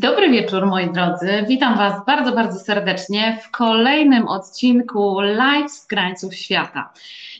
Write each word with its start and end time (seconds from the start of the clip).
Dobry 0.00 0.30
wieczór, 0.30 0.66
moi 0.66 0.92
drodzy. 0.92 1.44
Witam 1.48 1.76
Was 1.78 2.06
bardzo, 2.06 2.32
bardzo 2.32 2.58
serdecznie 2.58 3.38
w 3.42 3.50
kolejnym 3.50 4.28
odcinku 4.28 5.20
Live 5.20 5.72
z 5.72 5.86
krańców 5.86 6.34
świata. 6.34 6.92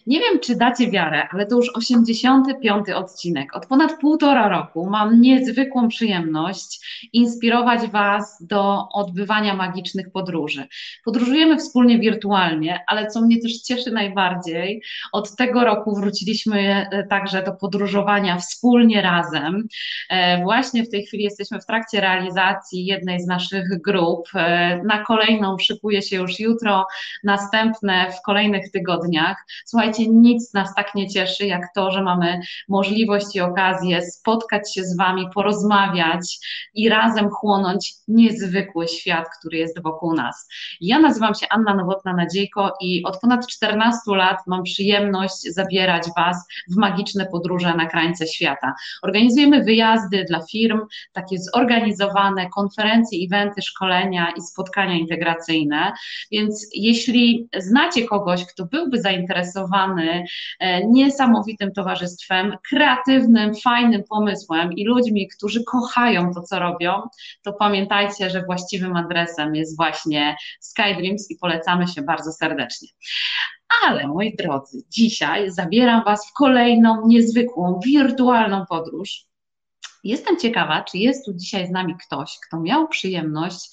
Nie 0.07 0.21
wiem, 0.21 0.41
czy 0.41 0.57
dacie 0.57 0.91
wiarę, 0.91 1.29
ale 1.33 1.47
to 1.47 1.57
już 1.57 1.71
85. 1.75 2.91
odcinek. 2.91 3.57
Od 3.57 3.67
ponad 3.67 4.01
półtora 4.01 4.49
roku 4.49 4.91
mam 4.91 5.21
niezwykłą 5.21 5.89
przyjemność 5.89 6.81
inspirować 7.13 7.81
Was 7.87 8.47
do 8.47 8.89
odbywania 8.93 9.55
magicznych 9.55 10.11
podróży. 10.11 10.67
Podróżujemy 11.05 11.57
wspólnie 11.57 11.99
wirtualnie, 11.99 12.85
ale 12.87 13.07
co 13.07 13.21
mnie 13.21 13.43
też 13.43 13.61
cieszy 13.61 13.91
najbardziej, 13.91 14.83
od 15.13 15.37
tego 15.37 15.65
roku 15.65 15.97
wróciliśmy 15.97 16.87
e, 16.91 17.07
także 17.07 17.43
do 17.43 17.53
podróżowania 17.53 18.39
wspólnie 18.39 19.03
razem. 19.03 19.69
E, 20.09 20.43
właśnie 20.43 20.85
w 20.85 20.91
tej 20.91 21.07
chwili 21.07 21.25
jesteśmy 21.25 21.61
w 21.61 21.67
trakcie 21.67 22.01
realizacji 22.01 22.42
jednej 22.73 23.21
z 23.21 23.27
naszych 23.27 23.81
grup. 23.85 24.29
E, 24.35 24.81
na 24.85 25.05
kolejną 25.05 25.59
szykuje 25.59 26.03
się 26.03 26.17
już 26.17 26.41
jutro, 26.41 26.87
następne 27.25 28.13
w 28.13 28.23
kolejnych 28.23 28.71
tygodniach. 28.71 29.37
Słuchajcie, 29.67 30.09
nic 30.09 30.55
nas 30.55 30.75
tak 30.75 30.95
nie 30.95 31.09
cieszy, 31.09 31.47
jak 31.47 31.63
to, 31.75 31.91
że 31.91 32.03
mamy 32.03 32.41
możliwość 32.69 33.37
i 33.37 33.41
okazję 33.41 34.03
spotkać 34.03 34.75
się 34.75 34.85
z 34.85 34.97
Wami, 34.97 35.29
porozmawiać 35.35 36.39
i 36.75 36.89
razem 36.89 37.31
chłonąć 37.31 37.95
niezwykły 38.09 38.89
świat, 38.89 39.29
który 39.39 39.59
jest 39.59 39.83
wokół 39.83 40.15
nas. 40.15 40.49
Ja 40.81 40.99
nazywam 40.99 41.35
się 41.35 41.47
Anna 41.51 41.75
Nowotna-Nadziejko 41.75 42.71
i 42.81 43.03
od 43.05 43.21
ponad 43.21 43.47
14 43.47 44.01
lat 44.07 44.39
mam 44.47 44.63
przyjemność 44.63 45.55
zabierać 45.55 46.03
Was 46.17 46.47
w 46.71 46.77
magiczne 46.77 47.27
podróże 47.27 47.75
na 47.75 47.87
krańce 47.87 48.27
świata. 48.27 48.75
Organizujemy 49.03 49.65
wyjazdy 49.65 50.25
dla 50.29 50.41
firm, 50.53 50.81
takie 51.13 51.37
zorganizowane 51.39 52.32
konferencje, 52.55 53.19
eventy, 53.27 53.63
szkolenia 53.63 54.33
i 54.37 54.41
spotkania 54.41 54.95
integracyjne, 54.95 55.93
więc 56.33 56.67
jeśli 56.75 57.49
znacie 57.59 58.05
kogoś, 58.05 58.45
kto 58.45 58.67
byłby 58.67 59.01
zainteresowany 59.01 60.25
E, 60.59 60.87
niesamowitym 60.87 61.73
towarzystwem, 61.73 62.57
kreatywnym, 62.69 63.55
fajnym 63.55 64.03
pomysłem 64.11 64.73
i 64.73 64.85
ludźmi, 64.85 65.29
którzy 65.29 65.65
kochają 65.65 66.35
to, 66.35 66.43
co 66.43 66.59
robią, 66.59 67.03
to 67.43 67.53
pamiętajcie, 67.53 68.31
że 68.31 68.43
właściwym 68.43 68.97
adresem 68.97 69.55
jest 69.55 69.77
właśnie 69.77 70.37
SkyDreams 70.61 71.31
i 71.31 71.37
polecamy 71.37 71.89
się 71.89 72.03
bardzo 72.03 72.33
serdecznie. 72.33 72.89
Ale 73.85 74.07
moi 74.07 74.37
drodzy, 74.37 74.83
dzisiaj 74.89 75.51
zabieram 75.51 76.05
Was 76.05 76.31
w 76.31 76.33
kolejną 76.33 77.07
niezwykłą, 77.07 77.81
wirtualną 77.85 78.67
podróż. 78.69 79.32
Jestem 80.05 80.37
ciekawa, 80.39 80.83
czy 80.83 80.99
jest 80.99 81.25
tu 81.25 81.33
dzisiaj 81.35 81.67
z 81.67 81.71
nami 81.71 81.95
ktoś, 82.07 82.39
kto 82.47 82.61
miał 82.61 82.89
przyjemność 82.89 83.71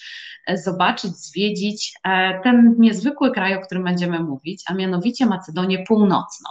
zobaczyć, 0.56 1.12
zwiedzić 1.12 1.94
e, 2.04 2.42
ten 2.44 2.76
niezwykły 2.78 3.32
kraj, 3.32 3.56
o 3.56 3.62
którym 3.62 3.84
będziemy 3.84 4.20
mówić, 4.20 4.64
a 4.66 4.74
mianowicie 4.74 5.26
Macedonię 5.26 5.84
Północną. 5.88 6.50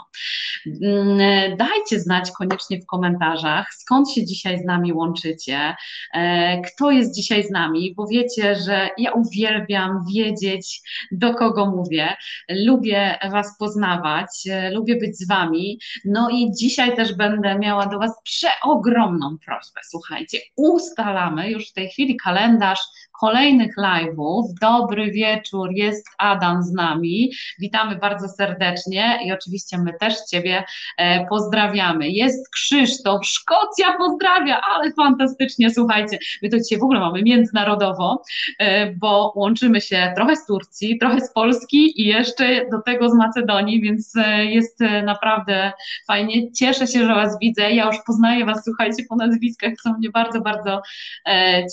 Mm, 0.82 1.56
dajcie 1.56 2.00
znać 2.00 2.30
koniecznie 2.30 2.80
w 2.80 2.86
komentarzach, 2.86 3.74
skąd 3.74 4.10
się 4.10 4.24
dzisiaj 4.24 4.58
z 4.58 4.64
nami 4.64 4.92
łączycie, 4.92 5.76
e, 6.14 6.60
kto 6.62 6.90
jest 6.90 7.14
dzisiaj 7.14 7.44
z 7.44 7.50
nami, 7.50 7.94
bo 7.96 8.06
wiecie, 8.06 8.56
że 8.56 8.88
ja 8.98 9.12
uwielbiam 9.12 10.04
wiedzieć, 10.14 10.80
do 11.12 11.34
kogo 11.34 11.66
mówię, 11.66 12.16
lubię 12.48 13.18
Was 13.32 13.58
poznawać, 13.58 14.46
e, 14.50 14.70
lubię 14.70 14.96
być 14.96 15.18
z 15.18 15.28
Wami, 15.28 15.80
no 16.04 16.30
i 16.30 16.50
dzisiaj 16.52 16.96
też 16.96 17.14
będę 17.14 17.58
miała 17.58 17.86
do 17.86 17.98
Was 17.98 18.12
przeogromną 18.24 19.38
prośbę. 19.46 19.67
Słuchajcie, 19.82 20.38
ustalamy 20.56 21.50
już 21.50 21.70
w 21.70 21.72
tej 21.72 21.88
chwili 21.88 22.16
kalendarz 22.16 22.80
kolejnych 23.20 23.76
live'ów. 23.76 24.42
Dobry 24.60 25.10
wieczór, 25.10 25.70
jest 25.72 26.08
Adam 26.18 26.62
z 26.62 26.72
nami. 26.72 27.32
Witamy 27.58 27.96
bardzo 27.96 28.28
serdecznie 28.28 29.18
i 29.24 29.32
oczywiście 29.32 29.78
my 29.78 29.92
też 30.00 30.14
Ciebie 30.30 30.64
e, 30.96 31.26
pozdrawiamy. 31.26 32.08
Jest 32.08 32.50
Krzysztof, 32.50 33.26
Szkocja 33.26 33.96
pozdrawia, 33.98 34.60
ale 34.60 34.92
fantastycznie, 34.92 35.70
słuchajcie, 35.70 36.18
my 36.42 36.48
to 36.48 36.58
dzisiaj 36.58 36.78
w 36.78 36.82
ogóle 36.82 37.00
mamy 37.00 37.22
międzynarodowo, 37.22 38.22
e, 38.58 38.92
bo 38.92 39.32
łączymy 39.36 39.80
się 39.80 40.12
trochę 40.16 40.36
z 40.36 40.46
Turcji, 40.46 40.98
trochę 40.98 41.20
z 41.20 41.32
Polski 41.32 42.02
i 42.02 42.06
jeszcze 42.06 42.70
do 42.70 42.82
tego 42.82 43.10
z 43.10 43.14
Macedonii, 43.14 43.80
więc 43.80 44.16
e, 44.16 44.44
jest 44.44 44.80
naprawdę 45.04 45.72
fajnie. 46.06 46.52
Cieszę 46.52 46.86
się, 46.86 47.06
że 47.06 47.14
Was 47.14 47.38
widzę. 47.40 47.72
Ja 47.72 47.86
już 47.86 47.96
poznaję 48.06 48.44
Was, 48.44 48.64
słuchajcie, 48.64 49.02
po 49.08 49.16
nazwiskach, 49.16 49.72
co 49.82 49.92
mnie 49.92 50.10
bardzo, 50.10 50.40
bardzo 50.40 50.82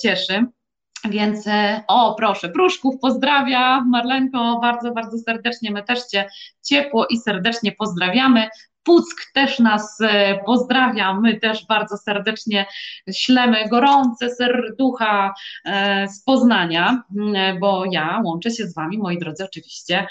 cieszy. 0.03 0.45
Więc 1.09 1.47
e, 1.47 1.83
o, 1.87 2.15
proszę, 2.15 2.49
Pruszków 2.49 2.99
pozdrawia, 3.01 3.81
Marlenko, 3.81 4.59
bardzo, 4.61 4.91
bardzo 4.91 5.17
serdecznie, 5.17 5.71
my 5.71 5.83
też 5.83 6.05
Cię 6.05 6.29
ciepło 6.63 7.07
i 7.09 7.17
serdecznie 7.17 7.71
pozdrawiamy. 7.71 8.49
Puck 8.85 9.31
też 9.33 9.59
nas 9.59 10.01
e, 10.01 10.39
pozdrawia, 10.45 11.13
my 11.13 11.39
też 11.39 11.65
bardzo 11.65 11.97
serdecznie 11.97 12.65
ślemy 13.11 13.69
gorące 13.69 14.29
serducha 14.29 15.33
e, 15.65 16.07
z 16.07 16.23
Poznania, 16.23 17.03
e, 17.35 17.53
bo 17.59 17.83
ja 17.91 18.21
łączę 18.25 18.51
się 18.51 18.67
z 18.67 18.75
Wami, 18.75 18.97
moi 18.97 19.19
drodzy, 19.19 19.45
oczywiście 19.45 20.07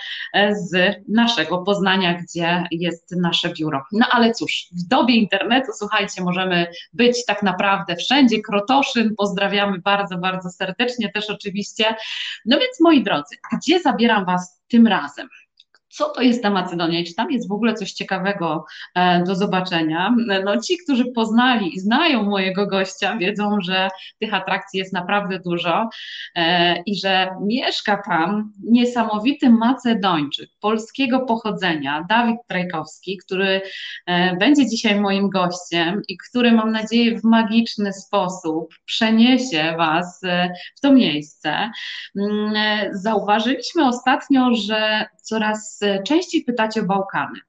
z 0.51 0.97
naszego 1.09 1.59
Poznania, 1.59 2.15
gdzie 2.15 2.65
jest 2.71 3.17
nasze 3.17 3.49
biuro. 3.49 3.83
No 3.93 4.07
ale 4.11 4.33
cóż, 4.33 4.67
w 4.73 4.89
dobie 4.89 5.15
internetu, 5.15 5.73
słuchajcie, 5.79 6.23
możemy 6.23 6.67
być 6.93 7.25
tak 7.25 7.43
naprawdę 7.43 7.97
wszędzie, 7.97 8.43
Krotoszyn, 8.43 9.15
pozdrawiamy 9.17 9.79
bardzo, 9.79 10.19
bardzo 10.19 10.51
serdecznie 10.51 11.13
też 11.13 11.31
oczywiście. 11.31 11.95
No 12.47 12.59
więc 12.59 12.81
moi 12.81 13.03
drodzy, 13.03 13.37
gdzie 13.53 13.81
zabieram 13.81 14.25
Was 14.25 14.63
tym 14.69 14.87
razem? 14.87 15.29
Co 15.95 16.09
to 16.09 16.23
jest 16.23 16.43
ta 16.43 16.51
Macedonia 16.51 17.01
i 17.01 17.05
czy 17.05 17.15
tam 17.15 17.31
jest 17.31 17.49
w 17.49 17.53
ogóle 17.53 17.75
coś 17.75 17.93
ciekawego 17.93 18.65
e, 18.95 19.25
do 19.25 19.35
zobaczenia. 19.35 20.15
No 20.45 20.61
ci, 20.61 20.79
którzy 20.79 21.05
poznali 21.05 21.75
i 21.75 21.81
znają 21.81 22.23
mojego 22.23 22.67
gościa, 22.67 23.17
wiedzą, 23.17 23.61
że 23.61 23.89
tych 24.21 24.35
atrakcji 24.35 24.79
jest 24.79 24.93
naprawdę 24.93 25.39
dużo 25.39 25.89
e, 26.37 26.83
i 26.83 26.97
że 26.97 27.29
mieszka 27.41 28.03
tam 28.07 28.53
niesamowity 28.65 29.51
Macedończyk 29.51 30.51
polskiego 30.61 31.21
pochodzenia, 31.21 32.07
Dawid 32.09 32.37
Trajkowski, 32.49 33.19
który 33.25 33.61
e, 34.07 34.37
będzie 34.37 34.67
dzisiaj 34.67 35.01
moim 35.01 35.31
gościem 35.31 36.03
i 36.09 36.17
który 36.17 36.53
mam 36.53 36.73
nadzieję 36.73 37.19
w 37.19 37.25
magiczny 37.25 37.93
sposób 37.93 38.75
przeniesie 38.85 39.75
Was 39.79 40.21
w 40.77 40.81
to 40.81 40.93
miejsce. 40.93 41.71
Mm, 42.17 42.55
zauważyliśmy 42.93 43.87
ostatnio, 43.87 44.55
że 44.55 45.07
coraz 45.23 45.81
częściej 46.07 46.45
pytacie 46.45 46.81
o 46.81 46.85
Bałkany. 46.85 47.41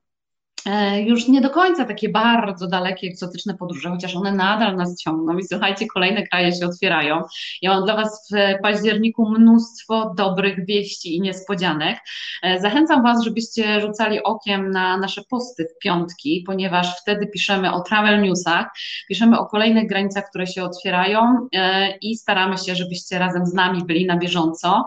E, 0.66 1.02
już 1.02 1.28
nie 1.28 1.42
do 1.42 1.50
końca 1.50 1.86
takie 1.86 2.10
bardzo 2.10 2.68
dalekie, 2.68 3.08
egzotyczne 3.08 3.58
podróże, 3.58 3.90
chociaż 3.90 4.16
one 4.16 4.32
nadal 4.32 4.78
nas 4.78 4.98
ciągną 4.98 5.38
i 5.38 5.44
słuchajcie, 5.44 5.88
kolejne 5.88 6.28
kraje 6.28 6.52
się 6.52 6.66
otwierają. 6.66 7.22
Ja 7.62 7.74
mam 7.74 7.86
dla 7.86 7.96
Was 7.96 8.30
w 8.32 8.62
październiku 8.62 9.30
mnóstwo 9.30 10.14
dobrych 10.18 10.66
wieści 10.66 11.16
i 11.16 11.22
niespodzianek. 11.22 11.98
E, 12.44 12.60
zachęcam 12.60 13.04
Was, 13.04 13.24
żebyście 13.24 13.82
rzucali 13.82 14.24
okiem 14.24 14.72
na 14.72 14.98
nasze 14.98 15.22
posty 15.30 15.68
w 15.76 15.84
piątki, 15.84 16.44
ponieważ 16.48 17.02
wtedy 17.02 17.28
piszemy 17.28 17.74
o 17.74 17.82
travel 17.82 18.22
newsach, 18.22 18.68
piszemy 19.08 19.40
o 19.40 19.46
kolejnych 19.46 19.88
granicach, 19.88 20.30
które 20.30 20.48
się 20.48 20.64
otwierają 20.64 21.48
e, 21.56 21.98
i 21.98 22.16
staramy 22.16 22.58
się, 22.58 22.76
żebyście 22.76 23.20
razem 23.20 23.46
z 23.46 23.54
nami 23.54 23.86
byli 23.86 24.06
na 24.06 24.18
bieżąco 24.18 24.86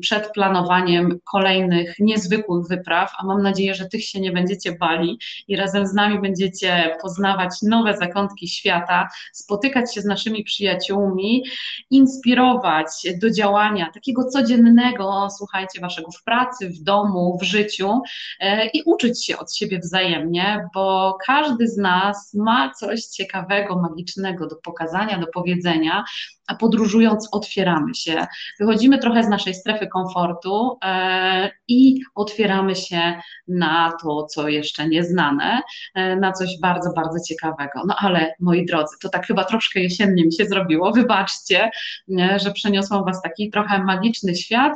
przed 0.00 0.32
planowaniem 0.32 1.18
kolejnych 1.32 1.94
niezwykłych 1.98 2.66
wypraw, 2.68 3.12
a 3.18 3.26
mam 3.26 3.42
nadzieję, 3.42 3.74
że 3.74 3.86
tych 3.86 4.04
się 4.04 4.20
nie 4.20 4.32
będziecie 4.32 4.75
Bali 4.78 5.18
i 5.48 5.56
razem 5.56 5.86
z 5.86 5.94
nami 5.94 6.20
będziecie 6.20 6.96
poznawać 7.02 7.50
nowe 7.62 7.96
zakątki 7.96 8.48
świata, 8.48 9.08
spotykać 9.32 9.94
się 9.94 10.00
z 10.00 10.04
naszymi 10.04 10.44
przyjaciółmi, 10.44 11.44
inspirować 11.90 12.86
do 13.22 13.30
działania 13.30 13.90
takiego 13.94 14.24
codziennego, 14.24 15.28
słuchajcie, 15.38 15.80
waszego 15.80 16.10
w 16.10 16.24
pracy, 16.24 16.68
w 16.68 16.82
domu, 16.82 17.38
w 17.40 17.44
życiu 17.44 18.00
e, 18.40 18.66
i 18.66 18.82
uczyć 18.82 19.24
się 19.24 19.38
od 19.38 19.56
siebie 19.56 19.78
wzajemnie, 19.78 20.68
bo 20.74 21.18
każdy 21.26 21.68
z 21.68 21.76
nas 21.76 22.34
ma 22.34 22.74
coś 22.74 23.00
ciekawego, 23.04 23.78
magicznego 23.78 24.46
do 24.46 24.56
pokazania, 24.56 25.18
do 25.18 25.26
powiedzenia, 25.26 26.04
a 26.46 26.54
podróżując 26.54 27.28
otwieramy 27.32 27.94
się, 27.94 28.26
wychodzimy 28.60 28.98
trochę 28.98 29.24
z 29.24 29.28
naszej 29.28 29.54
strefy 29.54 29.86
komfortu 29.86 30.78
e, 30.84 31.50
i 31.68 32.00
otwieramy 32.14 32.76
się 32.76 33.20
na 33.48 33.92
to, 34.02 34.26
co 34.26 34.48
jeszcze 34.48 34.88
nieznane, 34.88 35.62
e, 35.94 36.16
na 36.16 36.32
coś 36.32 36.60
bardzo, 36.60 36.92
bardzo 36.92 37.18
ciekawego. 37.28 37.82
No 37.86 37.94
ale 37.98 38.34
moi 38.40 38.66
drodzy, 38.66 38.96
to 39.02 39.08
tak 39.08 39.26
chyba 39.26 39.44
troszkę 39.44 39.80
jesiennie 39.80 40.24
mi 40.24 40.32
się 40.32 40.46
zrobiło, 40.46 40.92
wybaczcie, 40.92 41.70
e, 42.18 42.38
że 42.38 42.52
przeniosłam 42.52 43.04
Was 43.04 43.22
taki 43.22 43.50
trochę 43.50 43.84
magiczny 43.84 44.34
świat, 44.34 44.72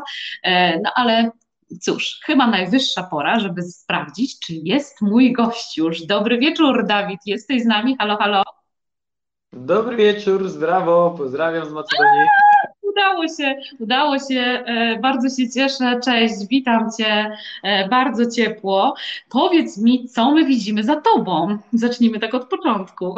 no 0.85 0.91
ale 0.95 1.31
cóż, 1.81 2.21
chyba 2.25 2.47
najwyższa 2.47 3.03
pora, 3.03 3.41
żeby 3.41 3.63
sprawdzić, 3.63 4.39
czy 4.39 4.55
jest 4.55 5.01
mój 5.01 5.33
gość 5.33 5.77
już. 5.77 6.03
Dobry 6.03 6.39
wieczór, 6.39 6.87
Dawid, 6.87 7.21
jesteś 7.27 7.63
z 7.63 7.67
nami? 7.67 7.97
Halo, 7.99 8.17
halo. 8.17 8.60
Dobry 9.53 9.97
wieczór, 9.97 10.49
zdrowo, 10.49 11.15
pozdrawiam 11.19 11.67
z 11.67 11.73
Macedonii. 11.73 12.29
Udało 12.83 13.29
się, 13.29 13.57
udało 13.79 14.19
się, 14.19 14.41
e, 14.67 14.99
bardzo 15.03 15.29
się 15.29 15.51
cieszę. 15.51 16.01
Cześć, 16.05 16.35
witam 16.51 16.91
Cię 16.99 17.37
e, 17.63 17.89
bardzo 17.89 18.31
ciepło. 18.31 18.95
Powiedz 19.29 19.79
mi, 19.79 20.09
co 20.09 20.31
my 20.31 20.45
widzimy 20.45 20.85
za 20.85 21.01
Tobą? 21.01 21.59
Zacznijmy 21.73 22.21
tak 22.21 22.35
od 22.35 22.49
początku. 22.49 23.15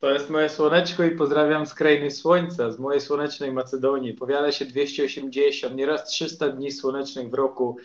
To 0.00 0.10
jest 0.10 0.30
moje 0.30 0.48
słoneczko 0.48 1.04
i 1.04 1.10
pozdrawiam 1.10 1.66
z 1.66 1.74
krainy 1.74 2.10
słońca, 2.10 2.70
z 2.70 2.78
mojej 2.78 3.00
słonecznej 3.00 3.52
Macedonii. 3.52 4.14
Powiada 4.14 4.52
się 4.52 4.64
280, 4.64 5.74
nieraz 5.74 6.04
300 6.04 6.48
dni 6.48 6.72
słonecznych 6.72 7.30
w 7.30 7.34
roku. 7.34 7.76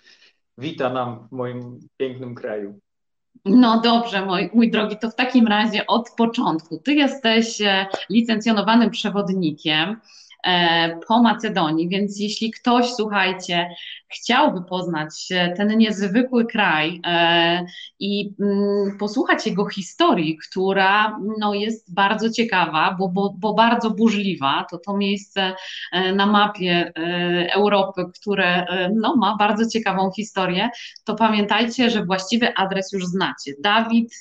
Wita 0.57 0.89
nam 0.89 1.27
w 1.27 1.31
moim 1.31 1.79
pięknym 1.97 2.35
kraju. 2.35 2.79
No 3.45 3.81
dobrze, 3.81 4.25
mój, 4.25 4.49
mój 4.53 4.71
drogi, 4.71 4.97
to 5.01 5.09
w 5.09 5.15
takim 5.15 5.47
razie 5.47 5.87
od 5.87 6.09
początku. 6.17 6.77
Ty 6.77 6.93
jesteś 6.93 7.61
e, 7.61 7.87
licencjonowanym 8.09 8.89
przewodnikiem. 8.89 10.01
E, 10.45 10.99
po 11.07 11.21
Macedonii. 11.21 11.89
Więc 11.89 12.19
jeśli 12.19 12.51
ktoś, 12.51 12.93
słuchajcie, 12.93 13.69
chciałby 14.15 14.61
poznać 14.61 15.27
ten 15.57 15.77
niezwykły 15.77 16.45
kraj 16.45 17.01
e, 17.05 17.65
i 17.99 18.33
mm, 18.39 18.97
posłuchać 18.97 19.47
jego 19.47 19.65
historii, 19.65 20.37
która 20.49 21.19
no, 21.39 21.53
jest 21.53 21.93
bardzo 21.93 22.29
ciekawa, 22.29 22.95
bo, 22.99 23.09
bo, 23.09 23.35
bo 23.37 23.53
bardzo 23.53 23.91
burzliwa, 23.91 24.65
to 24.71 24.77
to 24.77 24.97
miejsce 24.97 25.53
e, 25.91 26.13
na 26.13 26.25
mapie 26.25 26.91
Europy, 27.55 28.03
które 28.21 28.65
no, 28.95 29.15
ma 29.15 29.35
bardzo 29.37 29.69
ciekawą 29.69 30.11
historię, 30.11 30.69
to 31.03 31.15
pamiętajcie, 31.15 31.89
że 31.89 32.05
właściwy 32.05 32.53
adres 32.55 32.91
już 32.93 33.05
znacie. 33.05 33.53
Dawid 33.63 34.13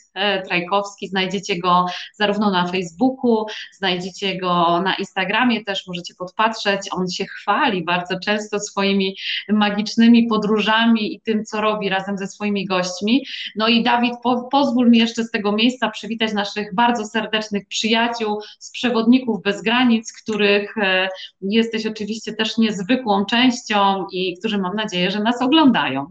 Trajkowski, 0.47 1.09
znajdziecie 1.09 1.59
go 1.59 1.87
zarówno 2.15 2.51
na 2.51 2.67
Facebooku, 2.67 3.47
znajdziecie 3.73 4.39
go 4.39 4.81
na 4.81 4.95
Instagramie, 4.95 5.65
też 5.65 5.87
możecie 5.87 6.15
podpatrzeć. 6.15 6.81
On 6.93 7.11
się 7.11 7.25
chwali 7.25 7.85
bardzo 7.85 8.19
często 8.25 8.61
swoimi 8.61 9.17
magicznymi 9.49 9.84
podróżami 10.29 11.15
i 11.15 11.21
tym, 11.21 11.45
co 11.45 11.61
robi 11.61 11.89
razem 11.89 12.19
ze 12.19 12.27
swoimi 12.27 12.67
gośćmi. 12.67 13.27
No 13.57 13.69
i 13.69 13.83
Dawid, 13.83 14.15
po, 14.23 14.49
pozwól 14.53 14.91
mi 14.91 14.99
jeszcze 14.99 15.25
z 15.25 15.31
tego 15.31 15.53
miejsca 15.53 15.91
przywitać 15.91 16.33
naszych 16.33 16.75
bardzo 16.75 17.05
serdecznych 17.05 17.67
przyjaciół 17.69 18.41
z 18.59 18.71
Przewodników 18.71 19.43
Bez 19.43 19.63
Granic, 19.63 20.13
których 20.23 20.79
e, 20.79 21.09
jesteś 21.41 21.87
oczywiście 21.87 22.33
też 22.33 22.59
niezwykłą 22.59 23.25
częścią 23.25 24.07
i 24.13 24.37
którzy 24.39 24.59
mam 24.59 24.77
nadzieję, 24.77 25.11
że 25.11 25.21
nas 25.21 25.43
oglądają. 25.43 26.07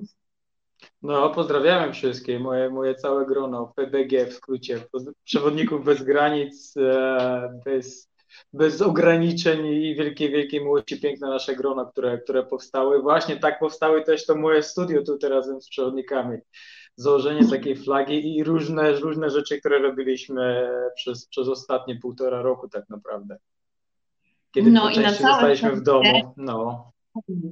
No, 1.01 1.29
pozdrawiam 1.29 1.93
wszystkich, 1.93 2.39
moje, 2.39 2.69
moje 2.69 2.95
całe 2.95 3.25
grono, 3.25 3.73
PBG 3.75 4.25
w 4.25 4.33
skrócie, 4.33 4.79
Przewodników 5.23 5.85
Bez 5.85 6.03
Granic, 6.03 6.77
e, 6.77 7.61
bez 7.65 8.12
bez 8.53 8.81
ograniczeń 8.81 9.65
i 9.65 9.95
wielkiej, 9.95 10.31
wielkiej 10.31 10.61
miłości 10.61 10.99
piękne 10.99 11.29
nasze 11.29 11.55
grona, 11.55 11.85
które, 11.85 12.17
które 12.17 12.43
powstały. 12.43 13.01
Właśnie 13.01 13.37
tak 13.37 13.59
powstały 13.59 14.03
też 14.03 14.25
to 14.25 14.35
moje 14.35 14.63
studio 14.63 15.03
tutaj 15.03 15.29
razem 15.29 15.61
z 15.61 15.69
przewodnikami. 15.69 16.37
Założenie 16.95 17.49
takiej 17.49 17.75
flagi 17.75 18.37
i 18.37 18.43
różne, 18.43 18.91
różne 18.91 19.29
rzeczy, 19.29 19.59
które 19.59 19.79
robiliśmy 19.79 20.69
przez, 20.95 21.27
przez 21.27 21.47
ostatnie 21.47 21.99
półtora 21.99 22.41
roku 22.41 22.69
tak 22.69 22.89
naprawdę. 22.89 23.37
Kiedy 24.51 24.71
no 24.71 24.89
i 24.89 24.99
na 24.99 25.11
zostaliśmy 25.11 25.71
w 25.71 25.83
domu. 25.83 26.33
No 26.37 26.92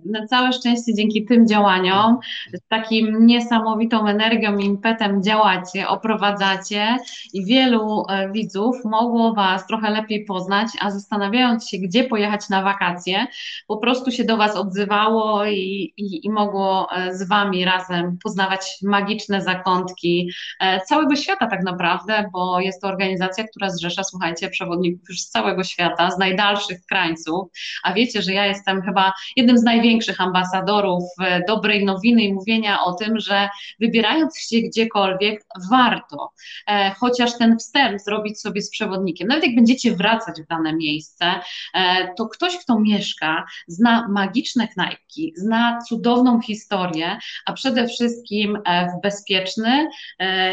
na 0.06 0.28
całe 0.28 0.54
szczęście 0.54 0.94
dzięki 0.94 1.26
tym 1.26 1.48
działaniom, 1.48 2.18
z 2.54 2.68
takim 2.68 3.26
niesamowitą 3.26 4.08
energią 4.08 4.58
i 4.58 4.66
impetem 4.66 5.24
działacie, 5.24 5.88
oprowadzacie 5.88 6.98
i 7.34 7.46
wielu 7.46 8.06
e, 8.10 8.32
widzów 8.32 8.76
mogło 8.86 9.34
Was 9.34 9.68
trochę 9.68 9.92
lepiej 9.92 10.26
poznać, 10.26 10.68
a 10.80 10.92
zastanawiając 10.92 11.70
się, 11.70 11.78
gdzie 11.78 12.04
pojechać 12.04 12.50
na 12.50 12.64
wakacje, 12.64 13.28
po 13.68 13.78
prostu 13.78 14.12
się 14.12 14.24
do 14.24 14.38
Was 14.38 14.56
odzywało 14.56 15.46
i, 15.46 15.94
i, 15.98 16.26
i 16.26 16.30
mogło 16.30 16.88
e, 16.92 17.16
z 17.16 17.28
Wami 17.28 17.66
razem 17.66 18.18
poznawać 18.24 18.78
magiczne 18.84 19.42
zakątki 19.42 20.32
e, 20.60 20.82
całego 20.82 21.16
świata 21.16 21.48
tak 21.48 21.64
naprawdę, 21.64 22.30
bo 22.34 22.60
jest 22.60 22.82
to 22.82 22.88
organizacja, 22.88 23.44
która 23.44 23.70
zrzesza, 23.70 24.04
słuchajcie, 24.04 24.50
przewodników 24.50 25.10
już 25.10 25.22
z 25.22 25.30
całego 25.30 25.64
świata, 25.64 26.12
z 26.12 26.18
najdalszych 26.18 26.86
krańców, 26.90 27.48
a 27.84 27.94
wiecie, 27.94 28.22
że 28.22 28.34
ja 28.34 28.46
jestem 28.46 28.82
chyba 28.82 29.14
jednym 29.36 29.51
jednym 29.52 29.62
z 29.62 29.66
największych 29.66 30.22
ambasadorów 30.22 31.04
e, 31.22 31.42
dobrej 31.48 31.86
nowiny 31.86 32.24
i 32.24 32.34
mówienia 32.34 32.84
o 32.84 32.94
tym, 32.94 33.20
że 33.20 33.50
wybierając 33.80 34.40
się 34.40 34.58
gdziekolwiek, 34.58 35.46
warto 35.72 36.32
e, 36.68 36.92
chociaż 37.00 37.38
ten 37.38 37.58
wstęp 37.58 38.02
zrobić 38.02 38.40
sobie 38.40 38.62
z 38.62 38.70
przewodnikiem. 38.70 39.28
Nawet 39.28 39.46
jak 39.46 39.56
będziecie 39.56 39.96
wracać 39.96 40.42
w 40.42 40.48
dane 40.48 40.74
miejsce, 40.74 41.26
e, 41.74 42.14
to 42.18 42.28
ktoś, 42.28 42.58
kto 42.58 42.80
mieszka, 42.80 43.46
zna 43.68 44.08
magiczne 44.10 44.68
knajpki, 44.68 45.34
zna 45.36 45.80
cudowną 45.90 46.42
historię, 46.42 47.18
a 47.46 47.54
przede 47.54 47.88
wszystkim 47.88 48.60
w 48.66 49.02
bezpieczny 49.02 49.90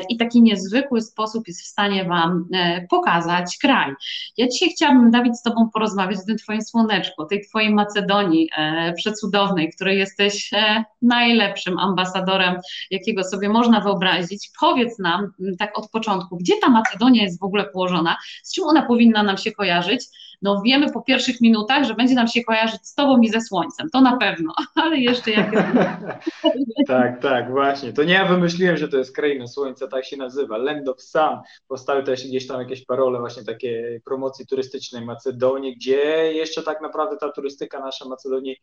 i 0.09 0.17
taki 0.17 0.43
niezwykły 0.43 1.03
sposób 1.03 1.49
jest 1.49 1.63
w 1.63 1.67
stanie 1.67 2.05
Wam 2.05 2.49
pokazać 2.91 3.59
kraj. 3.59 3.93
Ja 4.37 4.49
dzisiaj 4.49 4.69
chciałabym, 4.71 5.11
Dawid, 5.11 5.39
z 5.39 5.43
Tobą 5.43 5.71
porozmawiać 5.73 6.19
o 6.19 6.27
tym 6.27 6.39
Twoim 6.39 6.63
słoneczku, 6.63 7.25
tej 7.25 7.47
Twojej 7.49 7.75
Macedonii, 7.75 8.49
przecudownej, 8.93 9.73
której 9.73 9.99
jesteś 9.99 10.53
e, 10.53 10.85
najlepszym 11.03 11.79
ambasadorem, 11.79 12.57
jakiego 12.91 13.25
sobie 13.25 13.49
można 13.49 13.81
wyobrazić. 13.81 14.51
Powiedz 14.61 14.99
nam 14.99 15.33
tak 15.59 15.79
od 15.79 15.91
początku, 15.91 16.37
gdzie 16.37 16.55
ta 16.61 16.69
Macedonia 16.69 17.23
jest 17.23 17.41
w 17.41 17.45
ogóle 17.45 17.65
położona, 17.65 18.17
z 18.43 18.55
czym 18.55 18.65
ona 18.65 18.83
powinna 18.83 19.23
nam 19.23 19.39
się 19.39 19.53
kojarzyć? 19.53 20.05
No 20.43 20.63
wiemy 20.65 20.93
po 20.93 21.03
pierwszych 21.03 21.41
minutach, 21.41 21.85
że 21.85 21.95
będzie 21.95 22.15
nam 22.15 22.29
się 22.29 22.45
kojarzyć 22.45 22.87
z 22.87 22.95
Tobą 22.95 23.21
i 23.21 23.29
ze 23.29 23.41
Słońcem, 23.41 23.91
to 23.93 24.01
na 24.01 24.17
pewno, 24.17 24.55
ale 24.83 24.97
jeszcze 24.97 25.31
jak 25.31 25.51
Tak, 26.87 27.23
tak, 27.23 27.51
właśnie. 27.51 27.93
To 27.93 28.05
nie 28.05 28.13
ja 28.15 28.25
wymyśliłem, 28.25 28.77
że 28.77 28.89
to 28.89 28.97
jest 28.97 29.15
kraina 29.17 29.47
Słońca, 29.47 29.89
tak 29.89 30.05
się 30.05 30.17
nazywa, 30.17 30.57
Land 30.59 30.89
of 30.89 31.03
Sun. 31.03 31.39
Powstały 31.69 32.03
też 32.03 32.27
gdzieś 32.27 32.47
tam 32.47 32.61
jakieś 32.61 32.85
parole 32.85 33.19
właśnie 33.19 33.45
takie 33.45 34.01
promocji 34.05 34.47
turystycznej 34.47 35.05
Macedonii, 35.05 35.77
gdzie 35.77 36.33
jeszcze 36.33 36.63
tak 36.63 36.81
naprawdę 36.81 37.17
ta 37.17 37.33
turystyka 37.33 37.81
nasza 37.81 38.09
Macedonii 38.09 38.57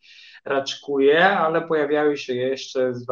raczkuje, 0.46 1.30
ale 1.30 1.62
pojawiały 1.62 2.18
się 2.18 2.36
jeszcze 2.36 2.94
z 2.94 3.08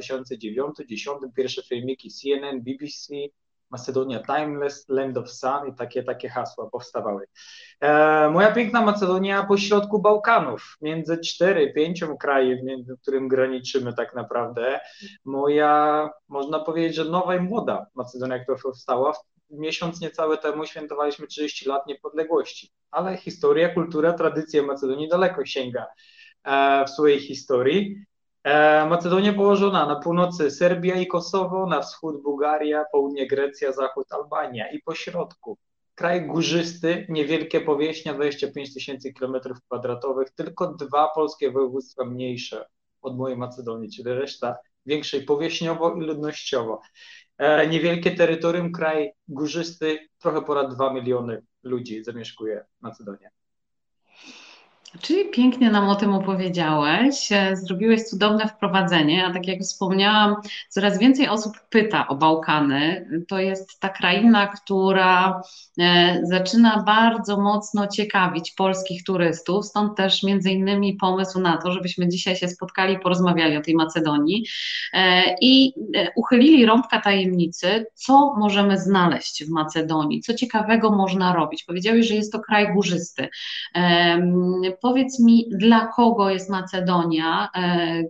2009-2010 0.00 1.18
pierwsze 1.36 1.62
filmiki 1.62 2.10
CNN, 2.10 2.60
BBC, 2.60 3.14
Macedonia 3.70 4.22
Timeless, 4.22 4.88
Land 4.88 5.18
of 5.18 5.30
Sun 5.30 5.68
i 5.68 5.74
takie, 5.74 6.02
takie 6.02 6.28
hasła 6.28 6.70
powstawały. 6.70 7.26
E, 7.80 8.30
moja 8.30 8.52
piękna 8.52 8.82
Macedonia 8.82 9.44
pośrodku 9.44 10.02
Bałkanów, 10.02 10.76
między 10.80 11.18
cztery, 11.18 11.72
pięcią 11.72 12.16
krajem, 12.16 12.58
między 12.64 12.96
którym 13.02 13.28
graniczymy 13.28 13.92
tak 13.92 14.14
naprawdę. 14.14 14.80
Moja, 15.24 16.08
można 16.28 16.58
powiedzieć, 16.58 16.96
że 16.96 17.04
nowa 17.04 17.36
i 17.36 17.40
młoda 17.40 17.86
Macedonia, 17.94 18.38
która 18.38 18.58
powstała. 18.62 19.12
Miesiąc 19.50 20.00
niecały 20.00 20.38
temu 20.38 20.66
świętowaliśmy 20.66 21.26
30 21.26 21.68
lat 21.68 21.86
niepodległości, 21.86 22.70
ale 22.90 23.16
historia, 23.16 23.74
kultura, 23.74 24.12
tradycja 24.12 24.62
Macedonii 24.62 25.08
daleko 25.08 25.46
sięga 25.46 25.86
e, 26.44 26.84
w 26.84 26.90
swojej 26.90 27.20
historii. 27.20 28.07
E, 28.48 28.86
Macedonia 28.86 29.32
położona 29.32 29.86
na 29.86 29.96
północy 29.96 30.50
Serbia 30.50 30.94
i 30.94 31.06
Kosowo, 31.06 31.66
na 31.66 31.80
wschód 31.80 32.22
Bułgaria, 32.22 32.84
południe 32.92 33.26
Grecja, 33.26 33.72
zachód 33.72 34.12
Albania 34.12 34.70
i 34.70 34.82
po 34.82 34.94
środku 34.94 35.58
kraj 35.94 36.26
górzysty, 36.26 37.06
niewielkie 37.08 37.60
powierzchnia, 37.60 38.14
25 38.14 38.74
tysięcy 38.74 39.12
kilometrów 39.12 39.58
kwadratowych, 39.62 40.30
tylko 40.30 40.74
dwa 40.74 41.08
polskie 41.14 41.50
województwa 41.50 42.04
mniejsze 42.04 42.66
od 43.02 43.16
mojej 43.16 43.38
Macedonii, 43.38 43.90
czyli 43.90 44.12
reszta 44.12 44.56
większej 44.86 45.22
powierzchniowo 45.22 45.94
i 45.94 46.00
ludnościowo. 46.00 46.80
E, 47.38 47.66
niewielkie 47.66 48.10
terytorium, 48.10 48.72
kraj 48.72 49.12
górzysty, 49.28 50.08
trochę 50.18 50.42
ponad 50.42 50.74
2 50.74 50.92
miliony 50.92 51.42
ludzi 51.62 52.04
zamieszkuje 52.04 52.64
Macedonię. 52.80 53.30
Czyli 55.00 55.30
pięknie 55.30 55.70
nam 55.70 55.88
o 55.88 55.94
tym 55.94 56.14
opowiedziałeś, 56.14 57.32
e, 57.32 57.56
zrobiłeś 57.56 58.02
cudowne 58.02 58.48
wprowadzenie, 58.48 59.26
a 59.26 59.32
tak 59.32 59.48
jak 59.48 59.60
wspomniałam, 59.60 60.36
coraz 60.68 60.98
więcej 60.98 61.28
osób 61.28 61.52
pyta 61.70 62.08
o 62.08 62.16
Bałkany. 62.16 63.08
To 63.28 63.38
jest 63.38 63.80
ta 63.80 63.88
kraina, 63.88 64.46
która 64.46 65.42
e, 65.78 66.20
zaczyna 66.22 66.82
bardzo 66.86 67.40
mocno 67.40 67.86
ciekawić 67.86 68.52
polskich 68.52 69.04
turystów, 69.04 69.66
stąd 69.66 69.96
też 69.96 70.22
między 70.22 70.50
innymi 70.50 70.94
pomysł 70.94 71.40
na 71.40 71.56
to, 71.56 71.72
żebyśmy 71.72 72.08
dzisiaj 72.08 72.36
się 72.36 72.48
spotkali 72.48 72.94
i 72.94 72.98
porozmawiali 72.98 73.56
o 73.56 73.60
tej 73.60 73.74
Macedonii 73.74 74.44
e, 74.92 75.22
i 75.40 75.72
uchylili 76.16 76.66
rąbka 76.66 77.00
tajemnicy, 77.00 77.86
co 77.94 78.34
możemy 78.38 78.78
znaleźć 78.78 79.44
w 79.44 79.50
Macedonii, 79.50 80.20
co 80.20 80.34
ciekawego 80.34 80.90
można 80.90 81.32
robić. 81.34 81.64
Powiedziałeś, 81.64 82.08
że 82.08 82.14
jest 82.14 82.32
to 82.32 82.40
kraj 82.40 82.74
górzysty 82.74 83.28
Powiedz 84.82 85.20
mi, 85.20 85.48
dla 85.50 85.86
kogo 85.86 86.30
jest 86.30 86.50
Macedonia, 86.50 87.48
e, 87.54 88.02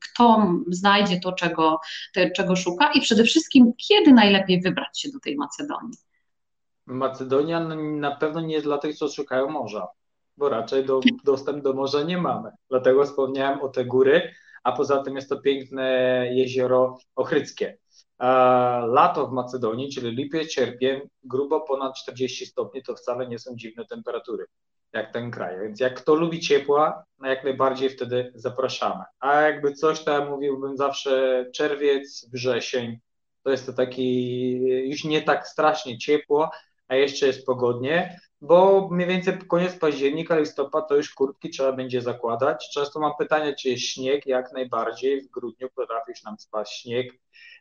kto 0.00 0.46
znajdzie 0.68 1.20
to, 1.20 1.32
czego, 1.32 1.80
te, 2.14 2.30
czego 2.30 2.56
szuka 2.56 2.92
i 2.92 3.00
przede 3.00 3.24
wszystkim, 3.24 3.72
kiedy 3.88 4.12
najlepiej 4.12 4.60
wybrać 4.60 5.00
się 5.00 5.08
do 5.10 5.20
tej 5.20 5.36
Macedonii? 5.36 5.98
Macedonia 6.86 7.60
na 7.78 8.16
pewno 8.16 8.40
nie 8.40 8.54
jest 8.54 8.66
dla 8.66 8.78
tych, 8.78 8.96
co 8.96 9.08
szukają 9.08 9.50
morza, 9.50 9.88
bo 10.36 10.48
raczej 10.48 10.84
do, 10.84 11.00
dostęp 11.24 11.62
do 11.64 11.72
morza 11.72 12.02
nie 12.02 12.18
mamy. 12.18 12.50
Dlatego 12.70 13.04
wspomniałem 13.04 13.60
o 13.60 13.68
te 13.68 13.84
góry, 13.84 14.34
a 14.64 14.72
poza 14.72 15.02
tym 15.02 15.16
jest 15.16 15.28
to 15.28 15.40
piękne 15.40 15.84
jezioro 16.32 16.98
Ochryckie. 17.16 17.78
Lato 18.86 19.26
w 19.26 19.32
Macedonii, 19.32 19.92
czyli 19.92 20.16
lipiec, 20.16 20.52
sierpień, 20.52 21.00
grubo 21.22 21.60
ponad 21.60 21.94
40 21.96 22.46
stopni, 22.46 22.82
to 22.82 22.94
wcale 22.94 23.28
nie 23.28 23.38
są 23.38 23.56
dziwne 23.56 23.84
temperatury, 23.86 24.44
jak 24.94 25.12
ten 25.12 25.30
kraj. 25.30 25.60
Więc 25.60 25.80
jak 25.80 25.94
kto 25.94 26.14
lubi 26.14 26.40
ciepła, 26.40 27.04
no 27.18 27.28
jak 27.28 27.44
najbardziej 27.44 27.90
wtedy 27.90 28.32
zapraszamy. 28.34 29.04
A 29.20 29.40
jakby 29.40 29.72
coś, 29.72 30.06
ja 30.06 30.24
mówiłbym 30.24 30.76
zawsze 30.76 31.44
czerwiec, 31.54 32.28
wrzesień, 32.32 32.98
to 33.42 33.50
jest 33.50 33.66
to 33.66 33.72
taki 33.72 34.52
już 34.88 35.04
nie 35.04 35.22
tak 35.22 35.48
strasznie 35.48 35.98
ciepło, 35.98 36.50
a 36.88 36.94
jeszcze 36.94 37.26
jest 37.26 37.46
pogodnie, 37.46 38.20
bo 38.40 38.88
mniej 38.90 39.08
więcej 39.08 39.38
koniec 39.38 39.76
października, 39.78 40.38
listopad 40.38 40.88
to 40.88 40.96
już 40.96 41.14
kurtki 41.14 41.50
trzeba 41.50 41.72
będzie 41.72 42.02
zakładać. 42.02 42.70
Często 42.74 43.00
mam 43.00 43.12
pytanie, 43.18 43.54
czy 43.54 43.68
jest 43.68 43.84
śnieg, 43.84 44.26
jak 44.26 44.52
najbardziej. 44.52 45.22
W 45.22 45.30
grudniu 45.30 45.68
potrafisz 45.74 46.22
nam 46.22 46.38
spaść 46.38 46.82
śnieg. 46.82 47.12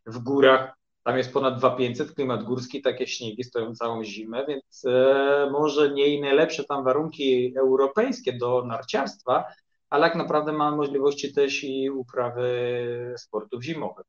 W 0.06 0.20
górach 0.20 0.83
tam 1.04 1.18
jest 1.18 1.34
ponad 1.34 1.58
2500, 1.58 2.16
klimat 2.16 2.44
górski, 2.44 2.82
takie 2.82 3.08
śniegi 3.08 3.44
stoją 3.44 3.76
całą 3.76 4.04
zimę, 4.04 4.46
więc 4.48 4.86
e, 4.86 5.50
może 5.52 5.90
nie 5.90 6.08
i 6.08 6.22
najlepsze 6.22 6.64
tam 6.64 6.84
warunki 6.84 7.54
europejskie 7.58 8.34
do 8.34 8.66
narciarstwa, 8.66 9.44
ale 9.90 10.08
jak 10.08 10.16
naprawdę 10.16 10.54
mamy 10.54 10.78
możliwości 10.78 11.34
też 11.34 11.64
i 11.64 11.90
uprawy 11.90 13.14
sportów 13.18 13.64
zimowych 13.64 14.06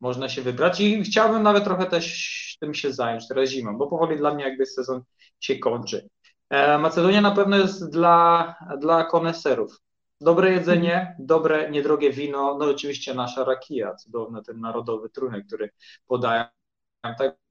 można 0.00 0.28
się 0.28 0.42
wybrać 0.42 0.80
i 0.80 1.02
chciałbym 1.02 1.42
nawet 1.42 1.64
trochę 1.64 1.86
też 1.86 2.56
tym 2.60 2.74
się 2.74 2.92
zająć 2.92 3.28
teraz 3.28 3.50
zimą, 3.50 3.78
bo 3.78 3.86
powoli 3.86 4.16
dla 4.16 4.34
mnie 4.34 4.44
jakby 4.44 4.66
sezon 4.66 5.02
się 5.40 5.58
kończy. 5.58 6.08
E, 6.50 6.78
Macedonia 6.78 7.20
na 7.20 7.30
pewno 7.30 7.56
jest 7.56 7.90
dla, 7.90 8.54
dla 8.78 9.04
koneserów. 9.04 9.80
Dobre 10.20 10.50
jedzenie, 10.50 11.16
dobre, 11.18 11.70
niedrogie 11.70 12.12
wino, 12.12 12.58
no 12.58 12.64
oczywiście 12.70 13.14
nasza 13.14 13.44
rakija, 13.44 13.94
cudowny 13.94 14.42
ten 14.42 14.60
narodowy 14.60 15.10
trunek, 15.10 15.46
który 15.46 15.70
podają. 16.06 16.44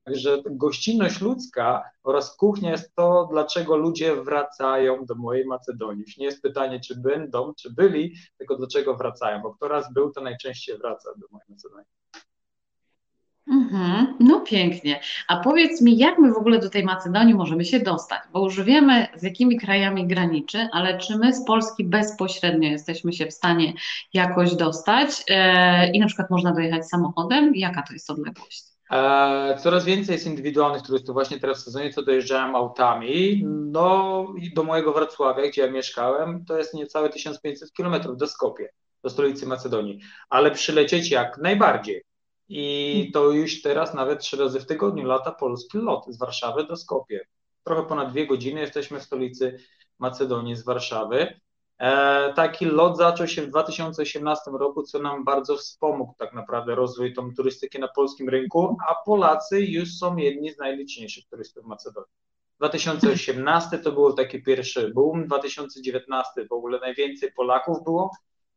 Także 0.06 0.42
gościnność 0.46 1.22
ludzka 1.22 1.84
oraz 2.04 2.36
kuchnia 2.36 2.72
jest 2.72 2.96
to, 2.96 3.28
dlaczego 3.32 3.78
ludzie 3.78 4.16
wracają 4.16 5.06
do 5.06 5.16
mojej 5.16 5.46
Macedonii. 5.46 6.02
Już 6.02 6.18
nie 6.18 6.26
jest 6.26 6.42
pytanie, 6.42 6.80
czy 6.80 7.02
będą, 7.02 7.54
czy 7.54 7.74
byli, 7.74 8.16
tylko 8.38 8.56
dlaczego 8.56 8.96
wracają, 8.96 9.42
bo 9.42 9.54
kto 9.54 9.68
raz 9.68 9.94
był, 9.94 10.12
to 10.12 10.22
najczęściej 10.22 10.78
wraca 10.78 11.10
do 11.18 11.28
mojej 11.32 11.46
Macedonii. 11.50 11.97
Mhm, 13.50 14.16
no 14.20 14.40
pięknie. 14.40 15.00
A 15.28 15.38
powiedz 15.38 15.82
mi, 15.82 15.98
jak 15.98 16.20
my 16.20 16.34
w 16.34 16.38
ogóle 16.38 16.60
do 16.60 16.70
tej 16.70 16.84
Macedonii 16.84 17.34
możemy 17.34 17.66
się 17.66 17.80
dostać? 17.80 18.20
Bo 18.34 18.44
już 18.44 18.62
wiemy, 18.62 19.08
z 19.16 19.24
jakimi 19.24 19.60
krajami 19.60 20.08
graniczy, 20.08 20.68
ale 20.72 20.98
czy 20.98 21.18
my 21.18 21.34
z 21.34 21.46
Polski 21.46 21.84
bezpośrednio 21.84 22.70
jesteśmy 22.70 23.14
się 23.14 23.26
w 23.26 23.34
stanie 23.34 23.74
jakoś 24.14 24.56
dostać 24.56 25.24
e, 25.30 25.92
i 25.92 26.00
na 26.00 26.08
przykład 26.08 26.30
można 26.30 26.54
dojechać 26.54 26.88
samochodem? 26.88 27.56
Jaka 27.56 27.82
to 27.82 27.94
jest 27.94 28.10
odległość? 28.10 28.64
E, 28.92 29.58
coraz 29.60 29.86
więcej 29.86 30.14
jest 30.14 30.28
indywidualnych 30.28 30.82
turystów. 30.82 31.14
Właśnie 31.14 31.40
teraz 31.40 31.62
w 31.62 31.64
sezonie 31.64 31.94
to 31.94 32.04
dojeżdżałem 32.04 32.56
autami. 32.56 33.44
No 33.46 34.28
i 34.38 34.54
do 34.54 34.64
mojego 34.64 34.94
Wrocławia, 34.94 35.48
gdzie 35.48 35.62
ja 35.62 35.72
mieszkałem, 35.72 36.46
to 36.46 36.58
jest 36.58 36.74
niecałe 36.74 37.10
1500 37.10 37.74
kilometrów 37.74 38.18
do 38.18 38.28
Skopie, 38.28 38.70
do 39.04 39.10
stolicy 39.10 39.46
Macedonii. 39.46 40.00
Ale 40.30 40.52
przylecieć 40.52 41.12
jak 41.12 41.38
najbardziej. 41.38 42.04
I 42.50 43.12
to 43.14 43.32
już 43.32 43.62
teraz 43.62 43.94
nawet 43.94 44.20
trzy 44.20 44.38
razy 44.38 44.60
w 44.60 44.66
tygodniu 44.66 45.06
lata 45.06 45.32
polski 45.32 45.78
lot 45.78 46.06
z 46.08 46.18
Warszawy 46.18 46.64
do 46.64 46.76
Skopie. 46.76 47.28
Trochę 47.64 47.84
ponad 47.84 48.12
dwie 48.12 48.28
godziny 48.28 48.62
jesteśmy 48.62 49.00
w 49.00 49.04
stolicy 49.04 49.60
Macedonii 50.00 50.56
z 50.56 50.64
Warszawy. 50.64 51.40
E, 51.80 52.34
taki 52.34 52.66
lot 52.66 52.98
zaczął 52.98 53.28
się 53.28 53.42
w 53.42 53.50
2018 53.50 54.52
roku, 54.52 54.84
co 54.84 55.00
nam 55.00 55.26
bardzo 55.26 55.58
wspomógł 55.58 56.14
tak 56.18 56.34
naprawdę 56.34 56.76
rozwój 56.76 57.14
tą 57.14 57.34
turystyki 57.34 57.80
na 57.80 57.88
polskim 57.88 58.30
rynku, 58.30 58.78
a 58.88 58.96
Polacy 59.06 59.62
już 59.62 59.94
są 59.94 60.18
jedni 60.18 60.52
z 60.52 60.58
najliczniejszych 60.58 61.26
turystów 61.26 61.64
w 61.64 61.68
Macedonii. 61.68 62.12
2018 62.58 63.78
to 63.78 63.92
był 63.92 64.14
taki 64.14 64.44
pierwszy 64.44 64.94
boom, 64.94 65.28
2019 65.28 66.48
w 66.50 66.52
ogóle 66.52 66.80
najwięcej 66.80 67.32
Polaków 67.32 67.84
było 67.84 68.12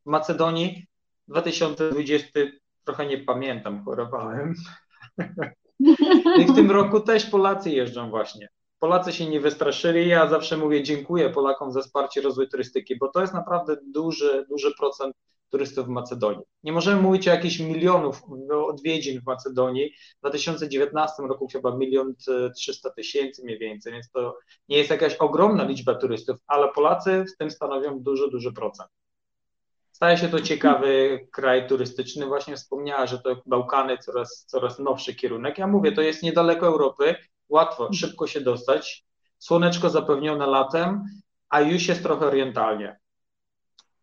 w 0.06 0.10
Macedonii, 0.10 0.86
2020 1.28 2.40
trochę 2.84 3.06
nie 3.06 3.18
pamiętam, 3.18 3.84
chorowałem. 3.84 4.54
I 6.40 6.44
w 6.44 6.54
tym 6.54 6.70
roku 6.70 7.00
też 7.00 7.26
Polacy 7.26 7.70
jeżdżą 7.70 8.10
właśnie. 8.10 8.48
Polacy 8.78 9.12
się 9.12 9.26
nie 9.26 9.40
wystraszyli. 9.40 10.08
Ja 10.08 10.28
zawsze 10.28 10.56
mówię 10.56 10.82
dziękuję 10.82 11.30
Polakom 11.30 11.72
za 11.72 11.80
wsparcie 11.80 12.20
rozwoju 12.20 12.48
turystyki, 12.48 12.98
bo 12.98 13.08
to 13.08 13.20
jest 13.20 13.34
naprawdę 13.34 13.76
duży, 13.94 14.46
duży 14.50 14.74
procent 14.78 15.14
turystów 15.50 15.86
w 15.86 15.88
Macedonii. 15.88 16.44
Nie 16.62 16.72
możemy 16.72 17.02
mówić 17.02 17.28
o 17.28 17.30
jakichś 17.30 17.58
milionów 17.58 18.22
odwiedzin 18.68 19.20
w 19.20 19.26
Macedonii. 19.26 19.90
W 20.16 20.20
2019 20.20 21.22
roku 21.22 21.48
chyba 21.52 21.76
milion 21.76 22.14
trzysta 22.56 22.90
tysięcy 22.90 23.44
mniej 23.44 23.58
więcej, 23.58 23.92
więc 23.92 24.10
to 24.10 24.38
nie 24.68 24.78
jest 24.78 24.90
jakaś 24.90 25.16
ogromna 25.16 25.64
liczba 25.64 25.94
turystów, 25.94 26.36
ale 26.46 26.72
Polacy 26.72 27.24
w 27.34 27.36
tym 27.36 27.50
stanowią 27.50 28.00
duży, 28.00 28.30
duży 28.30 28.52
procent. 28.52 28.90
Staje 30.00 30.16
się 30.16 30.28
to 30.28 30.40
ciekawy 30.40 31.20
kraj 31.32 31.68
turystyczny. 31.68 32.26
Właśnie 32.26 32.56
wspomniała, 32.56 33.06
że 33.06 33.18
to 33.18 33.42
Bałkany 33.46 33.98
coraz, 33.98 34.44
coraz 34.48 34.78
nowszy 34.78 35.14
kierunek. 35.14 35.58
Ja 35.58 35.66
mówię, 35.66 35.92
to 35.92 36.02
jest 36.02 36.22
niedaleko 36.22 36.66
Europy, 36.66 37.14
łatwo, 37.48 37.92
szybko 37.92 38.26
się 38.26 38.40
dostać. 38.40 39.04
Słoneczko 39.38 39.90
zapewnione 39.90 40.46
latem, 40.46 41.04
a 41.48 41.60
już 41.60 41.88
jest 41.88 42.02
trochę 42.02 42.26
orientalnie. 42.26 42.98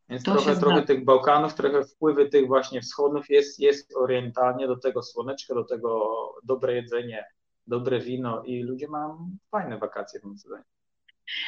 Więc 0.10 0.24
to 0.24 0.32
trochę, 0.32 0.56
trochę 0.56 0.82
tych 0.82 1.06
Bałkanów, 1.06 1.54
trochę 1.54 1.84
wpływy 1.84 2.30
tych 2.30 2.48
właśnie 2.48 2.82
wschodnich 2.82 3.30
jest, 3.30 3.60
jest 3.60 3.96
orientalnie 3.96 4.68
do 4.68 4.78
tego 4.78 5.04
słoneczka, 5.04 5.56
do 5.56 5.64
tego 5.64 6.10
dobre 6.44 6.74
jedzenie, 6.76 7.26
dobre 7.68 8.00
wino 8.00 8.44
i 8.44 8.64
ludzie 8.64 8.88
mają 8.88 9.30
fajne 9.52 9.78
wakacje 9.78 10.20
w 10.20 10.24
Macedonii. 10.24 10.77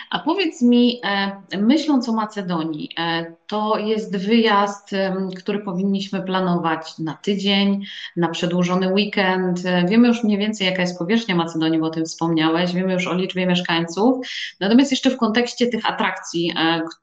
A 0.09 0.19
powiedz 0.19 0.61
mi, 0.61 1.01
e, 1.03 1.57
myśląc 1.57 2.09
o 2.09 2.13
Macedonii, 2.13 2.89
e, 2.99 3.35
to 3.47 3.77
jest 3.77 4.17
wyjazd, 4.17 4.91
który 5.37 5.59
powinniśmy 5.59 6.21
planować 6.21 6.99
na 6.99 7.13
tydzień, 7.13 7.85
na 8.17 8.29
przedłużony 8.29 8.93
weekend. 8.93 9.65
E, 9.65 9.85
wiemy 9.85 10.07
już 10.07 10.23
mniej 10.23 10.37
więcej, 10.37 10.67
jaka 10.67 10.81
jest 10.81 10.99
powierzchnia 10.99 11.35
Macedonii, 11.35 11.79
bo 11.79 11.85
o 11.85 11.89
tym 11.89 12.05
wspomniałeś, 12.05 12.73
wiemy 12.73 12.93
już 12.93 13.07
o 13.07 13.13
liczbie 13.13 13.47
mieszkańców. 13.47 14.27
Natomiast 14.59 14.91
jeszcze 14.91 15.09
w 15.09 15.17
kontekście 15.17 15.67
tych 15.67 15.89
atrakcji, 15.89 16.53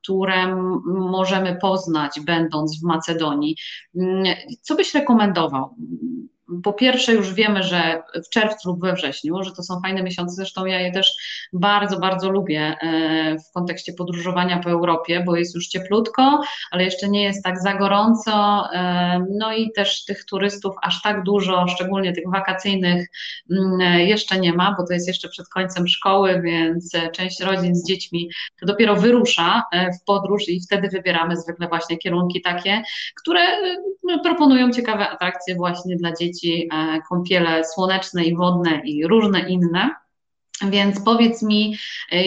które 0.02 0.56
możemy 0.86 1.58
poznać, 1.60 2.20
będąc 2.20 2.80
w 2.80 2.82
Macedonii, 2.82 3.56
mm, 3.96 4.24
co 4.60 4.74
byś 4.74 4.94
rekomendował? 4.94 5.74
Po 6.62 6.72
pierwsze 6.72 7.12
już 7.12 7.34
wiemy, 7.34 7.62
że 7.62 8.02
w 8.26 8.28
czerwcu 8.28 8.68
lub 8.68 8.80
we 8.80 8.92
wrześniu, 8.92 9.42
że 9.42 9.52
to 9.52 9.62
są 9.62 9.80
fajne 9.80 10.02
miesiące, 10.02 10.34
zresztą 10.34 10.66
ja 10.66 10.80
je 10.80 10.92
też 10.92 11.16
bardzo, 11.52 11.98
bardzo 11.98 12.30
lubię 12.30 12.60
e, 12.60 13.36
w 13.38 13.52
kontekście 13.54 13.92
podróżowania 13.92 14.58
po 14.58 14.70
Europie, 14.70 15.22
bo 15.26 15.36
jest 15.36 15.54
już 15.54 15.68
cieplutko, 15.68 16.40
ale 16.70 16.84
jeszcze 16.84 17.08
nie 17.08 17.22
jest 17.22 17.44
tak 17.44 17.58
za 17.58 17.74
gorąco, 17.74 18.64
e, 18.72 19.26
no 19.38 19.52
i 19.52 19.72
też 19.72 20.04
tych 20.04 20.24
turystów 20.24 20.74
aż 20.82 21.02
tak 21.02 21.22
dużo, 21.22 21.68
szczególnie 21.68 22.12
tych 22.12 22.30
wakacyjnych 22.32 23.08
mm, 23.50 24.00
jeszcze 24.00 24.40
nie 24.40 24.52
ma, 24.52 24.74
bo 24.78 24.86
to 24.86 24.92
jest 24.92 25.08
jeszcze 25.08 25.28
przed 25.28 25.48
końcem 25.48 25.88
szkoły, 25.88 26.42
więc 26.42 26.92
część 27.12 27.40
rodzin 27.40 27.74
z 27.74 27.88
dziećmi 27.88 28.30
to 28.60 28.66
dopiero 28.66 28.96
wyrusza 28.96 29.62
e, 29.72 29.92
w 29.92 30.04
podróż 30.04 30.48
i 30.48 30.60
wtedy 30.60 30.88
wybieramy 30.88 31.36
zwykle 31.36 31.68
właśnie 31.68 31.98
kierunki 31.98 32.42
takie, 32.42 32.82
które 33.16 33.40
proponują 34.22 34.72
ciekawe 34.72 35.08
atrakcje 35.08 35.54
właśnie 35.54 35.96
dla 35.96 36.12
dzieci, 36.12 36.35
dzieci 36.36 36.68
e, 36.72 37.02
kąpiele 37.08 37.64
słoneczne 37.64 38.24
i 38.24 38.36
wodne 38.36 38.80
i 38.84 39.06
różne 39.06 39.40
inne. 39.40 39.90
Więc 40.68 41.00
powiedz 41.04 41.42
mi, 41.42 41.76
e, 42.12 42.18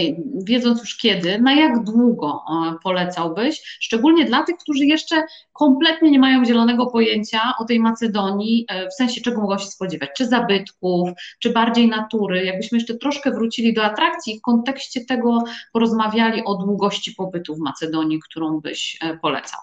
wiedząc 0.43 0.79
już 0.79 0.97
kiedy, 0.97 1.39
na 1.39 1.53
jak 1.53 1.83
długo 1.83 2.43
e, 2.49 2.75
polecałbyś, 2.83 3.77
szczególnie 3.79 4.25
dla 4.25 4.43
tych, 4.43 4.57
którzy 4.57 4.85
jeszcze 4.85 5.23
kompletnie 5.53 6.11
nie 6.11 6.19
mają 6.19 6.45
zielonego 6.45 6.87
pojęcia 6.87 7.41
o 7.59 7.65
tej 7.65 7.79
Macedonii, 7.79 8.65
w 8.91 8.93
sensie 8.93 9.21
czego 9.21 9.41
mogą 9.41 9.57
się 9.57 9.65
spodziewać, 9.65 10.09
czy 10.17 10.25
zabytków, 10.25 11.09
czy 11.39 11.49
bardziej 11.49 11.87
natury, 11.87 12.45
jakbyśmy 12.45 12.77
jeszcze 12.77 12.97
troszkę 12.97 13.31
wrócili 13.31 13.73
do 13.73 13.83
atrakcji 13.83 14.39
w 14.39 14.41
kontekście 14.41 15.05
tego 15.05 15.43
porozmawiali 15.73 16.43
o 16.45 16.55
długości 16.55 17.11
pobytu 17.11 17.55
w 17.55 17.59
Macedonii, 17.59 18.19
którą 18.19 18.59
byś 18.59 18.99
polecał 19.21 19.59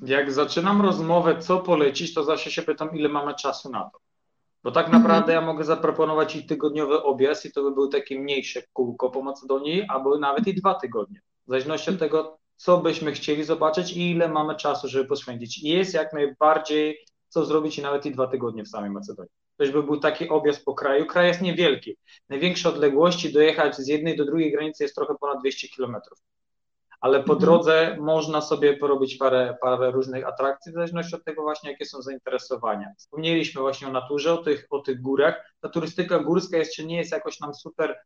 jak 0.00 0.32
zaczynam 0.32 0.82
rozmowę, 0.82 1.38
co 1.38 1.58
polecić, 1.58 2.14
to 2.14 2.24
zawsze 2.24 2.50
się 2.50 2.62
pytam, 2.62 2.96
ile 2.96 3.08
mamy 3.08 3.34
czasu 3.34 3.70
na 3.70 3.90
to. 3.92 3.98
Bo 4.62 4.70
tak 4.70 4.88
naprawdę 4.92 5.32
mhm. 5.32 5.34
ja 5.34 5.52
mogę 5.52 5.64
zaproponować 5.64 6.36
i 6.36 6.46
tygodniowy 6.46 7.02
objazd 7.02 7.44
i 7.44 7.52
to 7.52 7.62
by 7.62 7.70
był 7.70 7.88
takie 7.88 8.20
mniejsze 8.20 8.62
kółko 8.72 9.10
po 9.10 9.22
Macedonii, 9.22 9.82
albo 9.88 10.18
nawet 10.18 10.46
i 10.46 10.54
dwa 10.54 10.74
tygodnie. 10.74 11.20
W 11.46 11.48
zależności 11.48 11.90
od 11.90 11.94
mhm. 11.94 12.10
tego, 12.10 12.38
co 12.56 12.78
byśmy 12.78 13.12
chcieli 13.12 13.44
zobaczyć 13.44 13.92
i 13.92 14.10
ile 14.10 14.28
mamy 14.28 14.56
czasu, 14.56 14.88
żeby 14.88 15.04
poświęcić. 15.04 15.58
I 15.58 15.68
jest 15.68 15.94
jak 15.94 16.12
najbardziej 16.12 16.98
co 17.28 17.44
zrobić 17.44 17.78
i 17.78 17.82
nawet 17.82 18.06
i 18.06 18.10
dwa 18.10 18.26
tygodnie 18.26 18.64
w 18.64 18.68
samej 18.68 18.90
Macedonii. 18.90 19.32
to 19.56 19.64
już 19.64 19.72
by 19.72 19.82
był 19.82 20.00
taki 20.00 20.28
objazd 20.28 20.64
po 20.64 20.74
kraju. 20.74 21.06
Kraj 21.06 21.28
jest 21.28 21.40
niewielki. 21.40 21.96
Największe 22.28 22.68
odległości 22.68 23.32
dojechać 23.32 23.76
z 23.76 23.86
jednej 23.86 24.16
do 24.16 24.24
drugiej 24.24 24.52
granicy 24.52 24.84
jest 24.84 24.94
trochę 24.94 25.14
ponad 25.20 25.40
200 25.40 25.68
kilometrów. 25.68 26.18
Ale 27.00 27.18
po 27.18 27.32
mhm. 27.32 27.40
drodze 27.40 27.96
można 28.00 28.40
sobie 28.40 28.76
porobić 28.76 29.16
parę, 29.16 29.56
parę 29.60 29.90
różnych 29.90 30.26
atrakcji, 30.26 30.72
w 30.72 30.74
zależności 30.74 31.14
od 31.14 31.24
tego 31.24 31.42
właśnie, 31.42 31.70
jakie 31.70 31.86
są 31.86 32.02
zainteresowania. 32.02 32.92
Wspomnieliśmy 32.98 33.60
właśnie 33.60 33.88
o 33.88 33.92
naturze, 33.92 34.32
o 34.32 34.36
tych, 34.36 34.66
o 34.70 34.78
tych 34.78 35.00
górach. 35.00 35.54
Ta 35.60 35.68
turystyka 35.68 36.18
górska 36.18 36.56
jeszcze 36.56 36.84
nie 36.84 36.96
jest 36.96 37.12
jakoś 37.12 37.40
nam 37.40 37.54
super 37.54 37.96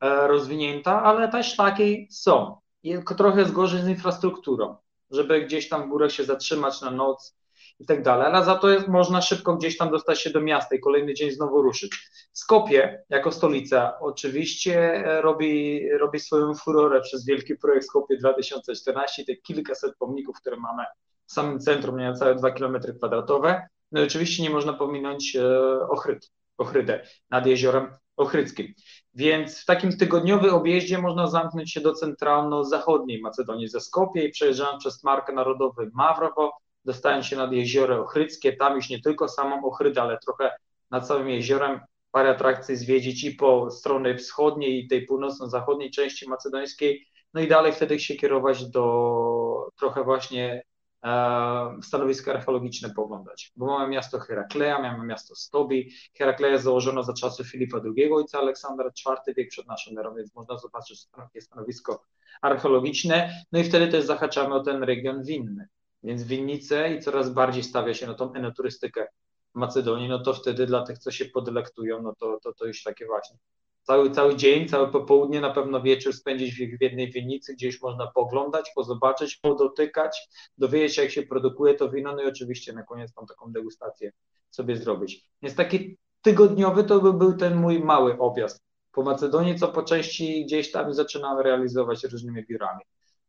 e, 0.00 0.26
rozwinięta, 0.26 1.02
ale 1.02 1.28
też 1.28 1.56
takie 1.56 2.06
są. 2.10 2.56
I 2.82 2.98
trochę 3.16 3.40
jest 3.40 3.52
gorzej 3.52 3.82
z 3.82 3.88
infrastrukturą, 3.88 4.76
żeby 5.10 5.42
gdzieś 5.42 5.68
tam 5.68 5.86
w 5.86 5.88
górach 5.88 6.12
się 6.12 6.24
zatrzymać 6.24 6.80
na 6.80 6.90
noc, 6.90 7.36
i 7.82 7.86
tak 7.86 8.02
dalej, 8.02 8.26
ale 8.26 8.44
za 8.44 8.54
to 8.54 8.70
jest, 8.70 8.88
można 8.88 9.22
szybko 9.22 9.56
gdzieś 9.56 9.76
tam 9.76 9.90
dostać 9.90 10.20
się 10.20 10.30
do 10.30 10.40
miasta 10.40 10.74
i 10.74 10.80
kolejny 10.80 11.14
dzień 11.14 11.30
znowu 11.30 11.62
ruszyć. 11.62 12.10
Skopie 12.32 13.04
jako 13.08 13.32
stolica 13.32 13.98
oczywiście 14.00 15.04
robi, 15.20 15.88
robi 15.90 16.20
swoją 16.20 16.54
furorę 16.54 17.00
przez 17.00 17.26
wielki 17.26 17.56
projekt 17.56 17.86
Skopie 17.86 18.16
2014, 18.16 19.24
te 19.24 19.36
kilkaset 19.36 19.96
pomników, 19.98 20.36
które 20.40 20.56
mamy 20.56 20.84
w 21.26 21.32
samym 21.32 21.60
centrum, 21.60 21.96
niecałe 21.96 22.34
2 22.34 22.50
km 22.50 22.78
kwadratowe. 22.96 23.68
No 23.92 24.00
i 24.00 24.04
oczywiście 24.04 24.42
nie 24.42 24.50
można 24.50 24.72
pominąć 24.72 25.36
e, 25.36 25.80
Ochryd, 25.88 26.30
Ochrydę 26.58 27.02
nad 27.30 27.46
jeziorem 27.46 27.86
Ochrydzkim. 28.16 28.74
Więc 29.14 29.62
w 29.62 29.64
takim 29.64 29.96
tygodniowym 29.96 30.54
objeździe 30.54 30.98
można 30.98 31.26
zamknąć 31.26 31.72
się 31.72 31.80
do 31.80 31.92
centralno-zachodniej 31.92 33.20
Macedonii 33.20 33.68
ze 33.68 33.80
Skopie 33.80 34.24
i 34.24 34.30
przejeżdżając 34.30 34.80
przez 34.80 35.04
Mark 35.04 35.32
Narodowy 35.32 35.90
Mawrowo, 35.94 36.52
dostając 36.84 37.26
się 37.26 37.36
nad 37.36 37.52
jezioro 37.52 38.02
Ochryckie, 38.02 38.56
tam 38.56 38.76
już 38.76 38.90
nie 38.90 39.00
tylko 39.00 39.28
samą 39.28 39.64
Ochrydę, 39.64 40.02
ale 40.02 40.18
trochę 40.18 40.50
nad 40.90 41.06
całym 41.06 41.28
jeziorem 41.28 41.80
parę 42.10 42.30
atrakcji 42.30 42.76
zwiedzić 42.76 43.24
i 43.24 43.30
po 43.30 43.70
stronie 43.70 44.18
wschodniej 44.18 44.84
i 44.84 44.88
tej 44.88 45.06
północno-zachodniej 45.06 45.90
części 45.90 46.28
macedońskiej, 46.28 47.06
no 47.34 47.40
i 47.40 47.48
dalej 47.48 47.72
wtedy 47.72 48.00
się 48.00 48.14
kierować 48.14 48.70
do 48.70 49.70
trochę 49.78 50.04
właśnie 50.04 50.62
e, 51.04 51.78
stanowiska 51.82 52.32
archeologiczne 52.32 52.90
poglądać, 52.90 53.52
bo 53.56 53.66
mamy 53.66 53.88
miasto 53.88 54.18
Herakleja, 54.18 54.78
mamy 54.78 55.06
miasto 55.06 55.34
Stobi, 55.34 55.92
Herakleja 56.18 56.58
założono 56.58 57.02
za 57.02 57.12
czasów 57.12 57.46
Filipa 57.46 57.78
II, 57.96 58.12
ojca 58.12 58.38
Aleksandra, 58.38 58.88
IV 58.88 59.34
wiek 59.36 59.48
przed 59.48 59.66
naszą 59.66 59.90
erą, 59.98 60.14
więc 60.14 60.34
można 60.34 60.58
zobaczyć 60.58 61.06
stanowisko 61.40 62.04
archeologiczne, 62.42 63.44
no 63.52 63.58
i 63.58 63.64
wtedy 63.64 63.88
też 63.88 64.04
zahaczamy 64.04 64.54
o 64.54 64.60
ten 64.60 64.82
region 64.82 65.24
winny. 65.24 65.68
Więc 66.02 66.22
winnice 66.22 66.94
i 66.94 67.00
coraz 67.00 67.30
bardziej 67.30 67.62
stawia 67.62 67.94
się 67.94 68.06
na 68.06 68.14
tą 68.14 68.32
enoturystykę 68.32 69.06
Macedonii, 69.54 70.08
no 70.08 70.18
to 70.18 70.34
wtedy 70.34 70.66
dla 70.66 70.86
tych, 70.86 70.98
co 70.98 71.10
się 71.10 71.24
podelektują, 71.24 72.02
no 72.02 72.14
to, 72.18 72.38
to, 72.42 72.52
to 72.52 72.66
już 72.66 72.82
takie 72.82 73.06
właśnie 73.06 73.36
cały, 73.82 74.10
cały 74.10 74.36
dzień, 74.36 74.68
całe 74.68 74.88
popołudnie, 74.88 75.40
na 75.40 75.50
pewno 75.50 75.82
wieczór 75.82 76.12
spędzić 76.12 76.54
w, 76.54 76.78
w 76.78 76.82
jednej 76.82 77.10
winnicy, 77.10 77.54
gdzieś 77.54 77.82
można 77.82 78.06
poglądać, 78.06 78.70
pozobaczyć, 78.74 79.36
podotykać, 79.36 80.28
dowiedzieć 80.58 80.96
się, 80.96 81.02
jak 81.02 81.10
się 81.10 81.22
produkuje 81.22 81.74
to 81.74 81.90
wino, 81.90 82.12
no 82.16 82.22
i 82.22 82.26
oczywiście 82.26 82.72
na 82.72 82.82
koniec 82.82 83.12
tam 83.12 83.26
taką 83.26 83.52
degustację 83.52 84.12
sobie 84.50 84.76
zrobić. 84.76 85.28
Więc 85.42 85.56
taki 85.56 85.98
tygodniowy 86.22 86.84
to 86.84 87.00
by 87.00 87.12
był 87.12 87.36
ten 87.36 87.56
mój 87.56 87.80
mały 87.80 88.18
objazd 88.18 88.62
po 88.92 89.02
Macedonii, 89.02 89.58
co 89.58 89.68
po 89.68 89.82
części 89.82 90.44
gdzieś 90.44 90.70
tam 90.70 90.94
zaczynamy 90.94 91.42
realizować 91.42 92.04
różnymi 92.04 92.46
biurami 92.46 92.80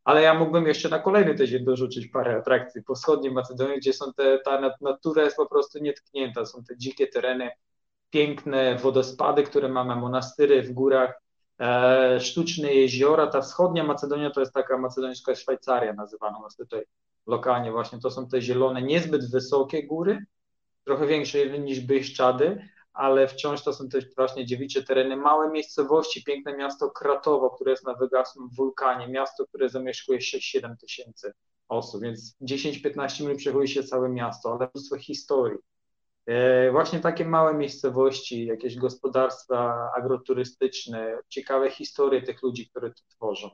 ale 0.03 0.21
ja 0.21 0.33
mógłbym 0.33 0.67
jeszcze 0.67 0.89
na 0.89 0.99
kolejny 0.99 1.35
tydzień 1.35 1.65
dorzucić 1.65 2.07
parę 2.07 2.35
atrakcji 2.35 2.83
po 2.83 2.95
wschodniej 2.95 3.33
Macedonii, 3.33 3.77
gdzie 3.77 3.93
są 3.93 4.13
te, 4.13 4.39
ta 4.39 4.71
natura 4.81 5.23
jest 5.23 5.37
po 5.37 5.45
prostu 5.45 5.79
nietknięta, 5.79 6.45
są 6.45 6.63
te 6.63 6.77
dzikie 6.77 7.07
tereny, 7.07 7.51
piękne 8.09 8.75
wodospady, 8.75 9.43
które 9.43 9.69
mamy, 9.69 9.95
monastyry 9.95 10.63
w 10.63 10.71
górach, 10.71 11.21
e, 11.59 12.19
sztuczne 12.19 12.73
jeziora. 12.73 13.27
Ta 13.27 13.41
wschodnia 13.41 13.83
Macedonia 13.83 14.31
to 14.31 14.39
jest 14.39 14.53
taka 14.53 14.77
macedońska 14.77 15.35
Szwajcaria 15.35 15.93
nazywana 15.93 16.39
nas 16.39 16.55
tutaj 16.55 16.83
lokalnie 17.27 17.71
właśnie. 17.71 17.99
To 17.99 18.11
są 18.11 18.27
te 18.27 18.41
zielone, 18.41 18.81
niezbyt 18.81 19.31
wysokie 19.31 19.87
góry, 19.87 20.25
trochę 20.83 21.07
większe 21.07 21.59
niż 21.59 21.79
Bieszczady, 21.79 22.69
ale 22.93 23.27
wciąż 23.27 23.63
to 23.63 23.73
są 23.73 23.89
też 23.89 24.15
właśnie 24.15 24.45
dziewicze 24.45 24.83
tereny, 24.83 25.17
małe 25.17 25.51
miejscowości, 25.51 26.23
piękne 26.23 26.57
miasto 26.57 26.89
Kratowo, 26.89 27.49
które 27.49 27.71
jest 27.71 27.85
na 27.85 27.93
wygasłym 27.93 28.49
wulkanie, 28.49 29.07
miasto, 29.07 29.47
które 29.47 29.69
zamieszkuje 29.69 30.19
6-7 30.19 30.77
tysięcy 30.77 31.33
osób, 31.67 32.01
więc 32.01 32.35
10-15 32.41 33.21
minut 33.21 33.37
przechowuje 33.37 33.67
się 33.67 33.83
całe 33.83 34.09
miasto, 34.09 34.53
ale 34.53 34.69
mnóstwo 34.75 34.97
historii. 34.97 35.59
E, 36.25 36.71
właśnie 36.71 36.99
takie 36.99 37.25
małe 37.25 37.53
miejscowości, 37.53 38.45
jakieś 38.45 38.75
gospodarstwa 38.77 39.91
agroturystyczne, 39.95 41.17
ciekawe 41.29 41.71
historie 41.71 42.21
tych 42.21 42.43
ludzi, 42.43 42.69
które 42.69 42.89
to 42.89 43.01
tworzą. 43.09 43.49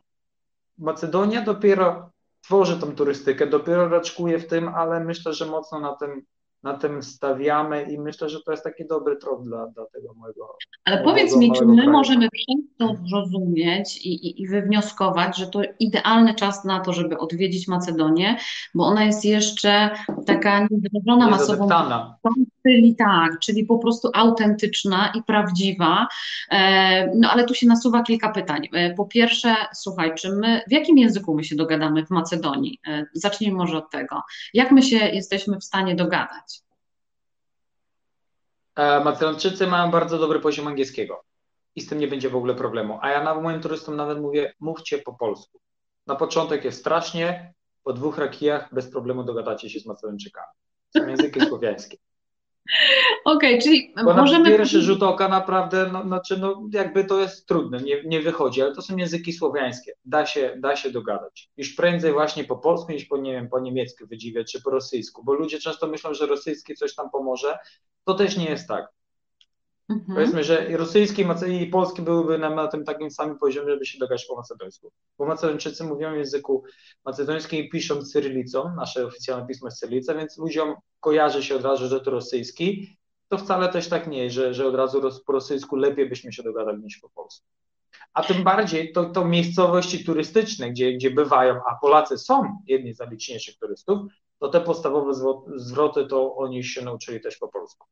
Macedonia 0.78 1.41
dopiero 1.41 2.12
tworzy 2.41 2.80
tą 2.80 2.95
turystykę, 2.95 3.47
dopiero 3.47 3.89
raczkuje 3.89 4.39
w 4.39 4.47
tym, 4.47 4.67
ale 4.67 4.99
myślę, 4.99 5.34
że 5.34 5.45
mocno 5.45 5.80
na 5.80 5.95
tym 5.95 6.25
na 6.63 6.74
tym 6.74 7.04
stawiamy 7.04 7.84
i 7.84 8.00
myślę, 8.00 8.30
że 8.30 8.39
to 8.45 8.52
jest 8.52 8.63
taki 8.63 8.88
dobry 8.88 9.17
trop 9.17 9.43
dla, 9.43 9.67
dla 9.67 9.86
tego 9.86 10.13
mojego. 10.13 10.58
Ale 10.86 11.04
powiedz 11.04 11.36
mi, 11.36 11.52
czy 11.52 11.65
my 11.65 11.76
kraju. 11.76 11.91
możemy 11.91 12.28
przez 12.32 12.56
to 12.78 12.95
zrozumieć 13.10 13.98
i, 13.98 14.28
i, 14.28 14.41
i 14.41 14.48
wywnioskować, 14.48 15.38
że 15.38 15.48
to 15.48 15.62
idealny 15.80 16.36
czas 16.36 16.65
na 16.65 16.80
to, 16.80 16.93
żeby 16.93 17.17
odwiedzić 17.17 17.67
Macedonię, 17.67 18.38
bo 18.76 18.86
ona 18.86 19.04
jest 19.04 19.26
jeszcze 19.26 19.89
taka 20.26 20.67
niewydrożona 20.72 21.30
masowo. 21.30 21.67
Czyli 22.67 22.95
tak, 22.95 23.39
czyli 23.39 23.65
po 23.65 23.78
prostu 23.78 24.10
autentyczna 24.13 25.12
i 25.15 25.24
prawdziwa. 25.24 26.08
E, 26.52 27.12
no 27.15 27.30
ale 27.32 27.43
tu 27.43 27.54
się 27.54 27.67
nasuwa 27.67 28.04
kilka 28.04 28.30
pytań. 28.30 28.67
E, 28.74 28.93
po 28.93 29.06
pierwsze, 29.06 29.56
słuchaj, 29.74 30.15
czy 30.15 30.36
my, 30.36 30.62
w 30.67 30.72
jakim 30.72 30.98
języku 30.98 31.36
my 31.36 31.43
się 31.43 31.56
dogadamy 31.56 32.06
w 32.06 32.10
Macedonii? 32.10 32.80
E, 32.88 33.06
zacznijmy 33.13 33.58
może 33.58 33.78
od 33.78 33.91
tego. 33.91 34.22
Jak 34.54 34.72
my 34.72 34.84
się 34.84 34.98
jesteśmy 34.98 35.58
w 35.58 35.63
stanie 35.63 35.95
dogadać? 35.95 36.59
Macedończycy 39.04 39.68
mają 39.68 39.92
bardzo 39.92 40.18
dobry 40.18 40.39
poziom 40.39 40.68
angielskiego 40.68 41.24
i 41.76 41.82
z 41.82 41.88
tym 41.88 42.00
nie 42.00 42.08
będzie 42.08 42.30
w 42.30 42.36
ogóle 42.36 42.56
problemu. 42.56 43.00
A 43.02 43.10
ja 43.10 43.24
na 43.24 43.36
moim 43.36 43.62
turystom 43.62 43.96
nawet 43.96 44.22
mówię, 44.22 44.54
mówcie 44.60 44.98
po 44.98 45.13
polsku. 45.13 45.60
Na 46.08 46.15
początek 46.15 46.65
jest 46.65 46.80
strasznie, 46.80 47.54
po 47.84 47.94
dwóch 47.94 48.18
rakijach 48.18 48.74
bez 48.74 48.92
problemu 48.92 49.24
dogadacie 49.24 49.70
się 49.70 49.80
z 49.80 49.86
Macedończykami. 49.86 50.54
Są 50.98 51.08
języki 51.08 51.42
słowiańskie. 51.42 51.98
Okej, 53.25 53.49
okay, 53.49 53.62
czyli 53.62 53.93
Bo 54.05 54.13
możemy... 54.13 54.49
na 54.49 54.58
pierwszy 54.58 54.82
rzut 54.82 55.03
oka 55.03 55.27
naprawdę, 55.27 55.89
no, 55.93 56.03
znaczy, 56.03 56.38
no, 56.38 56.67
jakby 56.73 57.05
to 57.05 57.19
jest 57.19 57.47
trudne, 57.47 57.79
nie, 57.79 58.03
nie 58.03 58.21
wychodzi, 58.21 58.62
ale 58.62 58.75
to 58.75 58.82
są 58.82 58.97
języki 58.97 59.34
słowiańskie, 59.34 59.93
da 60.05 60.25
się, 60.25 60.55
da 60.58 60.75
się 60.75 60.89
dogadać. 60.89 61.49
Już 61.58 61.73
prędzej 61.73 62.12
właśnie 62.12 62.43
po 62.43 62.58
polsku 62.58 62.91
niż 62.91 63.05
po, 63.05 63.17
nie 63.17 63.32
wiem, 63.32 63.49
po 63.49 63.60
niemiecku 63.60 64.08
wydziwiać, 64.08 64.51
czy 64.51 64.62
po 64.62 64.69
rosyjsku, 64.69 65.23
bo 65.23 65.34
ludzie 65.34 65.60
często 65.60 65.88
myślą, 65.88 66.13
że 66.13 66.25
rosyjski 66.25 66.75
coś 66.75 66.95
tam 66.95 67.10
pomoże, 67.10 67.58
to 68.05 68.13
też 68.13 68.38
nie 68.38 68.49
jest 68.49 68.67
tak. 68.67 68.98
Mhm. 69.89 70.15
Powiedzmy, 70.15 70.43
że 70.43 70.78
rosyjski 70.78 71.25
i 71.62 71.67
polski 71.67 72.02
byłyby 72.02 72.38
na, 72.38 72.49
na 72.49 72.67
tym 72.67 72.84
takim 72.84 73.12
samym 73.12 73.38
poziomie, 73.38 73.71
żeby 73.71 73.86
się 73.86 73.99
dogadać 73.99 74.25
po 74.25 74.36
macedońsku. 74.36 74.91
Bo 75.17 75.25
Macedończycy 75.25 75.84
mówią 75.84 76.13
w 76.13 76.17
języku 76.17 76.63
macedońskim 77.06 77.65
i 77.65 77.69
piszą 77.69 78.02
cyrylicą, 78.02 78.75
nasze 78.75 79.06
oficjalne 79.06 79.47
pismo 79.47 79.67
jest 79.67 79.80
cyrylica, 79.80 80.15
więc 80.15 80.38
ludziom 80.38 80.75
kojarzy 80.99 81.43
się 81.43 81.56
od 81.56 81.63
razu, 81.63 81.88
że 81.88 82.02
to 82.02 82.12
rosyjski. 82.12 82.97
To 83.28 83.38
wcale 83.38 83.69
też 83.69 83.89
tak 83.89 84.08
nie 84.08 84.23
jest, 84.23 84.36
że, 84.36 84.54
że 84.54 84.67
od 84.67 84.75
razu 84.75 85.02
po 85.25 85.34
rosyjsku 85.34 85.75
lepiej 85.75 86.10
byśmy 86.10 86.34
się 86.34 86.43
dogadali 86.43 86.84
niż 86.84 86.99
po 86.99 87.10
polsku. 87.10 87.47
A 88.13 88.23
tym 88.23 88.43
bardziej 88.43 88.91
to, 88.91 89.06
to 89.06 89.25
miejscowości 89.25 90.06
turystyczne, 90.06 90.71
gdzie, 90.71 90.93
gdzie 90.93 91.12
bywają, 91.12 91.62
a 91.69 91.75
Polacy 91.82 92.17
są 92.17 92.58
jedni 92.67 92.93
z 92.93 92.99
najliczniejszych 92.99 93.58
turystów, 93.58 93.99
to 94.39 94.49
te 94.49 94.62
podstawowe 94.62 95.13
zwroty 95.56 96.06
to 96.06 96.36
oni 96.36 96.63
się 96.63 96.82
nauczyli 96.82 97.21
też 97.21 97.38
po 97.38 97.47
polsku. 97.47 97.88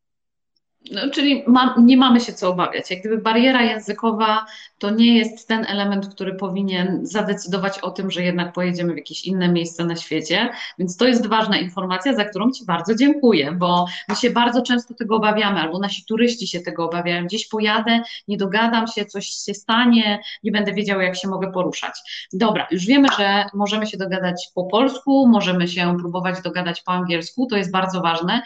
No, 0.91 1.09
czyli 1.09 1.43
ma, 1.47 1.75
nie 1.77 1.97
mamy 1.97 2.19
się 2.19 2.33
co 2.33 2.49
obawiać. 2.49 2.91
Jak 2.91 2.99
gdyby 2.99 3.17
bariera 3.17 3.63
językowa 3.63 4.45
to 4.79 4.89
nie 4.89 5.17
jest 5.17 5.47
ten 5.47 5.65
element, 5.65 6.07
który 6.07 6.33
powinien 6.33 6.99
zadecydować 7.03 7.79
o 7.79 7.91
tym, 7.91 8.11
że 8.11 8.23
jednak 8.23 8.53
pojedziemy 8.53 8.93
w 8.93 8.97
jakieś 8.97 9.25
inne 9.25 9.49
miejsce 9.49 9.85
na 9.85 9.95
świecie. 9.95 10.49
Więc 10.79 10.97
to 10.97 11.07
jest 11.07 11.27
ważna 11.27 11.57
informacja, 11.57 12.13
za 12.13 12.25
którą 12.25 12.51
Ci 12.51 12.65
bardzo 12.65 12.95
dziękuję, 12.95 13.51
bo 13.51 13.85
my 14.09 14.15
się 14.15 14.29
bardzo 14.29 14.61
często 14.61 14.93
tego 14.93 15.15
obawiamy, 15.15 15.59
albo 15.59 15.79
nasi 15.79 16.05
turyści 16.05 16.47
się 16.47 16.59
tego 16.59 16.85
obawiają. 16.85 17.25
Gdzieś 17.25 17.47
pojadę, 17.47 18.01
nie 18.27 18.37
dogadam 18.37 18.87
się, 18.87 19.05
coś 19.05 19.27
się 19.27 19.53
stanie, 19.53 20.19
nie 20.43 20.51
będę 20.51 20.73
wiedział, 20.73 21.01
jak 21.01 21.15
się 21.15 21.27
mogę 21.27 21.51
poruszać. 21.51 22.27
Dobra, 22.33 22.67
już 22.71 22.85
wiemy, 22.85 23.07
że 23.17 23.45
możemy 23.53 23.87
się 23.87 23.97
dogadać 23.97 24.49
po 24.55 24.63
polsku, 24.63 25.27
możemy 25.27 25.67
się 25.67 25.97
próbować 25.99 26.41
dogadać 26.41 26.81
po 26.81 26.91
angielsku, 26.91 27.47
to 27.49 27.57
jest 27.57 27.71
bardzo 27.71 28.01
ważne. 28.01 28.41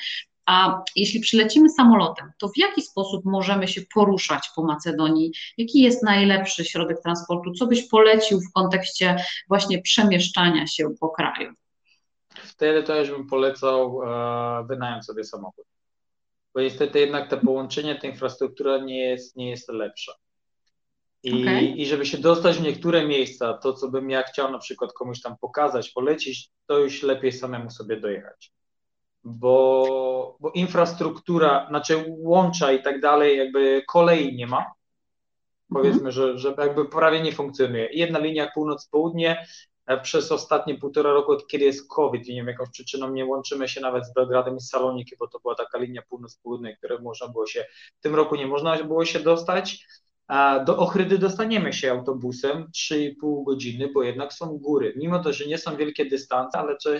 A 0.51 0.83
jeśli 0.95 1.19
przylecimy 1.19 1.69
samolotem, 1.69 2.31
to 2.37 2.47
w 2.47 2.57
jaki 2.57 2.81
sposób 2.81 3.25
możemy 3.25 3.67
się 3.67 3.81
poruszać 3.93 4.49
po 4.55 4.63
Macedonii? 4.63 5.31
Jaki 5.57 5.81
jest 5.81 6.03
najlepszy 6.03 6.65
środek 6.65 7.01
transportu? 7.01 7.51
Co 7.51 7.67
byś 7.67 7.87
polecił 7.87 8.39
w 8.39 8.53
kontekście 8.53 9.15
właśnie 9.47 9.81
przemieszczania 9.81 10.67
się 10.67 10.89
po 10.99 11.09
kraju? 11.09 11.53
Wtedy 12.29 12.83
to 12.83 12.99
już 12.99 13.09
bym 13.09 13.27
polecał 13.27 14.01
e, 14.03 14.65
wynająć 14.67 15.05
sobie 15.05 15.23
samochód. 15.23 15.65
bo 16.53 16.61
niestety 16.61 16.99
jednak 16.99 17.29
to 17.29 17.37
połączenie, 17.37 17.95
ta 17.95 18.07
infrastruktura 18.07 18.77
nie 18.77 18.99
jest, 18.99 19.35
nie 19.35 19.49
jest 19.49 19.69
lepsza. 19.69 20.13
I, 21.23 21.41
okay. 21.41 21.61
I 21.61 21.85
żeby 21.85 22.05
się 22.05 22.17
dostać 22.17 22.57
w 22.57 22.61
niektóre 22.61 23.07
miejsca, 23.07 23.53
to 23.53 23.73
co 23.73 23.89
bym 23.89 24.09
ja 24.09 24.23
chciał 24.23 24.51
na 24.51 24.59
przykład 24.59 24.93
komuś 24.93 25.21
tam 25.21 25.37
pokazać, 25.37 25.89
polecić, 25.89 26.49
to 26.67 26.79
już 26.79 27.03
lepiej 27.03 27.31
samemu 27.31 27.69
sobie 27.69 27.99
dojechać. 27.99 28.51
Bo, 29.23 30.37
bo 30.39 30.51
infrastruktura, 30.51 31.65
znaczy 31.69 32.05
łącza 32.07 32.71
i 32.71 32.83
tak 32.83 33.01
dalej, 33.01 33.37
jakby 33.37 33.83
kolei 33.87 34.35
nie 34.35 34.47
ma. 34.47 34.73
Powiedzmy, 35.73 35.99
mm 35.99 36.11
że, 36.11 36.37
że 36.37 36.55
jakby 36.57 36.85
prawie 36.85 37.21
nie 37.21 37.31
funkcjonuje. 37.31 37.89
Jedna 37.91 38.19
linia 38.19 38.51
północ-południe, 38.55 39.45
e, 39.85 40.01
przez 40.01 40.31
ostatnie 40.31 40.77
półtora 40.77 41.13
roku, 41.13 41.31
od 41.31 41.47
kiedy 41.47 41.65
jest 41.65 41.89
COVID 41.89 42.27
i 42.27 42.31
nie 42.33 42.39
wiem 42.39 42.47
jakąś 42.47 42.69
przyczyną, 42.69 43.11
nie 43.11 43.25
łączymy 43.25 43.67
się 43.67 43.81
nawet 43.81 44.05
z 44.05 44.13
Belgradem 44.13 44.57
i 44.57 44.61
Saloniki, 44.61 45.15
bo 45.19 45.27
to 45.27 45.39
była 45.39 45.55
taka 45.55 45.77
linia 45.77 46.01
północ-południe, 46.09 46.77
które 46.77 46.99
można 46.99 47.27
było 47.27 47.47
się, 47.47 47.65
w 47.99 48.01
tym 48.01 48.15
roku 48.15 48.35
nie 48.35 48.47
można 48.47 48.83
było 48.83 49.05
się 49.05 49.19
dostać. 49.19 49.85
Do 50.65 50.77
Ochrydy 50.77 51.17
dostaniemy 51.17 51.73
się 51.73 51.91
autobusem 51.91 52.67
3,5 52.75 53.43
godziny, 53.45 53.89
bo 53.93 54.03
jednak 54.03 54.33
są 54.33 54.57
góry. 54.57 54.93
Mimo 54.95 55.23
to, 55.23 55.33
że 55.33 55.45
nie 55.45 55.57
są 55.57 55.75
wielkie 55.75 56.05
dystanse, 56.05 56.57
ale 56.57 56.77
trzeba 56.77 56.97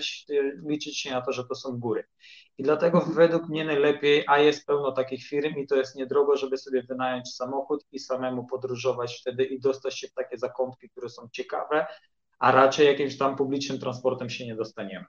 liczyć 0.66 0.98
się 0.98 1.10
na 1.10 1.20
to, 1.20 1.32
że 1.32 1.44
to 1.44 1.54
są 1.54 1.78
góry. 1.78 2.04
I 2.58 2.62
dlatego 2.62 3.00
według 3.00 3.48
mnie 3.48 3.64
najlepiej, 3.64 4.24
a 4.26 4.38
jest 4.38 4.66
pełno 4.66 4.92
takich 4.92 5.24
firm 5.24 5.56
i 5.56 5.66
to 5.66 5.76
jest 5.76 5.96
niedrogo, 5.96 6.36
żeby 6.36 6.58
sobie 6.58 6.82
wynająć 6.82 7.34
samochód 7.34 7.84
i 7.92 7.98
samemu 7.98 8.46
podróżować 8.46 9.18
wtedy 9.20 9.44
i 9.44 9.60
dostać 9.60 9.98
się 9.98 10.08
w 10.08 10.14
takie 10.14 10.38
zakątki, 10.38 10.88
które 10.90 11.08
są 11.08 11.28
ciekawe, 11.32 11.86
a 12.38 12.52
raczej 12.52 12.86
jakimś 12.86 13.18
tam 13.18 13.36
publicznym 13.36 13.78
transportem 13.78 14.30
się 14.30 14.46
nie 14.46 14.56
dostaniemy. 14.56 15.04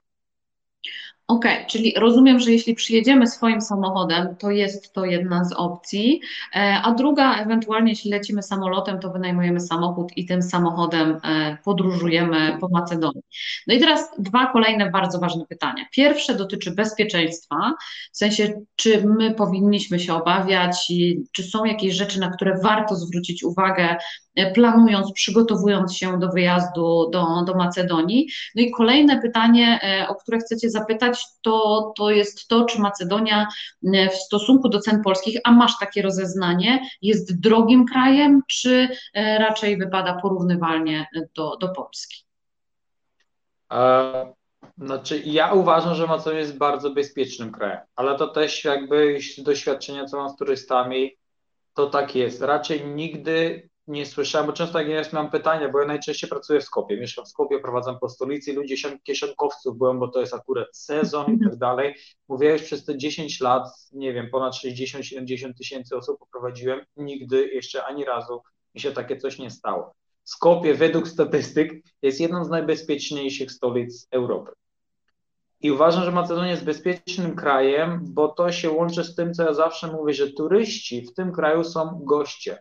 OK, 1.28 1.44
czyli 1.68 1.94
rozumiem, 1.96 2.40
że 2.40 2.52
jeśli 2.52 2.74
przyjedziemy 2.74 3.26
swoim 3.26 3.60
samochodem, 3.60 4.36
to 4.36 4.50
jest 4.50 4.92
to 4.92 5.04
jedna 5.04 5.44
z 5.44 5.52
opcji, 5.52 6.20
e, 6.54 6.80
a 6.82 6.92
druga, 6.92 7.36
ewentualnie 7.36 7.92
jeśli 7.92 8.10
lecimy 8.10 8.42
samolotem, 8.42 9.00
to 9.00 9.10
wynajmujemy 9.10 9.60
samochód 9.60 10.16
i 10.16 10.26
tym 10.26 10.42
samochodem 10.42 11.20
e, 11.24 11.58
podróżujemy 11.64 12.58
po 12.60 12.68
Macedonii. 12.68 13.22
No 13.66 13.74
i 13.74 13.80
teraz 13.80 14.10
dwa 14.18 14.46
kolejne 14.52 14.90
bardzo 14.90 15.18
ważne 15.18 15.46
pytania. 15.46 15.84
Pierwsze 15.92 16.34
dotyczy 16.34 16.70
bezpieczeństwa, 16.70 17.74
w 18.12 18.16
sensie, 18.16 18.62
czy 18.76 19.06
my 19.06 19.34
powinniśmy 19.34 20.00
się 20.00 20.14
obawiać, 20.14 20.92
czy 21.32 21.42
są 21.42 21.64
jakieś 21.64 21.94
rzeczy, 21.94 22.20
na 22.20 22.30
które 22.30 22.58
warto 22.62 22.96
zwrócić 22.96 23.44
uwagę, 23.44 23.96
planując, 24.54 25.12
przygotowując 25.12 25.96
się 25.96 26.18
do 26.18 26.28
wyjazdu 26.28 27.10
do, 27.12 27.42
do 27.46 27.54
Macedonii. 27.54 28.28
No 28.54 28.62
i 28.62 28.70
kolejne 28.70 29.22
pytanie, 29.22 29.80
o 30.08 30.14
które 30.14 30.38
chcecie 30.38 30.70
zapytać, 30.70 31.24
to, 31.42 31.92
to 31.96 32.10
jest 32.10 32.48
to, 32.48 32.64
czy 32.64 32.80
Macedonia 32.80 33.48
e, 33.94 34.08
w 34.08 34.14
stosunku 34.14 34.68
do 34.68 34.80
cen 34.80 35.02
polskich, 35.02 35.40
a 35.44 35.52
masz 35.52 35.78
takie 35.78 36.02
rozeznanie, 36.02 36.88
jest 37.02 37.40
drogim 37.40 37.86
krajem, 37.86 38.42
czy 38.48 38.88
e, 39.14 39.38
raczej 39.38 39.76
wypada 39.76 40.18
porównywalnie 40.22 41.06
do, 41.36 41.56
do 41.56 41.68
Polski? 41.68 42.24
E, 43.72 44.32
znaczy, 44.78 45.22
ja 45.24 45.52
uważam, 45.52 45.94
że 45.94 46.06
Macedonia 46.06 46.40
jest 46.40 46.58
bardzo 46.58 46.90
bezpiecznym 46.90 47.52
krajem, 47.52 47.80
ale 47.96 48.18
to 48.18 48.28
też 48.28 48.64
jakby 48.64 49.18
z 49.20 49.42
doświadczenia, 49.42 50.04
co 50.04 50.16
mam 50.16 50.30
z 50.30 50.36
turystami, 50.36 51.10
to 51.74 51.86
tak 51.86 52.14
jest. 52.14 52.42
Raczej 52.42 52.86
nigdy 52.86 53.68
nie 53.86 54.06
słyszałem, 54.06 54.46
bo 54.46 54.52
często 54.52 54.78
jak 54.78 54.88
jest, 54.88 55.12
mam 55.12 55.30
pytania, 55.30 55.68
bo 55.68 55.80
ja 55.80 55.86
najczęściej 55.86 56.30
pracuję 56.30 56.60
w 56.60 56.64
Skopie, 56.64 56.96
mieszkam 57.00 57.24
w 57.24 57.28
Skopie, 57.28 57.58
prowadzam 57.58 57.98
po 57.98 58.08
stolicy, 58.08 58.52
ludzie 58.52 58.76
kieszonkowców 59.02 59.78
byłem, 59.78 59.98
bo 59.98 60.08
to 60.08 60.20
jest 60.20 60.34
akurat 60.34 60.76
sezon 60.76 61.34
i 61.34 61.38
tak 61.44 61.56
dalej. 61.56 61.94
Mówię, 62.28 62.52
już 62.52 62.62
przez 62.62 62.84
te 62.84 62.98
10 62.98 63.40
lat, 63.40 63.68
nie 63.92 64.12
wiem, 64.12 64.30
ponad 64.30 64.54
60-70 64.54 65.54
tysięcy 65.58 65.96
osób 65.96 66.18
poprowadziłem, 66.18 66.80
nigdy 66.96 67.48
jeszcze 67.48 67.84
ani 67.84 68.04
razu 68.04 68.42
mi 68.74 68.80
się 68.80 68.92
takie 68.92 69.16
coś 69.16 69.38
nie 69.38 69.50
stało. 69.50 69.94
Skopie 70.24 70.74
według 70.74 71.08
statystyk 71.08 71.72
jest 72.02 72.20
jedną 72.20 72.44
z 72.44 72.50
najbezpieczniejszych 72.50 73.52
stolic 73.52 74.06
Europy. 74.10 74.52
I 75.60 75.70
uważam, 75.70 76.04
że 76.04 76.12
Macedonia 76.12 76.50
jest 76.50 76.64
bezpiecznym 76.64 77.36
krajem, 77.36 78.00
bo 78.02 78.28
to 78.28 78.52
się 78.52 78.70
łączy 78.70 79.04
z 79.04 79.14
tym, 79.14 79.34
co 79.34 79.42
ja 79.42 79.54
zawsze 79.54 79.86
mówię, 79.86 80.14
że 80.14 80.32
turyści 80.32 81.02
w 81.02 81.14
tym 81.14 81.32
kraju 81.32 81.64
są 81.64 82.00
goście 82.04 82.58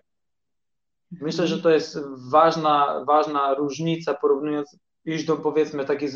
Myślę, 1.21 1.47
że 1.47 1.61
to 1.61 1.69
jest 1.69 1.99
ważna, 2.31 3.03
ważna 3.07 3.53
różnica 3.53 4.13
porównując 4.13 4.77
iść 5.05 5.25
do 5.25 5.37
powiedzmy 5.37 5.85
takich 5.85 6.11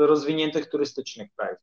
rozwiniętych 0.00 0.70
turystycznych 0.70 1.30
krajów. 1.36 1.58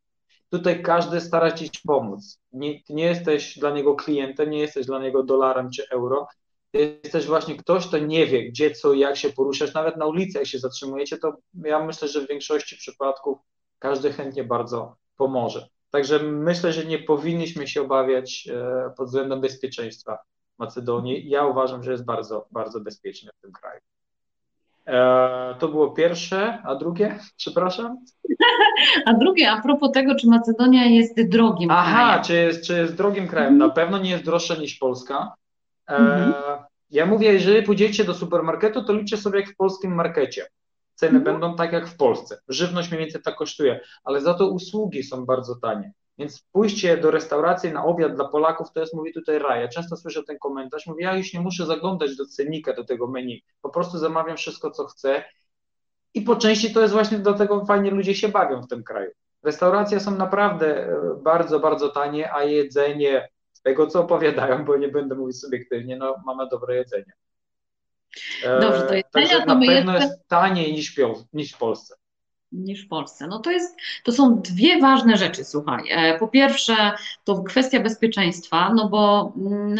Tutaj 0.49 0.84
każdy 0.84 1.21
stara 1.21 1.52
ci 1.52 1.69
pomóc. 1.88 2.39
Nie, 2.52 2.80
nie 2.89 3.04
jesteś 3.04 3.60
dla 3.60 3.71
niego 3.71 3.95
klientem, 3.95 4.49
nie 4.49 4.60
jesteś 4.60 4.86
dla 4.86 4.99
niego 4.99 5.23
dolarem 5.23 5.69
czy 5.69 5.84
euro. 5.89 6.28
Jesteś 6.73 7.25
właśnie 7.25 7.56
ktoś, 7.56 7.88
kto 7.88 7.97
nie 7.97 8.28
wie, 8.28 8.49
gdzie, 8.49 8.71
co, 8.71 8.93
jak 8.93 9.17
się 9.17 9.30
poruszasz. 9.30 9.73
Nawet 9.73 9.97
na 9.97 10.06
ulicy, 10.06 10.38
jak 10.38 10.47
się 10.47 10.60
zatrzymujecie, 10.60 11.17
to 11.17 11.34
ja 11.54 11.86
myślę, 11.86 12.08
że 12.08 12.21
w 12.21 12.28
większości 12.28 12.78
przypadków 12.78 13.38
każdy 13.80 14.13
chętnie 14.13 14.43
bardzo 14.43 14.95
pomoże. 15.17 15.67
Także 15.89 16.19
myślę, 16.19 16.73
że 16.73 16.86
nie 16.86 16.99
powinniśmy 16.99 17.67
się 17.67 17.82
obawiać 17.82 18.47
e, 18.52 18.93
pod 18.97 19.08
względem 19.08 19.41
bezpieczeństwa 19.41 20.17
Macedonii. 20.60 21.30
Ja 21.30 21.45
uważam, 21.45 21.84
że 21.84 21.91
jest 21.91 22.06
bardzo, 22.06 22.48
bardzo 22.52 22.80
bezpieczny 22.80 23.32
w 23.38 23.41
tym 23.41 23.52
kraju. 23.52 23.80
E, 24.88 25.56
to 25.60 25.67
było 25.67 25.89
pierwsze, 25.89 26.62
a 26.63 26.76
drugie, 26.76 27.19
przepraszam? 27.38 27.98
A 29.06 29.13
drugie, 29.13 29.52
a 29.52 29.62
propos 29.62 29.91
tego, 29.91 30.15
czy 30.15 30.28
Macedonia 30.28 30.86
jest 30.86 31.30
drogim 31.30 31.72
Aha, 31.72 31.91
krajem. 31.91 32.10
Aha, 32.10 32.24
czy 32.24 32.34
jest, 32.36 32.67
czy 32.67 32.78
jest 32.78 32.95
drogim 32.95 33.28
krajem? 33.28 33.58
Na 33.58 33.69
pewno 33.69 33.98
nie 33.98 34.10
jest 34.10 34.26
droższa 34.26 34.56
niż 34.56 34.76
Polska. 34.76 35.34
E, 35.89 35.95
mhm. 35.95 36.34
Ja 36.89 37.06
mówię, 37.06 37.34
jeżeli 37.34 37.63
pójdziecie 37.63 38.04
do 38.04 38.13
supermarketu, 38.13 38.84
to 38.84 38.93
liczcie 38.93 39.17
sobie 39.17 39.39
jak 39.39 39.50
w 39.50 39.56
polskim 39.56 39.95
markecie. 39.95 40.48
Ceny 40.95 41.17
mhm. 41.17 41.24
będą 41.24 41.56
tak 41.56 41.74
jak 41.74 41.88
w 41.88 41.98
Polsce. 41.98 42.41
Żywność 42.48 42.91
mniej 42.91 43.00
więcej 43.00 43.22
tak 43.22 43.36
kosztuje, 43.36 43.80
ale 44.04 44.22
za 44.22 44.34
to 44.34 44.50
usługi 44.50 45.04
są 45.04 45.26
bardzo 45.26 45.56
tanie. 45.56 45.91
Więc 46.19 46.41
pójście 46.51 46.97
do 46.97 47.12
restauracji 47.12 47.71
na 47.71 47.86
obiad 47.86 48.15
dla 48.15 48.27
Polaków 48.27 48.71
to 48.71 48.79
jest, 48.79 48.93
mówi 48.93 49.13
tutaj 49.13 49.39
raja. 49.39 49.67
Często 49.67 49.97
słyszę 49.97 50.23
ten 50.23 50.39
komentarz, 50.39 50.88
mówię, 50.88 51.03
ja 51.03 51.15
już 51.15 51.34
nie 51.34 51.39
muszę 51.39 51.65
zaglądać 51.65 52.15
do 52.15 52.25
cennika, 52.25 52.73
do 52.73 52.84
tego 52.84 53.08
menu, 53.08 53.43
po 53.62 53.69
prostu 53.69 53.97
zamawiam 53.97 54.38
wszystko, 54.38 54.71
co 54.71 54.86
chcę 54.86 55.23
i 56.13 56.21
po 56.21 56.36
części 56.36 56.73
to 56.73 56.82
jest 56.82 56.93
właśnie 56.93 57.19
dlatego 57.19 57.65
fajnie 57.65 57.91
ludzie 57.91 58.15
się 58.15 58.27
bawią 58.27 58.62
w 58.62 58.67
tym 58.67 58.84
kraju. 58.84 59.12
Restauracje 59.43 59.99
są 59.99 60.12
naprawdę 60.12 60.88
e, 60.88 60.97
bardzo, 61.21 61.60
bardzo 61.60 61.89
tanie, 61.89 62.34
a 62.34 62.43
jedzenie, 62.43 63.29
z 63.53 63.62
tego 63.62 63.88
co 63.88 63.99
opowiadają, 63.99 64.65
bo 64.65 64.77
nie 64.77 64.88
będę 64.88 65.15
mówić 65.15 65.41
subiektywnie, 65.41 65.97
no 65.97 66.15
mamy 66.25 66.47
dobre 66.47 66.75
jedzenie. 66.75 67.13
Dobrze, 68.43 68.82
to 68.82 68.93
jedzenie 68.93 69.03
Także 69.12 69.39
to 69.39 69.45
na 69.45 69.67
pewno 69.67 69.93
jeszcze... 69.93 70.08
jest 70.08 70.27
taniej 70.27 70.73
niż, 70.73 70.95
niż 71.34 71.53
w 71.53 71.58
Polsce 71.58 71.95
niż 72.52 72.86
w 72.86 72.88
Polsce. 72.88 73.28
No 73.28 73.40
to, 73.40 73.52
jest, 73.52 73.78
to 74.04 74.12
są 74.12 74.42
dwie 74.42 74.80
ważne 74.82 75.18
rzeczy, 75.18 75.44
słuchaj. 75.44 75.84
E, 75.90 76.20
po 76.20 76.28
pierwsze, 76.28 76.76
to 77.24 77.44
kwestia 77.44 77.80
bezpieczeństwa, 77.80 78.74
no 78.74 78.90
bo 78.90 79.34
mm, 79.38 79.78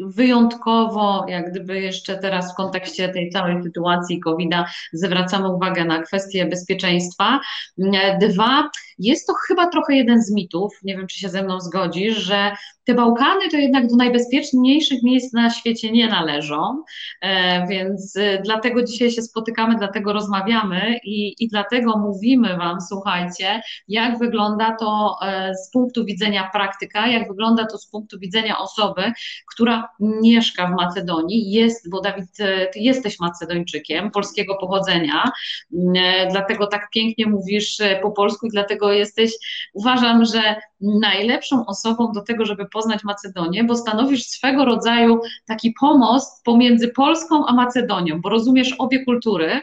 wyjątkowo, 0.00 1.26
jak 1.28 1.50
gdyby 1.50 1.80
jeszcze 1.80 2.18
teraz 2.18 2.52
w 2.52 2.56
kontekście 2.56 3.08
tej 3.08 3.30
całej 3.30 3.62
sytuacji 3.62 4.20
COVID-a 4.20 4.64
zwracamy 4.92 5.52
uwagę 5.52 5.84
na 5.84 6.02
kwestię 6.02 6.46
bezpieczeństwa. 6.46 7.40
E, 7.78 8.18
dwa, 8.18 8.70
jest 8.98 9.26
to 9.26 9.32
chyba 9.48 9.66
trochę 9.66 9.94
jeden 9.96 10.22
z 10.22 10.32
mitów, 10.32 10.78
nie 10.82 10.96
wiem, 10.96 11.06
czy 11.06 11.18
się 11.18 11.28
ze 11.28 11.42
mną 11.42 11.60
zgodzisz, 11.60 12.16
że 12.16 12.52
te 12.88 12.94
Bałkany 12.94 13.48
to 13.50 13.56
jednak 13.56 13.86
do 13.86 13.96
najbezpieczniejszych 13.96 15.02
miejsc 15.02 15.32
na 15.32 15.50
świecie 15.50 15.92
nie 15.92 16.08
należą, 16.08 16.82
e, 17.20 17.66
więc 17.66 18.16
e, 18.16 18.42
dlatego 18.44 18.82
dzisiaj 18.82 19.10
się 19.10 19.22
spotykamy, 19.22 19.76
dlatego 19.76 20.12
rozmawiamy 20.12 20.98
i, 21.04 21.44
i 21.44 21.48
dlatego 21.48 21.98
mówimy 21.98 22.56
Wam, 22.56 22.80
słuchajcie, 22.80 23.62
jak 23.88 24.18
wygląda 24.18 24.76
to 24.80 25.16
e, 25.22 25.54
z 25.54 25.70
punktu 25.70 26.04
widzenia 26.04 26.50
praktyka, 26.52 27.06
jak 27.06 27.28
wygląda 27.28 27.66
to 27.66 27.78
z 27.78 27.86
punktu 27.86 28.18
widzenia 28.18 28.58
osoby, 28.58 29.12
która 29.52 29.88
mieszka 30.00 30.66
w 30.66 30.70
Macedonii, 30.70 31.50
jest, 31.50 31.90
bo 31.90 32.00
Dawid, 32.00 32.36
Ty 32.72 32.78
jesteś 32.78 33.20
Macedończykiem 33.20 34.10
polskiego 34.10 34.56
pochodzenia, 34.60 35.24
dlatego 36.30 36.66
tak 36.66 36.90
pięknie 36.90 37.26
mówisz 37.26 37.78
po 38.02 38.10
polsku 38.10 38.46
i 38.46 38.50
dlatego 38.50 38.92
jesteś, 38.92 39.32
uważam, 39.74 40.24
że 40.24 40.56
najlepszą 40.80 41.66
osobą 41.66 42.12
do 42.12 42.22
tego, 42.22 42.46
żeby 42.46 42.66
poznać 42.66 43.04
Macedonię, 43.04 43.64
bo 43.64 43.76
stanowisz 43.76 44.24
swego 44.24 44.64
rodzaju 44.64 45.20
taki 45.46 45.74
pomost 45.80 46.44
pomiędzy 46.44 46.88
Polską 46.88 47.46
a 47.46 47.52
Macedonią, 47.52 48.20
bo 48.20 48.28
rozumiesz 48.28 48.74
obie 48.78 49.04
kultury. 49.04 49.60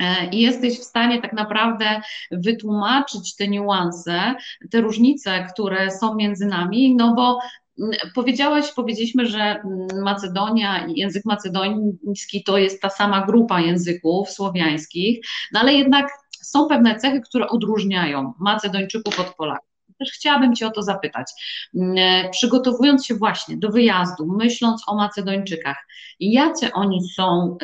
E, 0.00 0.30
I 0.32 0.40
jesteś 0.40 0.78
w 0.78 0.84
stanie 0.84 1.22
tak 1.22 1.32
naprawdę 1.32 2.00
wytłumaczyć 2.30 3.36
te 3.36 3.48
niuanse, 3.48 4.34
te 4.70 4.80
różnice, 4.80 5.46
które 5.52 5.90
są 5.90 6.14
między 6.14 6.46
nami, 6.46 6.96
no 6.96 7.14
bo 7.14 7.38
mm, 7.80 7.96
Powiedziałaś, 8.14 8.72
powiedzieliśmy, 8.72 9.26
że 9.26 9.40
mm, 9.40 10.02
Macedonia 10.02 10.86
i 10.86 11.00
język 11.00 11.24
macedoński 11.24 12.44
to 12.44 12.58
jest 12.58 12.82
ta 12.82 12.90
sama 12.90 13.26
grupa 13.26 13.60
języków 13.60 14.30
słowiańskich, 14.30 15.26
no 15.52 15.60
ale 15.60 15.74
jednak 15.74 16.08
są 16.42 16.66
pewne 16.66 16.96
cechy, 16.96 17.20
które 17.20 17.48
odróżniają 17.48 18.32
Macedończyków 18.38 19.20
od 19.20 19.34
Polaków. 19.34 19.69
Też 20.00 20.12
chciałabym 20.12 20.54
Cię 20.54 20.66
o 20.66 20.70
to 20.70 20.82
zapytać. 20.82 21.32
Mm, 21.74 22.30
przygotowując 22.30 23.06
się 23.06 23.14
właśnie 23.14 23.56
do 23.56 23.70
wyjazdu, 23.70 24.26
myśląc 24.26 24.82
o 24.86 24.94
Macedończykach, 24.94 25.86
jacy 26.20 26.72
oni 26.72 27.08
są, 27.08 27.56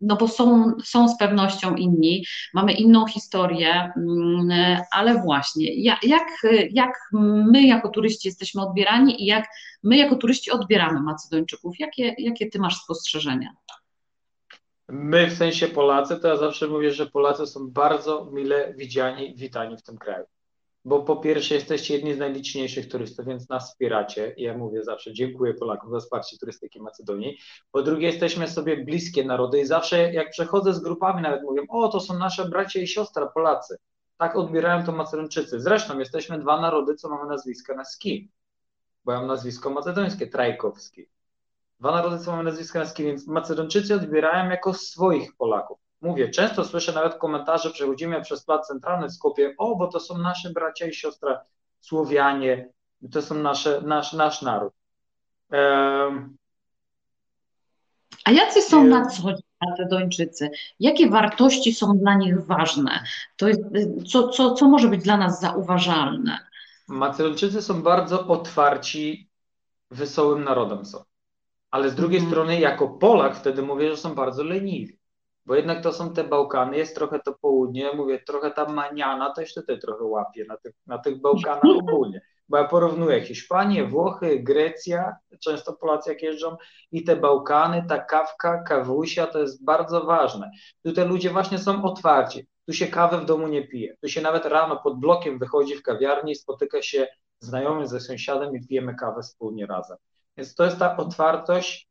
no 0.00 0.16
bo 0.16 0.28
są, 0.28 0.74
są 0.84 1.08
z 1.08 1.18
pewnością 1.18 1.74
inni, 1.74 2.24
mamy 2.54 2.72
inną 2.72 3.06
historię, 3.06 3.92
mm, 3.96 4.78
ale 4.92 5.22
właśnie, 5.22 5.74
jak, 6.02 6.28
jak 6.70 6.92
my 7.12 7.66
jako 7.66 7.88
turyści 7.88 8.28
jesteśmy 8.28 8.62
odbierani 8.62 9.22
i 9.22 9.26
jak 9.26 9.46
my 9.82 9.96
jako 9.96 10.16
turyści 10.16 10.50
odbieramy 10.50 11.02
Macedończyków? 11.02 11.74
Jakie, 11.78 12.14
jakie 12.18 12.50
Ty 12.50 12.58
masz 12.58 12.76
spostrzeżenia? 12.76 13.50
My, 14.88 15.26
w 15.26 15.32
sensie 15.32 15.68
Polacy, 15.68 16.20
to 16.20 16.28
ja 16.28 16.36
zawsze 16.36 16.68
mówię, 16.68 16.90
że 16.90 17.06
Polacy 17.06 17.46
są 17.46 17.70
bardzo 17.70 18.30
mile 18.32 18.74
widziani 18.74 19.34
witani 19.36 19.76
w 19.76 19.82
tym 19.82 19.98
kraju. 19.98 20.24
Bo 20.84 21.02
po 21.02 21.16
pierwsze 21.16 21.54
jesteście 21.54 21.94
jedni 21.94 22.14
z 22.14 22.18
najliczniejszych 22.18 22.88
turystów, 22.88 23.26
więc 23.26 23.48
nas 23.48 23.70
wspieracie. 23.70 24.34
Ja 24.36 24.58
mówię 24.58 24.84
zawsze 24.84 25.12
dziękuję 25.12 25.54
Polakom 25.54 25.90
za 25.90 25.98
wsparcie 25.98 26.38
turystyki 26.38 26.82
Macedonii. 26.82 27.38
Po 27.72 27.82
drugie 27.82 28.06
jesteśmy 28.06 28.48
sobie 28.48 28.84
bliskie 28.84 29.24
narody 29.24 29.60
i 29.60 29.66
zawsze 29.66 30.12
jak 30.12 30.30
przechodzę 30.30 30.74
z 30.74 30.80
grupami 30.80 31.22
nawet 31.22 31.42
mówię, 31.42 31.62
o 31.68 31.88
to 31.88 32.00
są 32.00 32.18
nasze 32.18 32.48
bracia 32.48 32.80
i 32.80 32.86
siostra 32.86 33.26
Polacy. 33.26 33.76
Tak 34.18 34.36
odbierają 34.36 34.84
to 34.84 34.92
Macedończycy. 34.92 35.60
Zresztą 35.60 35.98
jesteśmy 35.98 36.38
dwa 36.38 36.60
narody, 36.60 36.94
co 36.94 37.08
mamy 37.08 37.28
nazwiska 37.28 37.74
na 37.74 37.84
ski. 37.84 38.30
Bo 39.04 39.12
ja 39.12 39.18
mam 39.18 39.28
nazwisko 39.28 39.70
macedońskie, 39.70 40.26
Trajkowski 40.26 41.06
dwa 41.80 41.90
narody 41.90 42.18
co 42.18 42.30
mają 42.30 42.42
nazwiska 42.42 42.78
męskie, 42.78 43.04
więc 43.04 43.26
Macedończycy 43.26 43.94
odbierają 43.94 44.50
jako 44.50 44.74
swoich 44.74 45.36
Polaków. 45.36 45.78
Mówię, 46.00 46.28
często 46.28 46.64
słyszę 46.64 46.92
nawet 46.92 47.14
komentarze, 47.14 47.70
przechodzimy 47.70 48.22
przez 48.22 48.44
plac 48.44 48.66
centralny 48.66 49.08
w 49.08 49.12
Skopie, 49.12 49.54
o, 49.58 49.76
bo 49.76 49.86
to 49.86 50.00
są 50.00 50.18
nasze 50.18 50.50
bracia 50.50 50.86
i 50.86 50.94
siostra 50.94 51.40
Słowianie, 51.80 52.68
to 53.12 53.22
są 53.22 53.34
nasze, 53.34 53.80
nasz, 53.80 54.12
nasz 54.12 54.42
naród. 54.42 54.72
Um, 55.52 56.36
a 58.24 58.30
jacy 58.30 58.62
są 58.62 58.84
na 58.84 59.06
co 59.06 59.22
chodzi 59.22 59.42
Macedończycy? 59.68 60.50
Jakie 60.80 61.10
wartości 61.10 61.74
są 61.74 61.98
dla 61.98 62.14
nich 62.14 62.46
ważne? 62.46 63.04
To 63.36 63.48
jest, 63.48 63.60
co, 64.12 64.28
co, 64.28 64.54
co 64.54 64.68
może 64.68 64.88
być 64.88 65.02
dla 65.02 65.16
nas 65.16 65.40
zauważalne? 65.40 66.38
Macedończycy 66.88 67.62
są 67.62 67.82
bardzo 67.82 68.26
otwarci, 68.26 69.30
wesołym 69.90 70.44
narodem 70.44 70.84
są 70.84 71.04
ale 71.70 71.90
z 71.90 71.94
drugiej 71.94 72.18
mhm. 72.18 72.32
strony 72.32 72.60
jako 72.60 72.88
Polak 72.88 73.36
wtedy 73.36 73.62
mówię, 73.62 73.90
że 73.90 73.96
są 73.96 74.14
bardzo 74.14 74.44
leniwi, 74.44 74.98
bo 75.46 75.54
jednak 75.54 75.82
to 75.82 75.92
są 75.92 76.12
te 76.12 76.24
Bałkany, 76.24 76.76
jest 76.76 76.94
trochę 76.94 77.20
to 77.20 77.34
południe, 77.40 77.92
mówię, 77.94 78.22
trochę 78.26 78.50
ta 78.50 78.64
maniana 78.68 79.34
też 79.34 79.54
tutaj 79.54 79.78
trochę 79.78 80.04
łapie 80.04 80.44
na 80.48 80.56
tych, 80.56 80.72
na 80.86 80.98
tych 80.98 81.20
Bałkanach 81.20 81.64
ogólnie, 81.78 82.20
bo 82.48 82.56
ja 82.56 82.64
porównuję 82.64 83.20
Hiszpanię, 83.20 83.84
Włochy, 83.84 84.40
Grecja, 84.40 85.16
często 85.40 85.72
Polacy 85.72 86.10
jak 86.10 86.22
jeżdżą 86.22 86.56
i 86.92 87.04
te 87.04 87.16
Bałkany, 87.16 87.84
ta 87.88 87.98
kawka, 87.98 88.62
kawusia, 88.62 89.26
to 89.26 89.38
jest 89.38 89.64
bardzo 89.64 90.04
ważne. 90.04 90.50
Tutaj 90.82 91.08
ludzie 91.08 91.30
właśnie 91.30 91.58
są 91.58 91.84
otwarci, 91.84 92.46
tu 92.66 92.72
się 92.72 92.86
kawy 92.86 93.18
w 93.18 93.24
domu 93.24 93.48
nie 93.48 93.68
pije, 93.68 93.96
tu 94.02 94.08
się 94.08 94.20
nawet 94.20 94.46
rano 94.46 94.76
pod 94.76 95.00
blokiem 95.00 95.38
wychodzi 95.38 95.76
w 95.76 95.82
kawiarni, 95.82 96.34
spotyka 96.34 96.82
się 96.82 97.06
znajomym 97.40 97.86
ze 97.86 98.00
sąsiadem 98.00 98.56
i 98.56 98.66
pijemy 98.66 98.94
kawę 98.94 99.22
wspólnie 99.22 99.66
razem. 99.66 99.96
Więc 100.36 100.54
to 100.54 100.64
jest 100.64 100.78
ta 100.78 100.96
otwartość 100.96 101.89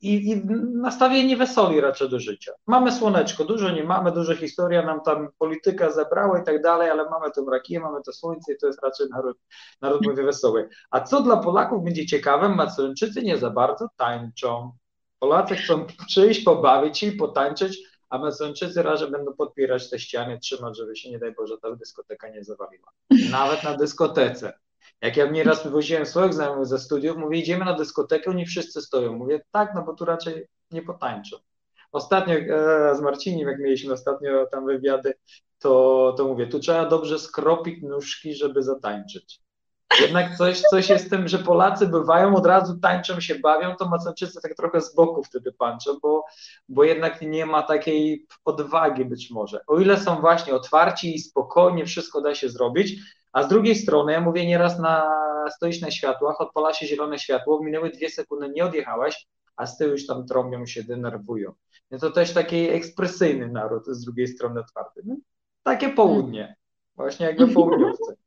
i, 0.00 0.30
i 0.30 0.46
nastawienie 0.74 1.36
wesoli 1.36 1.80
raczej 1.80 2.08
do 2.08 2.20
życia. 2.20 2.52
Mamy 2.66 2.92
słoneczko, 2.92 3.44
dużo 3.44 3.70
nie 3.70 3.84
mamy, 3.84 4.12
dużo 4.12 4.34
historia 4.36 4.86
nam 4.86 5.00
tam 5.00 5.28
polityka 5.38 5.90
zebrała 5.90 6.38
i 6.38 6.44
tak 6.44 6.62
dalej, 6.62 6.90
ale 6.90 7.10
mamy 7.10 7.30
tę 7.30 7.44
rakiję, 7.52 7.80
mamy 7.80 8.02
to 8.02 8.12
słońce 8.12 8.52
i 8.52 8.56
to 8.58 8.66
jest 8.66 8.82
raczej 8.82 9.06
naród, 9.10 9.38
naród 9.80 10.06
mówi 10.06 10.22
wesoły. 10.22 10.68
A 10.90 11.00
co 11.00 11.22
dla 11.22 11.36
Polaków 11.36 11.84
będzie 11.84 12.06
ciekawe, 12.06 12.48
Macedończycy 12.48 13.22
nie 13.22 13.38
za 13.38 13.50
bardzo 13.50 13.88
tańczą. 13.96 14.72
Polacy 15.18 15.56
chcą 15.56 15.86
przyjść, 16.06 16.44
pobawić 16.44 16.98
się 16.98 17.06
i 17.06 17.12
potańczyć, 17.12 17.78
a 18.10 18.18
Macedończycy 18.18 18.82
raczej 18.82 19.10
będą 19.10 19.32
podpierać 19.32 19.90
te 19.90 19.98
ściany, 19.98 20.38
trzymać, 20.38 20.76
żeby 20.76 20.96
się 20.96 21.10
nie 21.10 21.18
daj 21.18 21.34
Boże 21.34 21.58
ta 21.62 21.76
dyskoteka 21.76 22.28
nie 22.28 22.44
zawaliła. 22.44 22.92
Nawet 23.30 23.62
na 23.62 23.76
dyskotece. 23.76 24.52
Jak 25.04 25.16
ja 25.16 25.26
nieraz 25.26 25.64
wywoziłem 25.64 26.06
swoich 26.06 26.34
znajomych 26.34 26.66
ze 26.66 26.78
studiów, 26.78 27.16
mówię, 27.16 27.38
idziemy 27.38 27.64
na 27.64 27.74
dyskotekę, 27.74 28.30
oni 28.30 28.46
wszyscy 28.46 28.82
stoją. 28.82 29.12
Mówię, 29.12 29.40
tak, 29.50 29.72
no 29.74 29.82
bo 29.82 29.94
tu 29.94 30.04
raczej 30.04 30.46
nie 30.70 30.82
potańczą. 30.82 31.36
Ostatnio 31.92 32.34
e, 32.34 32.96
z 32.96 33.00
Marcinem, 33.00 33.48
jak 33.48 33.58
mieliśmy 33.58 33.92
ostatnio 33.92 34.46
tam 34.46 34.66
wywiady, 34.66 35.14
to, 35.58 36.14
to 36.16 36.24
mówię, 36.24 36.46
tu 36.46 36.58
trzeba 36.58 36.88
dobrze 36.88 37.18
skropić 37.18 37.82
nóżki, 37.82 38.34
żeby 38.34 38.62
zatańczyć. 38.62 39.40
Jednak 40.00 40.36
coś, 40.36 40.60
coś 40.60 40.88
jest 40.88 41.10
tym, 41.10 41.28
że 41.28 41.38
Polacy 41.38 41.86
bywają, 41.86 42.36
od 42.36 42.46
razu 42.46 42.78
tańczą 42.78 43.20
się, 43.20 43.34
bawią, 43.34 43.76
to 43.76 43.88
Macedończycy 43.88 44.40
tak 44.42 44.54
trochę 44.54 44.80
z 44.80 44.94
boku 44.94 45.22
wtedy 45.22 45.52
pańczą, 45.52 45.98
bo, 46.02 46.24
bo 46.68 46.84
jednak 46.84 47.22
nie 47.22 47.46
ma 47.46 47.62
takiej 47.62 48.26
odwagi 48.44 49.04
być 49.04 49.30
może. 49.30 49.60
O 49.66 49.80
ile 49.80 49.96
są 49.96 50.20
właśnie 50.20 50.54
otwarci 50.54 51.14
i 51.14 51.18
spokojnie 51.18 51.86
wszystko 51.86 52.20
da 52.20 52.34
się 52.34 52.48
zrobić, 52.48 53.00
a 53.32 53.42
z 53.42 53.48
drugiej 53.48 53.74
strony, 53.74 54.12
ja 54.12 54.20
mówię 54.20 54.46
nieraz 54.46 54.78
na, 54.78 55.10
stoisz 55.56 55.80
na 55.80 55.90
światłach, 55.90 56.40
odpala 56.40 56.72
się 56.72 56.86
zielone 56.86 57.18
światło, 57.18 57.62
minęły 57.62 57.90
dwie 57.90 58.10
sekundy, 58.10 58.48
nie 58.48 58.64
odjechałeś, 58.64 59.26
a 59.56 59.66
z 59.66 59.78
tyłu 59.78 59.90
już 59.90 60.06
tam 60.06 60.26
trąbią 60.26 60.66
się, 60.66 60.84
denerwują. 60.84 61.52
No 61.90 61.98
to 61.98 62.10
też 62.10 62.32
taki 62.32 62.68
ekspresyjny 62.68 63.48
naród, 63.48 63.86
z 63.86 64.04
drugiej 64.04 64.28
strony 64.28 64.60
otwarty. 64.60 65.02
No, 65.04 65.16
takie 65.62 65.88
południe, 65.88 66.56
właśnie 66.96 67.26
jakby 67.26 67.48
południowcy. 67.48 68.23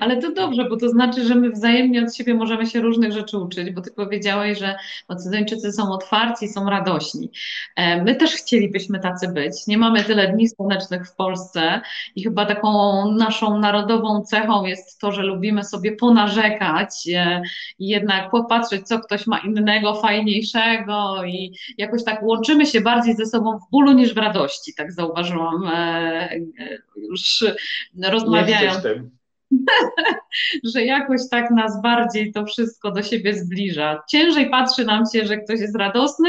Ale 0.00 0.16
to 0.16 0.32
dobrze, 0.32 0.64
bo 0.64 0.76
to 0.76 0.88
znaczy, 0.88 1.24
że 1.24 1.34
my 1.34 1.50
wzajemnie 1.50 2.04
od 2.04 2.14
siebie 2.14 2.34
możemy 2.34 2.66
się 2.66 2.80
różnych 2.80 3.12
rzeczy 3.12 3.38
uczyć, 3.38 3.70
bo 3.70 3.80
ty 3.80 3.90
powiedziałeś, 3.90 4.58
że 4.58 4.74
Macedończycy 5.08 5.72
są 5.72 5.92
otwarci, 5.92 6.48
są 6.48 6.70
radośni. 6.70 7.30
E, 7.76 8.02
my 8.04 8.14
też 8.14 8.34
chcielibyśmy 8.34 9.00
tacy 9.00 9.28
być. 9.28 9.66
Nie 9.66 9.78
mamy 9.78 10.04
tyle 10.04 10.32
dni 10.32 10.48
słonecznych 10.48 11.08
w 11.08 11.16
Polsce 11.16 11.80
i 12.16 12.24
chyba 12.24 12.46
taką 12.46 12.70
naszą 13.12 13.58
narodową 13.58 14.22
cechą 14.22 14.64
jest 14.64 15.00
to, 15.00 15.12
że 15.12 15.22
lubimy 15.22 15.64
sobie 15.64 15.96
ponarzekać 15.96 16.88
e, 17.14 17.42
i 17.78 17.88
jednak 17.88 18.30
popatrzeć, 18.30 18.88
co 18.88 18.98
ktoś 18.98 19.26
ma 19.26 19.38
innego, 19.38 19.94
fajniejszego 19.94 21.24
i 21.24 21.52
jakoś 21.78 22.04
tak 22.04 22.22
łączymy 22.22 22.66
się 22.66 22.80
bardziej 22.80 23.16
ze 23.16 23.26
sobą 23.26 23.58
w 23.58 23.70
bólu 23.70 23.92
niż 23.92 24.14
w 24.14 24.18
radości, 24.18 24.74
tak 24.76 24.92
zauważyłam 24.92 25.66
e, 25.66 26.28
już 26.96 27.44
rozmawiając 28.02 28.82
że 30.74 30.84
jakoś 30.84 31.20
tak 31.30 31.50
nas 31.50 31.82
bardziej 31.82 32.32
to 32.32 32.46
wszystko 32.46 32.90
do 32.90 33.02
siebie 33.02 33.34
zbliża. 33.34 34.02
Ciężej 34.08 34.50
patrzy 34.50 34.84
nam 34.84 35.04
się, 35.12 35.26
że 35.26 35.36
ktoś 35.36 35.60
jest 35.60 35.76
radosny, 35.76 36.28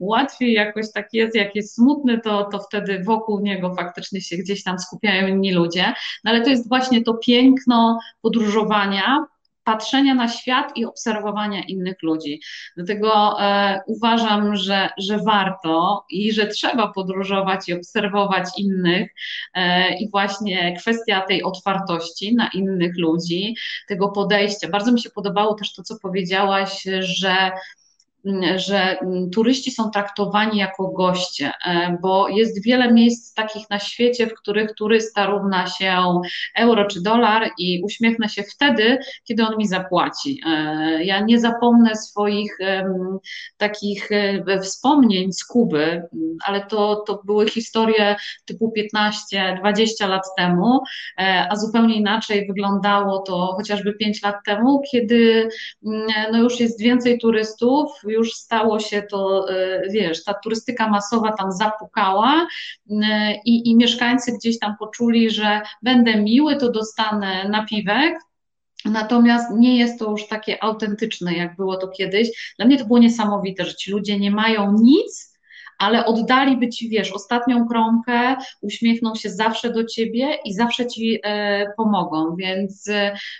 łatwiej 0.00 0.52
jakoś 0.52 0.92
tak 0.92 1.08
jest, 1.12 1.34
jak 1.34 1.56
jest 1.56 1.74
smutny, 1.74 2.20
to, 2.20 2.44
to 2.44 2.58
wtedy 2.58 3.02
wokół 3.04 3.40
niego 3.40 3.74
faktycznie 3.74 4.20
się 4.20 4.36
gdzieś 4.36 4.62
tam 4.62 4.78
skupiają 4.78 5.26
inni 5.26 5.52
ludzie. 5.52 5.94
No 6.24 6.30
ale 6.30 6.40
to 6.40 6.50
jest 6.50 6.68
właśnie 6.68 7.02
to 7.02 7.14
piękno 7.14 7.98
podróżowania, 8.22 9.26
patrzenia 9.66 10.14
na 10.14 10.28
świat 10.28 10.76
i 10.76 10.84
obserwowania 10.84 11.62
innych 11.62 12.02
ludzi. 12.02 12.40
Dlatego 12.76 13.40
e, 13.40 13.80
uważam, 13.86 14.56
że, 14.56 14.88
że 14.98 15.18
warto 15.18 16.04
i 16.10 16.32
że 16.32 16.46
trzeba 16.46 16.88
podróżować 16.88 17.68
i 17.68 17.74
obserwować 17.74 18.48
innych 18.58 19.10
e, 19.54 19.94
i 19.98 20.10
właśnie 20.10 20.76
kwestia 20.76 21.20
tej 21.20 21.42
otwartości 21.42 22.34
na 22.34 22.48
innych 22.48 22.98
ludzi, 22.98 23.56
tego 23.88 24.08
podejścia. 24.08 24.68
Bardzo 24.68 24.92
mi 24.92 25.00
się 25.00 25.10
podobało 25.10 25.54
też 25.54 25.74
to, 25.74 25.82
co 25.82 25.98
powiedziałaś, 26.02 26.82
że 27.00 27.50
że 28.56 28.96
turyści 29.32 29.70
są 29.70 29.90
traktowani 29.90 30.58
jako 30.58 30.88
goście, 30.88 31.52
e, 31.66 31.98
bo 32.02 32.28
jest 32.28 32.64
wiele 32.64 32.92
miejsc 32.92 33.34
takich 33.34 33.70
na 33.70 33.78
świecie, 33.78 34.26
w 34.26 34.34
których 34.34 34.74
turysta 34.74 35.26
równa 35.26 35.66
się 35.66 36.20
euro 36.56 36.84
czy 36.84 37.02
dolar 37.02 37.50
i 37.58 37.82
uśmiechnę 37.84 38.28
się 38.28 38.42
wtedy, 38.42 38.98
kiedy 39.24 39.46
on 39.46 39.56
mi 39.58 39.66
zapłaci. 39.66 40.40
E, 40.46 41.04
ja 41.04 41.20
nie 41.20 41.40
zapomnę 41.40 41.96
swoich 41.96 42.58
takich 43.56 44.12
e, 44.12 44.60
wspomnień 44.60 45.32
z 45.32 45.44
Kuby, 45.44 46.02
ale 46.44 46.66
to, 46.66 46.96
to 47.06 47.22
były 47.24 47.48
historie 47.48 48.16
typu 48.44 48.72
15-20 48.78 50.08
lat 50.08 50.22
temu, 50.36 50.80
a 51.50 51.56
zupełnie 51.56 51.94
inaczej 51.94 52.46
wyglądało 52.46 53.18
to 53.18 53.54
chociażby 53.56 53.92
5 53.92 54.22
lat 54.22 54.34
temu, 54.46 54.82
kiedy 54.90 55.48
no 56.32 56.38
już 56.38 56.60
jest 56.60 56.80
więcej 56.80 57.18
turystów, 57.18 57.90
już 58.16 58.32
stało 58.32 58.80
się 58.80 59.02
to, 59.02 59.50
e, 59.50 59.82
wiesz, 59.90 60.24
ta 60.24 60.34
turystyka 60.34 60.88
masowa 60.88 61.32
tam 61.32 61.52
zapukała 61.52 62.46
e, 62.90 63.34
i, 63.44 63.70
i 63.70 63.76
mieszkańcy 63.76 64.32
gdzieś 64.32 64.58
tam 64.58 64.76
poczuli, 64.78 65.30
że 65.30 65.60
będę 65.82 66.22
miły, 66.22 66.56
to 66.56 66.70
dostanę 66.70 67.48
napiwek, 67.48 68.18
Natomiast 68.84 69.50
nie 69.56 69.78
jest 69.78 69.98
to 69.98 70.10
już 70.10 70.28
takie 70.28 70.64
autentyczne, 70.64 71.34
jak 71.34 71.56
było 71.56 71.76
to 71.76 71.88
kiedyś. 71.88 72.54
Dla 72.58 72.66
mnie 72.66 72.78
to 72.78 72.84
było 72.84 72.98
niesamowite, 72.98 73.64
że 73.64 73.74
ci 73.74 73.90
ludzie 73.90 74.18
nie 74.18 74.30
mają 74.30 74.72
nic, 74.72 75.38
ale 75.78 76.06
oddaliby 76.06 76.68
ci, 76.68 76.88
wiesz, 76.88 77.12
ostatnią 77.12 77.68
kromkę, 77.68 78.36
uśmiechną 78.60 79.14
się 79.14 79.30
zawsze 79.30 79.72
do 79.72 79.84
ciebie 79.84 80.38
i 80.44 80.54
zawsze 80.54 80.86
ci 80.86 81.18
e, 81.22 81.66
pomogą. 81.76 82.36
Więc 82.36 82.90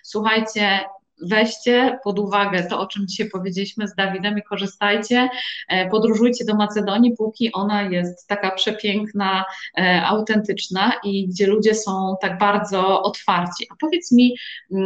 słuchajcie, 0.03 0.81
weźcie 1.23 1.99
pod 2.05 2.19
uwagę 2.19 2.67
to, 2.71 2.81
o 2.81 2.87
czym 2.87 3.07
dzisiaj 3.07 3.31
powiedzieliśmy 3.31 3.89
z 3.89 3.95
Dawidem 3.95 4.39
i 4.39 4.43
korzystajcie, 4.43 5.29
e, 5.69 5.91
podróżujcie 5.91 6.45
do 6.45 6.55
Macedonii, 6.55 7.15
póki 7.19 7.53
ona 7.53 7.83
jest 7.83 8.29
taka 8.29 8.51
przepiękna, 8.51 9.45
e, 9.79 10.03
autentyczna 10.07 10.93
i 11.05 11.29
gdzie 11.29 11.47
ludzie 11.47 11.75
są 11.75 12.17
tak 12.21 12.39
bardzo 12.39 13.03
otwarci. 13.03 13.67
A 13.71 13.75
powiedz 13.81 14.13
mi, 14.13 14.37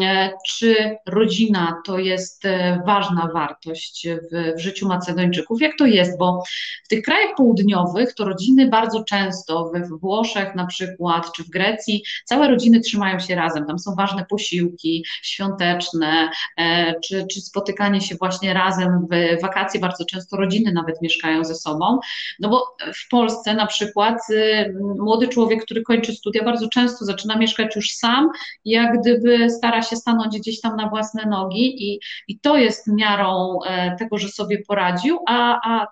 e, 0.03 0.31
czy 0.47 0.97
rodzina 1.07 1.83
to 1.87 1.99
jest 1.99 2.43
ważna 2.87 3.31
wartość 3.35 4.09
w, 4.09 4.57
w 4.57 4.61
życiu 4.61 4.89
Macedończyków? 4.89 5.61
Jak 5.61 5.77
to 5.79 5.87
jest? 5.87 6.19
Bo 6.19 6.43
w 6.85 6.89
tych 6.89 7.03
krajach 7.03 7.37
południowych 7.37 8.15
to 8.15 8.25
rodziny 8.25 8.69
bardzo 8.69 9.05
często, 9.05 9.71
we 9.75 9.81
Włoszech 10.01 10.55
na 10.55 10.67
przykład, 10.67 11.33
czy 11.33 11.45
w 11.45 11.51
Grecji, 11.51 12.03
całe 12.25 12.49
rodziny 12.49 12.81
trzymają 12.81 13.19
się 13.19 13.35
razem. 13.35 13.67
Tam 13.67 13.79
są 13.79 13.95
ważne 13.95 14.27
posiłki 14.31 15.05
świąteczne, 15.23 16.20
E, 16.57 16.95
czy, 17.01 17.27
czy 17.27 17.41
spotykanie 17.41 18.01
się 18.01 18.15
właśnie 18.15 18.55
razem 18.55 19.07
w 19.11 19.43
wakacje, 19.43 19.81
bardzo 19.81 20.05
często 20.05 20.37
rodziny 20.37 20.73
nawet 20.73 21.03
mieszkają 21.03 21.45
ze 21.45 21.55
sobą, 21.55 21.99
no 22.39 22.49
bo 22.49 22.77
w 22.95 23.09
Polsce 23.09 23.55
na 23.55 23.67
przykład 23.67 24.19
y, 24.31 24.75
młody 24.99 25.29
człowiek, 25.29 25.65
który 25.65 25.83
kończy 25.83 26.13
studia, 26.13 26.45
bardzo 26.45 26.69
często 26.69 27.05
zaczyna 27.05 27.37
mieszkać 27.37 27.77
już 27.77 27.91
sam, 27.91 28.31
jak 28.65 29.01
gdyby 29.01 29.51
stara 29.51 29.83
się 29.83 29.97
stanąć 29.97 30.39
gdzieś 30.39 30.61
tam 30.61 30.77
na 30.77 30.89
własne 30.89 31.27
nogi 31.27 31.93
i, 31.93 32.01
i 32.29 32.41
to 32.41 32.57
jest 32.57 32.87
miarą 32.87 33.59
e, 33.67 33.97
tego, 33.97 34.19
że 34.19 34.29
sobie 34.29 34.63
poradził, 34.69 35.19
a, 35.29 35.61
a 35.65 35.87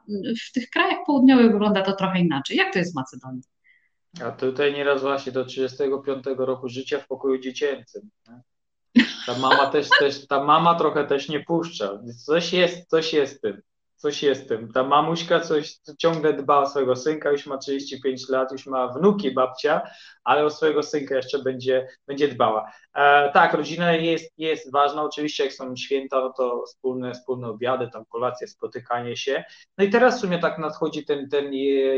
w 0.48 0.52
tych 0.52 0.70
krajach 0.70 0.98
południowych 1.06 1.52
wygląda 1.52 1.82
to 1.82 1.92
trochę 1.92 2.20
inaczej. 2.20 2.56
Jak 2.56 2.72
to 2.72 2.78
jest 2.78 2.92
w 2.92 2.96
Macedonii? 2.96 3.42
A 4.24 4.30
tutaj 4.30 4.72
nieraz 4.72 5.02
właśnie 5.02 5.32
do 5.32 5.44
35 5.44 6.24
roku 6.38 6.68
życia 6.68 6.98
w 6.98 7.06
pokoju 7.06 7.38
dziecięcym. 7.38 8.10
Nie? 8.28 8.40
Ta 9.28 9.38
mama 9.38 9.66
też, 9.66 9.88
też, 9.98 10.26
ta 10.26 10.44
mama 10.44 10.74
trochę 10.74 11.04
też 11.04 11.28
nie 11.28 11.44
puszcza. 11.44 11.98
Coś 12.26 12.52
jest, 12.52 12.90
coś 12.90 13.12
jest 13.12 13.42
tym. 13.42 13.62
Coś 13.96 14.22
jest 14.22 14.48
tym. 14.48 14.72
Ta 14.72 14.84
mamuśka 14.84 15.40
coś 15.40 15.78
ciągle 15.98 16.32
dba 16.32 16.58
o 16.58 16.66
swojego 16.66 16.96
synka, 16.96 17.30
już 17.30 17.46
ma 17.46 17.58
35 17.58 18.28
lat, 18.28 18.52
już 18.52 18.66
ma 18.66 18.88
wnuki 18.88 19.30
babcia, 19.30 19.82
ale 20.24 20.44
o 20.44 20.50
swojego 20.50 20.82
synka 20.82 21.16
jeszcze 21.16 21.38
będzie, 21.38 21.88
będzie 22.06 22.28
dbała. 22.28 22.72
E, 22.94 23.30
tak, 23.32 23.54
rodzina 23.54 23.92
jest, 23.92 24.32
jest 24.38 24.72
ważna. 24.72 25.02
Oczywiście, 25.02 25.44
jak 25.44 25.52
są 25.52 25.76
święta, 25.76 26.20
no 26.20 26.32
to 26.32 26.62
wspólne, 26.66 27.14
wspólne 27.14 27.48
obiady, 27.48 27.88
tam 27.92 28.04
kolacje, 28.04 28.48
spotykanie 28.48 29.16
się. 29.16 29.44
No 29.78 29.84
i 29.84 29.90
teraz 29.90 30.18
w 30.18 30.20
sumie 30.20 30.38
tak 30.38 30.58
nadchodzi 30.58 31.04
ten, 31.04 31.28
ten 31.28 31.52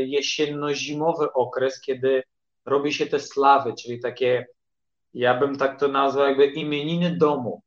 jesienno-zimowy 0.05 1.33
okres, 1.33 1.81
kiedy 1.81 2.23
robi 2.65 2.93
się 2.93 3.05
te 3.05 3.19
slawy, 3.19 3.73
czyli 3.83 3.99
takie 3.99 4.45
ja 5.13 5.39
bym 5.39 5.57
tak 5.57 5.79
to 5.79 5.87
nazwał 5.87 6.27
jakby 6.27 6.45
imieniny 6.45 7.17
domu. 7.17 7.61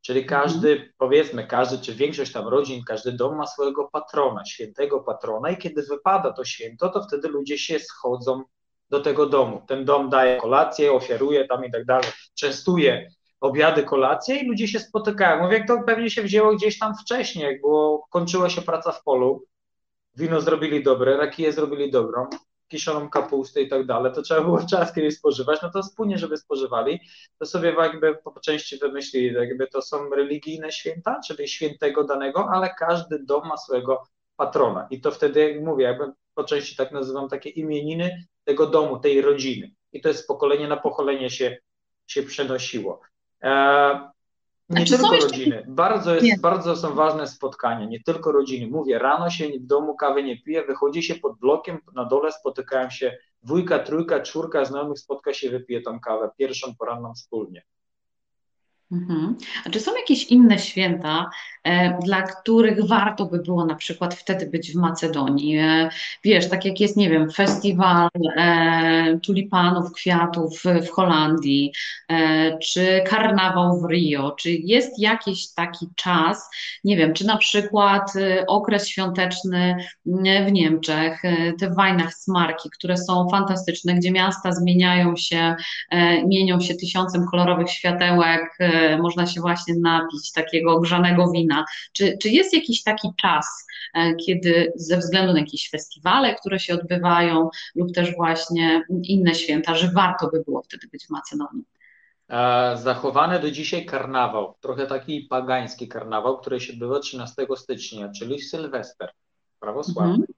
Czyli 0.00 0.22
mhm. 0.22 0.42
każdy, 0.42 0.72
mhm. 0.72 0.90
powiedzmy, 0.98 1.46
każdy, 1.46 1.78
czy 1.78 1.94
większość 1.94 2.32
tam 2.32 2.48
rodzin, 2.48 2.84
każdy 2.84 3.12
dom 3.12 3.36
ma 3.36 3.46
swojego 3.46 3.88
patrona, 3.92 4.44
świętego 4.44 5.00
patrona 5.00 5.50
i 5.50 5.56
kiedy 5.56 5.82
wypada 5.82 6.32
to 6.32 6.44
święto, 6.44 6.88
to 6.88 7.02
wtedy 7.02 7.28
ludzie 7.28 7.58
się 7.58 7.78
schodzą 7.78 8.42
do 8.90 9.00
tego 9.00 9.26
domu. 9.26 9.62
Ten 9.68 9.84
dom 9.84 10.10
daje 10.10 10.40
kolację, 10.40 10.92
ofiaruje 10.92 11.48
tam 11.48 11.64
i 11.64 11.72
tak 11.72 11.84
dalej, 11.84 12.08
częstuje 12.34 13.08
obiady, 13.40 13.82
kolacje 13.82 14.36
i 14.36 14.48
ludzie 14.48 14.68
się 14.68 14.78
spotykają. 14.78 15.42
Mówię, 15.42 15.58
jak 15.58 15.68
to 15.68 15.82
pewnie 15.86 16.10
się 16.10 16.22
wzięło 16.22 16.54
gdzieś 16.54 16.78
tam 16.78 16.94
wcześniej, 16.96 17.44
jak 17.44 17.60
było, 17.60 18.06
kończyła 18.10 18.50
się 18.50 18.62
praca 18.62 18.92
w 18.92 19.02
polu, 19.02 19.44
wino 20.16 20.40
zrobili 20.40 20.82
dobre, 20.82 21.16
rakiję 21.16 21.52
zrobili 21.52 21.90
dobrą, 21.90 22.26
kiszoną 22.68 23.10
kapustę 23.10 23.62
i 23.62 23.68
tak 23.68 23.86
dalej, 23.86 24.12
to 24.12 24.22
trzeba 24.22 24.40
było 24.40 24.66
czas 24.70 24.94
kiedyś 24.94 25.16
spożywać, 25.16 25.62
no 25.62 25.70
to 25.70 25.82
wspólnie, 25.82 26.18
żeby 26.18 26.36
spożywali, 26.36 27.00
to 27.38 27.46
sobie 27.46 27.74
jakby 27.78 28.14
po 28.14 28.40
części 28.40 28.78
wymyślili, 28.78 29.34
jakby 29.34 29.66
to 29.66 29.82
są 29.82 30.10
religijne 30.10 30.72
święta, 30.72 31.20
czyli 31.26 31.48
świętego 31.48 32.04
danego, 32.04 32.48
ale 32.50 32.74
każdy 32.78 33.18
dom 33.18 33.48
ma 33.48 33.56
swojego 33.56 34.02
patrona. 34.36 34.86
I 34.90 35.00
to 35.00 35.10
wtedy, 35.10 35.50
jak 35.50 35.64
mówię, 35.64 35.84
jakby 35.84 36.12
po 36.34 36.44
części 36.44 36.76
tak 36.76 36.92
nazywam 36.92 37.28
takie 37.28 37.50
imieniny 37.50 38.26
tego 38.44 38.66
domu, 38.66 38.98
tej 38.98 39.22
rodziny. 39.22 39.70
I 39.92 40.00
to 40.00 40.08
jest 40.08 40.24
z 40.24 40.26
pokolenia 40.26 40.68
na 40.68 40.76
pokolenie 40.76 41.30
się, 41.30 41.56
się 42.06 42.22
przenosiło. 42.22 43.00
E, 43.42 44.10
nie 44.70 44.86
tylko 44.86 45.16
rodziny. 45.16 45.64
Bardzo, 45.68 46.14
jest, 46.14 46.40
bardzo 46.40 46.76
są 46.76 46.94
ważne 46.94 47.26
spotkania, 47.26 47.86
nie 47.86 48.02
tylko 48.02 48.32
rodziny. 48.32 48.70
Mówię, 48.70 48.98
rano 48.98 49.30
się 49.30 49.48
w 49.48 49.66
domu 49.66 49.96
kawy 49.96 50.22
nie 50.22 50.42
pije, 50.42 50.64
wychodzi 50.64 51.02
się 51.02 51.14
pod 51.14 51.38
blokiem, 51.38 51.78
na 51.94 52.04
dole 52.04 52.32
spotykają 52.32 52.90
się 52.90 53.18
dwójka, 53.42 53.78
trójka, 53.78 54.20
czwórka 54.20 54.64
znajomych, 54.64 54.98
spotka 54.98 55.32
się, 55.34 55.50
wypije 55.50 55.82
tam 55.82 56.00
kawę, 56.00 56.30
pierwszą 56.38 56.74
poranną 56.78 57.14
wspólnie. 57.14 57.62
Mhm. 58.92 59.36
A 59.64 59.70
czy 59.70 59.80
są 59.80 59.96
jakieś 59.96 60.24
inne 60.24 60.58
święta, 60.58 61.30
e, 61.64 61.98
dla 62.04 62.22
których 62.22 62.86
warto 62.86 63.26
by 63.26 63.38
było 63.38 63.64
na 63.64 63.74
przykład 63.74 64.14
wtedy 64.14 64.46
być 64.46 64.72
w 64.72 64.76
Macedonii? 64.76 65.58
E, 65.58 65.90
wiesz, 66.24 66.48
tak 66.48 66.64
jak 66.64 66.80
jest, 66.80 66.96
nie 66.96 67.10
wiem, 67.10 67.30
festiwal 67.30 68.08
e, 68.36 69.18
tulipanów, 69.22 69.92
kwiatów 69.92 70.62
w 70.86 70.90
Holandii, 70.90 71.72
e, 72.10 72.58
czy 72.58 73.02
karnawał 73.06 73.80
w 73.80 73.90
Rio, 73.90 74.30
czy 74.30 74.50
jest 74.52 74.98
jakiś 74.98 75.54
taki 75.54 75.86
czas, 75.96 76.50
nie 76.84 76.96
wiem, 76.96 77.12
czy 77.14 77.26
na 77.26 77.36
przykład 77.36 78.16
e, 78.16 78.46
okres 78.46 78.88
świąteczny 78.88 79.76
w 80.46 80.52
Niemczech, 80.52 81.24
e, 81.24 81.52
te 81.52 81.70
Weihnachtsmarki, 81.70 82.70
które 82.70 82.96
są 82.96 83.28
fantastyczne, 83.30 83.94
gdzie 83.94 84.10
miasta 84.10 84.52
zmieniają 84.52 85.16
się, 85.16 85.56
mienią 86.26 86.60
się 86.60 86.74
tysiącem 86.74 87.26
kolorowych 87.30 87.70
światełek, 87.70 88.58
można 89.02 89.26
się 89.26 89.40
właśnie 89.40 89.74
napić 89.74 90.32
takiego 90.32 90.80
grzanego 90.80 91.30
wina. 91.30 91.64
Czy, 91.92 92.18
czy 92.22 92.28
jest 92.28 92.54
jakiś 92.54 92.82
taki 92.82 93.08
czas, 93.16 93.66
e, 93.94 94.14
kiedy 94.14 94.72
ze 94.76 94.98
względu 94.98 95.32
na 95.32 95.38
jakieś 95.38 95.70
festiwale, 95.70 96.34
które 96.34 96.58
się 96.58 96.74
odbywają, 96.74 97.50
lub 97.74 97.92
też 97.92 98.16
właśnie 98.16 98.82
inne 99.02 99.34
święta, 99.34 99.74
że 99.74 99.90
warto 99.94 100.28
by 100.28 100.42
było 100.44 100.62
wtedy 100.62 100.88
być 100.92 101.06
w 101.06 101.10
Macedonii? 101.10 101.64
E, 102.28 102.76
zachowany 102.76 103.40
do 103.40 103.50
dzisiaj 103.50 103.86
karnawał, 103.86 104.54
trochę 104.60 104.86
taki 104.86 105.20
pagański 105.20 105.88
karnawał, 105.88 106.38
który 106.38 106.60
się 106.60 106.72
odbywa 106.72 106.98
13 106.98 107.46
stycznia, 107.56 108.08
czyli 108.18 108.40
Sylwester 108.40 109.10
prawosławny. 109.60 110.14
Mm 110.14 110.26
-hmm. 110.26 110.34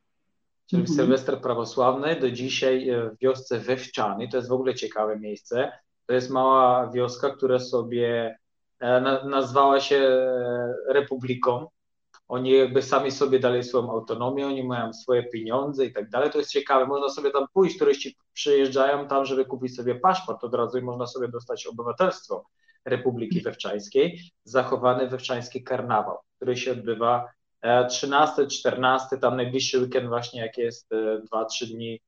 Czyli 0.66 0.82
mm 0.82 0.92
-hmm. 0.92 0.96
Sylwester 0.96 1.40
prawosławny 1.40 2.20
do 2.20 2.30
dzisiaj 2.30 2.88
e, 2.88 3.10
w 3.10 3.18
wiosce 3.18 3.58
Wewczany, 3.58 4.28
to 4.28 4.36
jest 4.36 4.48
w 4.48 4.52
ogóle 4.52 4.74
ciekawe 4.74 5.18
miejsce. 5.18 5.72
To 6.08 6.14
jest 6.14 6.30
mała 6.30 6.90
wioska, 6.90 7.30
która 7.30 7.58
sobie 7.58 8.38
e, 8.80 9.00
nazwała 9.24 9.80
się 9.80 9.96
e, 9.96 10.74
Republiką. 10.88 11.66
Oni 12.28 12.50
jakby 12.50 12.82
sami 12.82 13.10
sobie 13.10 13.38
dali 13.38 13.64
swoją 13.64 13.90
autonomię, 13.90 14.46
oni 14.46 14.64
mają 14.64 14.92
swoje 14.92 15.24
pieniądze 15.24 15.86
i 15.86 15.92
tak 15.92 16.10
dalej. 16.10 16.30
To 16.30 16.38
jest 16.38 16.50
ciekawe, 16.50 16.86
można 16.86 17.08
sobie 17.08 17.30
tam 17.30 17.46
pójść, 17.52 17.78
turyści 17.78 18.16
przyjeżdżają 18.32 19.08
tam, 19.08 19.24
żeby 19.24 19.44
kupić 19.44 19.76
sobie 19.76 19.94
paszport 19.94 20.44
od 20.44 20.54
razu 20.54 20.78
i 20.78 20.82
można 20.82 21.06
sobie 21.06 21.28
dostać 21.28 21.66
obywatelstwo 21.66 22.44
Republiki 22.84 23.40
Wewczańskiej. 23.40 24.20
Zachowany 24.44 25.08
wewczański 25.08 25.64
karnawał, 25.64 26.18
który 26.36 26.56
się 26.56 26.72
odbywa 26.72 27.28
13, 27.90 28.42
e, 28.42 28.46
14, 28.46 29.18
tam 29.18 29.36
najbliższy 29.36 29.78
weekend 29.80 30.08
właśnie 30.08 30.40
jak 30.40 30.58
jest 30.58 30.90
2-3 31.32 31.66
dni 31.66 32.00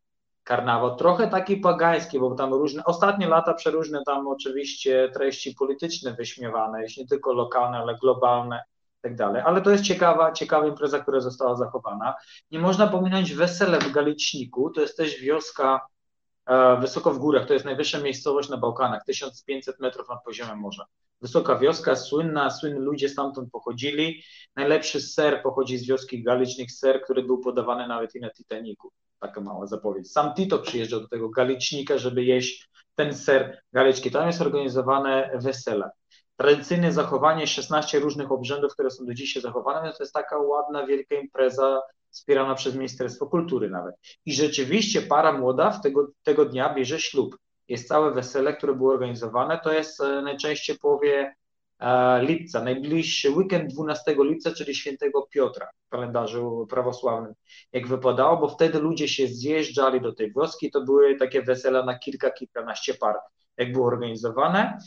karnawał. 0.45 0.97
Trochę 0.97 1.29
taki 1.29 1.57
pagański, 1.57 2.19
bo 2.21 2.35
tam 2.35 2.55
różne, 2.55 2.85
ostatnie 2.85 3.29
lata 3.29 3.55
przeróżne 3.55 4.03
tam 4.07 4.29
oczywiście 4.29 5.11
treści 5.15 5.55
polityczne 5.55 6.15
wyśmiewane, 6.15 6.85
nie 6.99 7.07
tylko 7.07 7.33
lokalne, 7.33 7.79
ale 7.79 7.95
globalne 7.95 8.63
tak 9.01 9.17
dalej. 9.17 9.43
Ale 9.47 9.63
to 9.63 9.71
jest 9.71 9.85
ciekawa, 9.85 10.33
ciekawa 10.33 10.67
impreza, 10.67 11.01
która 11.01 11.21
została 11.21 11.57
zachowana. 11.57 12.15
Nie 12.51 12.59
można 12.59 12.87
pominąć 12.87 13.35
wesele 13.35 13.79
w 13.79 13.93
Galiczniku, 13.93 14.71
to 14.71 14.81
jest 14.81 14.97
też 14.97 15.21
wioska 15.21 15.87
e, 16.47 16.77
wysoko 16.81 17.11
w 17.11 17.19
górach, 17.19 17.47
to 17.47 17.53
jest 17.53 17.65
najwyższa 17.65 18.01
miejscowość 18.01 18.49
na 18.49 18.57
Bałkanach, 18.57 19.05
1500 19.05 19.81
metrów 19.81 20.09
nad 20.09 20.25
poziomem 20.25 20.59
morza. 20.59 20.87
Wysoka 21.21 21.57
wioska, 21.59 21.97
słynna, 21.97 22.51
słynni 22.51 22.81
ludzie 22.81 23.09
stamtąd 23.09 23.51
pochodzili. 23.51 24.23
Najlepszy 24.57 25.01
ser 25.01 25.43
pochodzi 25.43 25.79
z 25.79 25.87
wioski 25.87 26.23
Galicznik, 26.23 26.71
ser, 26.71 27.03
który 27.03 27.23
był 27.23 27.39
podawany 27.39 27.89
nawet 27.89 28.15
i 28.15 28.21
na 28.21 28.31
Titanicu 28.31 28.91
taka 29.21 29.41
mała 29.41 29.67
zapowiedź. 29.67 30.13
Sam 30.13 30.35
Tito 30.35 30.59
przyjeżdżał 30.59 31.01
do 31.01 31.09
tego 31.09 31.29
Galicznika, 31.29 31.99
żeby 31.99 32.25
jeść 32.25 32.71
ten 32.95 33.15
ser 33.15 33.63
galicki. 33.73 34.11
Tam 34.11 34.27
jest 34.27 34.41
organizowane 34.41 35.31
wesele. 35.35 35.91
Tradycyjne 36.37 36.93
zachowanie, 36.93 37.47
16 37.47 37.99
różnych 37.99 38.33
obrzędów, 38.33 38.73
które 38.73 38.91
są 38.91 39.07
do 39.07 39.15
dzisiaj 39.15 39.43
zachowane, 39.43 39.89
no 39.89 39.93
to 39.93 40.03
jest 40.03 40.15
taka 40.15 40.39
ładna, 40.39 40.87
wielka 40.87 41.15
impreza 41.15 41.81
wspierana 42.11 42.55
przez 42.55 42.75
Ministerstwo 42.75 43.27
Kultury 43.27 43.71
nawet. 43.71 43.95
I 44.27 44.33
rzeczywiście 44.33 45.03
para 45.03 45.33
młoda 45.33 45.71
w 45.71 45.83
tego, 45.83 46.09
tego 46.23 46.45
dnia 46.45 46.75
bierze 46.75 47.01
ślub. 47.01 47.37
Jest 47.69 47.89
całe 47.89 48.13
wesele, 48.13 48.57
które 48.57 48.75
było 48.75 48.93
organizowane, 48.93 49.61
to 49.65 49.73
jest 49.73 50.01
e, 50.01 50.23
najczęściej 50.23 50.79
połowie 50.79 51.35
lipca, 52.21 52.65
najbliższy 52.65 53.31
weekend 53.31 53.73
12 53.73 54.17
lipca, 54.19 54.53
czyli 54.53 54.75
świętego 54.75 55.29
Piotra 55.31 55.69
w 55.87 55.89
kalendarzu 55.89 56.67
prawosławnym, 56.71 57.35
jak 57.73 57.89
wypadało, 57.89 58.37
bo 58.37 58.49
wtedy 58.49 58.79
ludzie 58.79 59.09
się 59.09 59.29
zjeżdżali 59.29 60.01
do 60.01 60.13
tej 60.13 60.33
wioski, 60.33 60.71
to 60.71 60.81
były 60.81 61.17
takie 61.17 61.43
wesela 61.43 61.85
na 61.85 61.99
kilka, 61.99 62.31
kilkanaście 62.31 62.95
par, 62.95 63.17
jak 63.57 63.73
było 63.73 63.87
organizowane. 63.87 64.79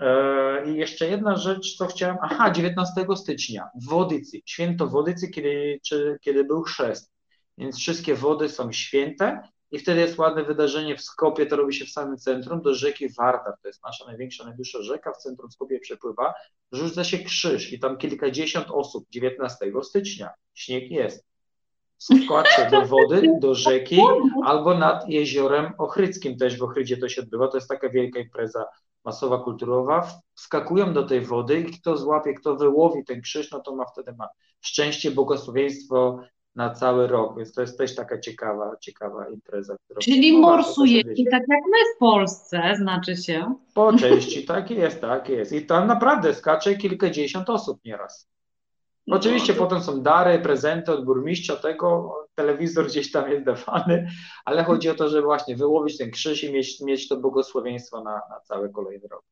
E, 0.00 0.70
I 0.70 0.76
jeszcze 0.76 1.08
jedna 1.08 1.36
rzecz, 1.36 1.76
co 1.76 1.86
chciałem. 1.86 2.16
Aha, 2.22 2.50
19 2.50 2.92
stycznia, 3.16 3.68
Wodycy, 3.88 4.40
święto 4.46 4.86
Wodycy, 4.86 5.28
kiedy, 5.28 5.80
czy, 5.84 6.18
kiedy 6.20 6.44
był 6.44 6.62
chrzest. 6.62 7.12
Więc 7.58 7.78
wszystkie 7.78 8.14
wody 8.14 8.48
są 8.48 8.72
święte 8.72 9.42
i 9.72 9.78
wtedy 9.78 10.00
jest 10.00 10.18
ładne 10.18 10.44
wydarzenie 10.44 10.96
w 10.96 11.02
Skopie, 11.02 11.46
to 11.46 11.56
robi 11.56 11.74
się 11.74 11.84
w 11.84 11.90
samym 11.90 12.16
centrum, 12.16 12.62
do 12.62 12.74
rzeki 12.74 13.08
Wartar, 13.08 13.54
to 13.62 13.68
jest 13.68 13.82
nasza 13.84 14.06
największa, 14.06 14.44
najdłuższa 14.44 14.82
rzeka, 14.82 15.12
w 15.12 15.16
centrum 15.16 15.50
Skopie 15.50 15.80
przepływa, 15.80 16.34
rzuca 16.72 17.04
się 17.04 17.18
krzyż 17.18 17.72
i 17.72 17.80
tam 17.80 17.96
kilkadziesiąt 17.96 18.66
osób 18.70 19.06
19 19.10 19.72
stycznia, 19.82 20.30
śnieg 20.54 20.90
jest. 20.90 21.24
Składźcie 21.98 22.68
do 22.72 22.86
wody, 22.86 23.22
do 23.40 23.54
rzeki 23.54 24.00
albo 24.44 24.78
nad 24.78 25.08
jeziorem 25.08 25.72
Ochryckim, 25.78 26.36
też 26.36 26.58
w 26.58 26.62
Ochrydzie 26.62 26.96
to 26.96 27.08
się 27.08 27.22
odbywa, 27.22 27.48
to 27.48 27.56
jest 27.56 27.68
taka 27.68 27.88
wielka 27.88 28.20
impreza 28.20 28.64
masowa, 29.04 29.38
kulturowa, 29.38 30.20
wskakują 30.34 30.92
do 30.92 31.02
tej 31.02 31.20
wody 31.20 31.60
i 31.60 31.64
kto 31.64 31.96
złapie, 31.96 32.34
kto 32.34 32.56
wyłowi 32.56 33.04
ten 33.04 33.20
krzyż, 33.20 33.50
no 33.50 33.60
to 33.60 33.76
ma 33.76 33.84
wtedy 33.84 34.12
ma 34.12 34.28
szczęście, 34.60 35.10
błogosławieństwo 35.10 36.20
na 36.54 36.70
cały 36.70 37.06
rok, 37.06 37.36
więc 37.36 37.52
to 37.52 37.60
jest 37.60 37.78
też 37.78 37.94
taka 37.94 38.18
ciekawa, 38.18 38.76
ciekawa 38.80 39.28
impreza. 39.28 39.76
Czyli 40.00 40.38
morsujecie, 40.38 41.24
tak 41.30 41.42
jak 41.48 41.60
my 41.70 41.94
w 41.96 41.98
Polsce, 41.98 42.62
znaczy 42.76 43.16
się. 43.16 43.54
Po 43.74 43.92
części, 43.92 44.44
tak 44.44 44.70
jest, 44.70 45.00
tak 45.00 45.28
jest. 45.28 45.52
I 45.52 45.66
tam 45.66 45.86
naprawdę 45.86 46.34
skacze 46.34 46.74
kilkadziesiąt 46.74 47.50
osób 47.50 47.80
nieraz. 47.84 48.28
No, 49.06 49.16
Oczywiście 49.16 49.54
potem 49.54 49.82
są 49.82 50.02
dary, 50.02 50.38
prezenty 50.38 50.92
od 50.92 51.04
burmistrza, 51.04 51.56
tego 51.56 52.14
telewizor 52.34 52.86
gdzieś 52.86 53.12
tam 53.12 53.30
jest 53.30 53.44
dawany, 53.44 54.08
ale 54.44 54.64
chodzi 54.64 54.90
o 54.90 54.94
to, 54.94 55.08
żeby 55.08 55.22
właśnie 55.22 55.56
wyłowić 55.56 55.98
ten 55.98 56.10
krzyż 56.10 56.44
i 56.44 56.52
mieć, 56.52 56.80
mieć 56.80 57.08
to 57.08 57.16
błogosławieństwo 57.16 58.02
na, 58.02 58.14
na 58.30 58.40
cały 58.40 58.70
kolejny 58.70 59.08
rok. 59.08 59.22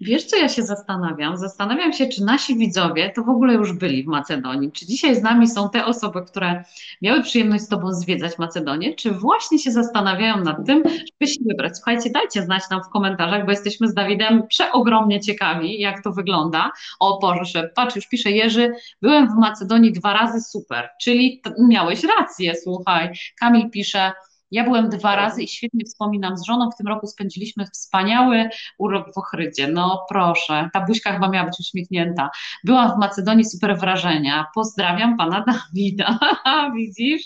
Wiesz, 0.00 0.24
co 0.24 0.36
ja 0.36 0.48
się 0.48 0.62
zastanawiam? 0.62 1.36
Zastanawiam 1.36 1.92
się, 1.92 2.06
czy 2.06 2.24
nasi 2.24 2.56
widzowie 2.56 3.12
to 3.16 3.22
w 3.22 3.28
ogóle 3.28 3.54
już 3.54 3.72
byli 3.72 4.04
w 4.04 4.06
Macedonii. 4.06 4.72
Czy 4.72 4.86
dzisiaj 4.86 5.16
z 5.16 5.22
nami 5.22 5.48
są 5.48 5.70
te 5.70 5.84
osoby, 5.84 6.22
które 6.22 6.64
miały 7.02 7.22
przyjemność 7.22 7.64
z 7.64 7.68
Tobą 7.68 7.92
zwiedzać 7.92 8.38
Macedonię, 8.38 8.94
czy 8.94 9.10
właśnie 9.10 9.58
się 9.58 9.70
zastanawiają 9.70 10.36
nad 10.36 10.66
tym, 10.66 10.82
żeby 10.86 11.32
się 11.32 11.40
wybrać? 11.48 11.76
Słuchajcie, 11.76 12.10
dajcie 12.10 12.42
znać 12.42 12.62
nam 12.70 12.82
w 12.82 12.88
komentarzach, 12.88 13.44
bo 13.44 13.50
jesteśmy 13.50 13.88
z 13.88 13.94
Dawidem 13.94 14.46
przeogromnie 14.48 15.20
ciekawi, 15.20 15.80
jak 15.80 16.02
to 16.02 16.12
wygląda. 16.12 16.70
O 17.00 17.18
Boże, 17.18 17.70
patrz, 17.74 17.96
już 17.96 18.06
pisze 18.06 18.30
Jerzy, 18.30 18.72
byłem 19.02 19.28
w 19.28 19.38
Macedonii 19.38 19.92
dwa 19.92 20.12
razy, 20.12 20.40
super. 20.40 20.88
Czyli 21.02 21.42
miałeś 21.68 22.00
rację, 22.18 22.54
słuchaj. 22.62 23.10
Kamil 23.40 23.70
pisze, 23.70 24.12
ja 24.50 24.64
byłem 24.64 24.88
dwa 24.88 25.08
tak. 25.08 25.16
razy 25.18 25.42
i 25.42 25.48
świetnie 25.48 25.84
wspominam 25.84 26.36
z 26.36 26.46
żoną. 26.46 26.70
W 26.70 26.76
tym 26.76 26.86
roku 26.86 27.06
spędziliśmy 27.06 27.66
wspaniały 27.66 28.48
urok 28.78 29.14
w 29.14 29.18
Ochrydzie. 29.18 29.68
No 29.68 30.06
proszę, 30.08 30.70
ta 30.72 30.80
buźka 30.80 31.12
chyba 31.12 31.28
miała 31.28 31.46
być 31.46 31.60
uśmiechnięta. 31.60 32.30
Byłam 32.64 32.96
w 32.96 32.98
Macedonii, 32.98 33.44
super 33.44 33.78
wrażenia. 33.78 34.46
Pozdrawiam 34.54 35.16
pana 35.16 35.44
Dawida. 35.46 36.18
Widzisz? 36.76 37.22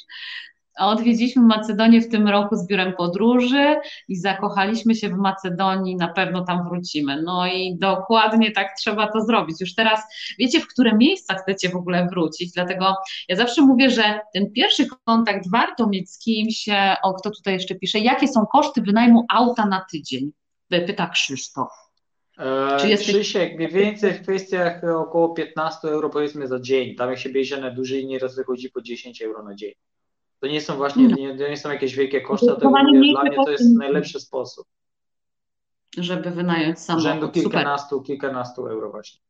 Odwiedziliśmy 0.79 1.43
Macedonię 1.43 2.01
w 2.01 2.09
tym 2.09 2.29
roku 2.29 2.57
z 2.57 2.66
biurem 2.66 2.93
podróży 2.93 3.76
i 4.09 4.16
zakochaliśmy 4.16 4.95
się 4.95 5.09
w 5.09 5.16
Macedonii, 5.16 5.97
na 5.97 6.09
pewno 6.09 6.45
tam 6.45 6.68
wrócimy. 6.68 7.22
No 7.22 7.47
i 7.47 7.76
dokładnie 7.79 8.53
tak 8.53 8.68
trzeba 8.79 9.12
to 9.12 9.20
zrobić. 9.20 9.61
Już 9.61 9.74
teraz 9.74 10.01
wiecie, 10.39 10.61
w 10.61 10.66
które 10.66 10.97
miejsca 10.97 11.35
chcecie 11.35 11.68
w 11.68 11.76
ogóle 11.76 12.09
wrócić, 12.11 12.53
dlatego 12.53 12.95
ja 13.29 13.37
zawsze 13.37 13.62
mówię, 13.62 13.91
że 13.91 14.20
ten 14.35 14.53
pierwszy 14.53 14.87
kontakt 15.05 15.51
warto 15.51 15.89
mieć 15.89 16.11
z 16.11 16.18
kimś, 16.18 16.68
e, 16.68 16.97
o 17.03 17.14
kto 17.14 17.31
tutaj 17.31 17.55
jeszcze 17.55 17.74
pisze, 17.74 17.99
jakie 17.99 18.29
są 18.29 18.47
koszty 18.47 18.83
wynajmu 18.83 19.24
auta 19.31 19.66
na 19.66 19.87
tydzień? 19.93 20.31
Pyta 20.68 21.07
Krzysztof. 21.07 21.68
Czy 22.79 22.87
e, 22.87 22.89
jesteś... 22.89 23.14
Krzysiek, 23.14 23.57
mniej 23.57 23.68
więcej 23.68 24.12
w 24.12 24.22
kwestiach 24.22 24.85
około 24.85 25.35
15 25.35 25.89
euro 25.89 26.11
powiedzmy 26.11 26.47
za 26.47 26.61
dzień. 26.61 26.95
Tam 26.95 27.11
jak 27.11 27.18
się 27.18 27.31
bierze 27.31 27.61
na 27.61 27.70
dłużej, 27.70 28.07
nieraz 28.07 28.37
wychodzi 28.37 28.70
po 28.70 28.83
10 28.83 29.22
euro 29.22 29.43
na 29.43 29.55
dzień. 29.55 29.72
To 30.41 30.47
nie 30.47 30.61
są 30.61 30.76
właśnie, 30.76 31.09
no. 31.09 31.16
nie, 31.16 31.39
to 31.39 31.49
nie 31.49 31.57
są 31.57 31.70
jakieś 31.70 31.95
wielkie 31.95 32.20
koszty, 32.20 32.47
dlatego 32.47 32.70
mówię, 32.70 33.12
dla 33.12 33.22
mnie 33.22 33.36
to 33.45 33.51
jest 33.51 33.76
najlepszy 33.76 34.20
sposób. 34.20 34.66
Żeby 35.99 36.30
wynająć 36.30 36.80
samochód. 36.80 37.11
Rzędu 37.11 37.28
kilkunastu, 37.28 37.97
Super. 37.97 38.07
kilkunastu 38.07 38.66
euro 38.66 38.91
właśnie. 38.91 39.20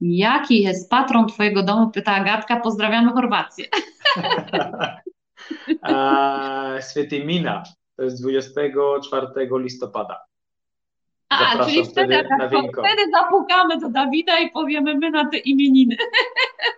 Jaki 0.00 0.62
jest 0.62 0.90
patron 0.90 1.28
Twojego 1.28 1.62
domu? 1.62 1.90
Pyta 1.90 2.12
Agatka. 2.12 2.60
Pozdrawiamy 2.60 3.12
Chorwację. 3.12 3.66
Święty 6.90 7.24
Mina. 7.24 7.62
To 7.96 8.02
jest 8.02 8.22
24 8.22 9.26
listopada. 9.58 10.20
A, 11.38 11.64
czyli 11.64 11.84
wtedy, 11.84 12.24
wtedy, 12.38 12.56
wtedy 12.72 13.10
zapukamy 13.12 13.78
do 13.78 13.88
Dawida 13.88 14.38
i 14.38 14.50
powiemy 14.50 14.94
my 14.94 15.10
na 15.10 15.28
te 15.28 15.36
imieniny. 15.36 15.96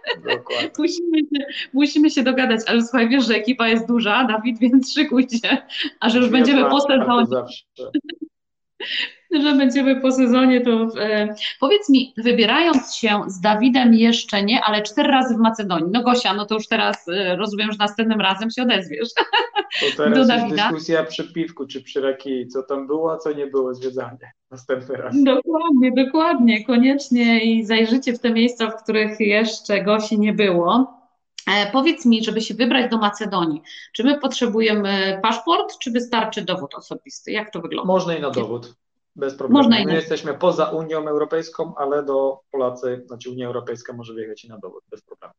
musimy, 0.79 1.19
się, 1.19 1.47
musimy 1.73 2.11
się 2.11 2.23
dogadać, 2.23 2.61
ale 2.67 2.83
słuchaj, 2.83 3.09
wiesz, 3.09 3.27
że 3.27 3.35
ekipa 3.35 3.69
jest 3.69 3.89
duża, 3.89 4.25
Dawid, 4.25 4.59
więc 4.59 4.95
szykujcie, 4.95 5.67
a 6.01 6.11
że 6.11 6.19
już 6.19 6.29
będziemy 6.29 6.65
po 6.65 6.81
sezonie. 6.81 7.27
że 9.43 9.55
będziemy 9.55 10.01
po 10.01 10.13
sezonie, 10.13 10.61
to 10.61 10.89
e, 11.01 11.35
powiedz 11.61 11.89
mi, 11.89 12.15
wybierając 12.17 12.95
się 12.95 13.23
z 13.27 13.41
Dawidem 13.41 13.95
jeszcze 13.95 14.43
nie, 14.43 14.61
ale 14.65 14.83
cztery 14.83 15.11
razy 15.11 15.35
w 15.35 15.39
Macedonii. 15.39 15.91
No 15.93 16.03
Gosia, 16.03 16.35
no 16.35 16.47
to 16.47 16.55
już 16.55 16.69
teraz 16.69 17.09
e, 17.09 17.37
rozumiem, 17.37 17.73
że 17.73 17.79
następnym 17.79 18.21
razem 18.21 18.51
się 18.51 18.63
odezwiesz. 18.63 19.09
To 19.81 19.97
teraz 19.97 20.19
do 20.19 20.27
Dawida. 20.27 20.69
dyskusja 20.69 21.05
przy 21.05 21.33
piwku 21.33 21.67
czy 21.67 21.83
przy 21.83 22.01
rakii, 22.01 22.47
co 22.47 22.63
tam 22.63 22.87
było, 22.87 23.13
a 23.13 23.19
co 23.19 23.33
nie 23.33 23.47
było 23.47 23.75
zwiedzanie. 23.75 24.33
Następny 24.51 24.97
raz. 24.97 25.23
Dokładnie, 25.23 25.93
dokładnie, 26.05 26.65
koniecznie 26.65 27.45
i 27.45 27.65
zajrzycie 27.65 28.13
w 28.13 28.19
te 28.19 28.31
miejsca, 28.31 28.71
w 28.71 28.83
których 28.83 29.21
jeszcze 29.21 29.83
Gosi 29.83 30.19
nie 30.19 30.33
było. 30.33 31.04
E, 31.47 31.73
powiedz 31.73 32.07
mi, 32.07 32.25
żeby 32.25 32.41
się 32.41 32.55
wybrać 32.55 32.91
do 32.91 32.99
Macedonii, 32.99 33.63
czy 33.93 34.05
my 34.05 34.21
potrzebujemy 34.21 35.21
paszport, 35.23 35.79
czy 35.79 35.91
wystarczy 35.91 36.43
dowód 36.43 36.75
osobisty? 36.75 37.33
Jak 37.33 37.51
to 37.51 37.61
wygląda? 37.61 37.93
Można 37.93 38.17
i 38.17 38.21
na 38.21 38.31
dowód. 38.31 38.75
Bez 39.17 39.35
problemu. 39.35 39.63
Można 39.63 39.85
My 39.85 39.95
jesteśmy 39.95 40.35
poza 40.35 40.71
Unią 40.71 41.09
Europejską, 41.09 41.75
ale 41.77 42.03
do 42.03 42.41
Polacy, 42.51 43.03
znaczy 43.07 43.31
Unia 43.31 43.47
Europejska 43.47 43.93
może 43.93 44.15
wjechać 44.15 44.45
i 44.45 44.49
na 44.49 44.59
dowód 44.59 44.85
bez 44.91 45.03
problemu. 45.03 45.35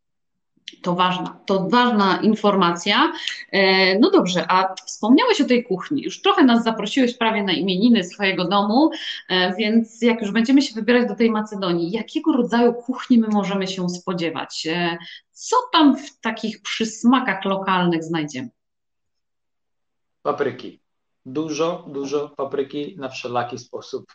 To 0.82 0.96
ważna, 0.96 1.40
to 1.46 1.70
ważna 1.70 2.20
informacja. 2.22 3.14
E, 3.52 4.00
no 4.00 4.12
dobrze, 4.12 4.46
a 4.52 4.76
wspomniałeś 4.86 5.42
o 5.42 5.46
tej 5.46 5.64
kuchni. 5.64 6.04
Już 6.04 6.22
trochę 6.22 6.44
nas 6.44 6.64
zaprosiłeś 6.64 7.18
prawie 7.18 7.44
na 7.44 7.54
imieniny 7.54 8.04
swojego 8.04 8.48
domu, 8.48 8.92
e, 9.30 9.56
więc 9.56 10.02
jak 10.02 10.22
już 10.22 10.32
będziemy 10.32 10.62
się 10.62 10.74
wybierać 10.76 11.08
do 11.08 11.16
tej 11.16 11.32
Macedonii, 11.32 11.92
jakiego 11.92 12.34
rodzaju 12.34 12.74
kuchni 12.74 13.20
my 13.20 13.28
możemy 13.28 13.68
się 13.68 13.90
spodziewać? 13.90 14.68
E, 14.68 14.98
co 15.32 15.56
tam 15.72 15.98
w 15.98 16.20
takich 16.20 16.62
przysmakach 16.62 17.46
lokalnych 17.46 18.04
znajdziemy? 18.04 18.50
Papryki 20.22 20.80
dużo, 21.26 21.86
dużo 21.88 22.30
papryki 22.30 22.96
na 22.98 23.10
wszelaki 23.10 23.58
sposób. 23.58 24.06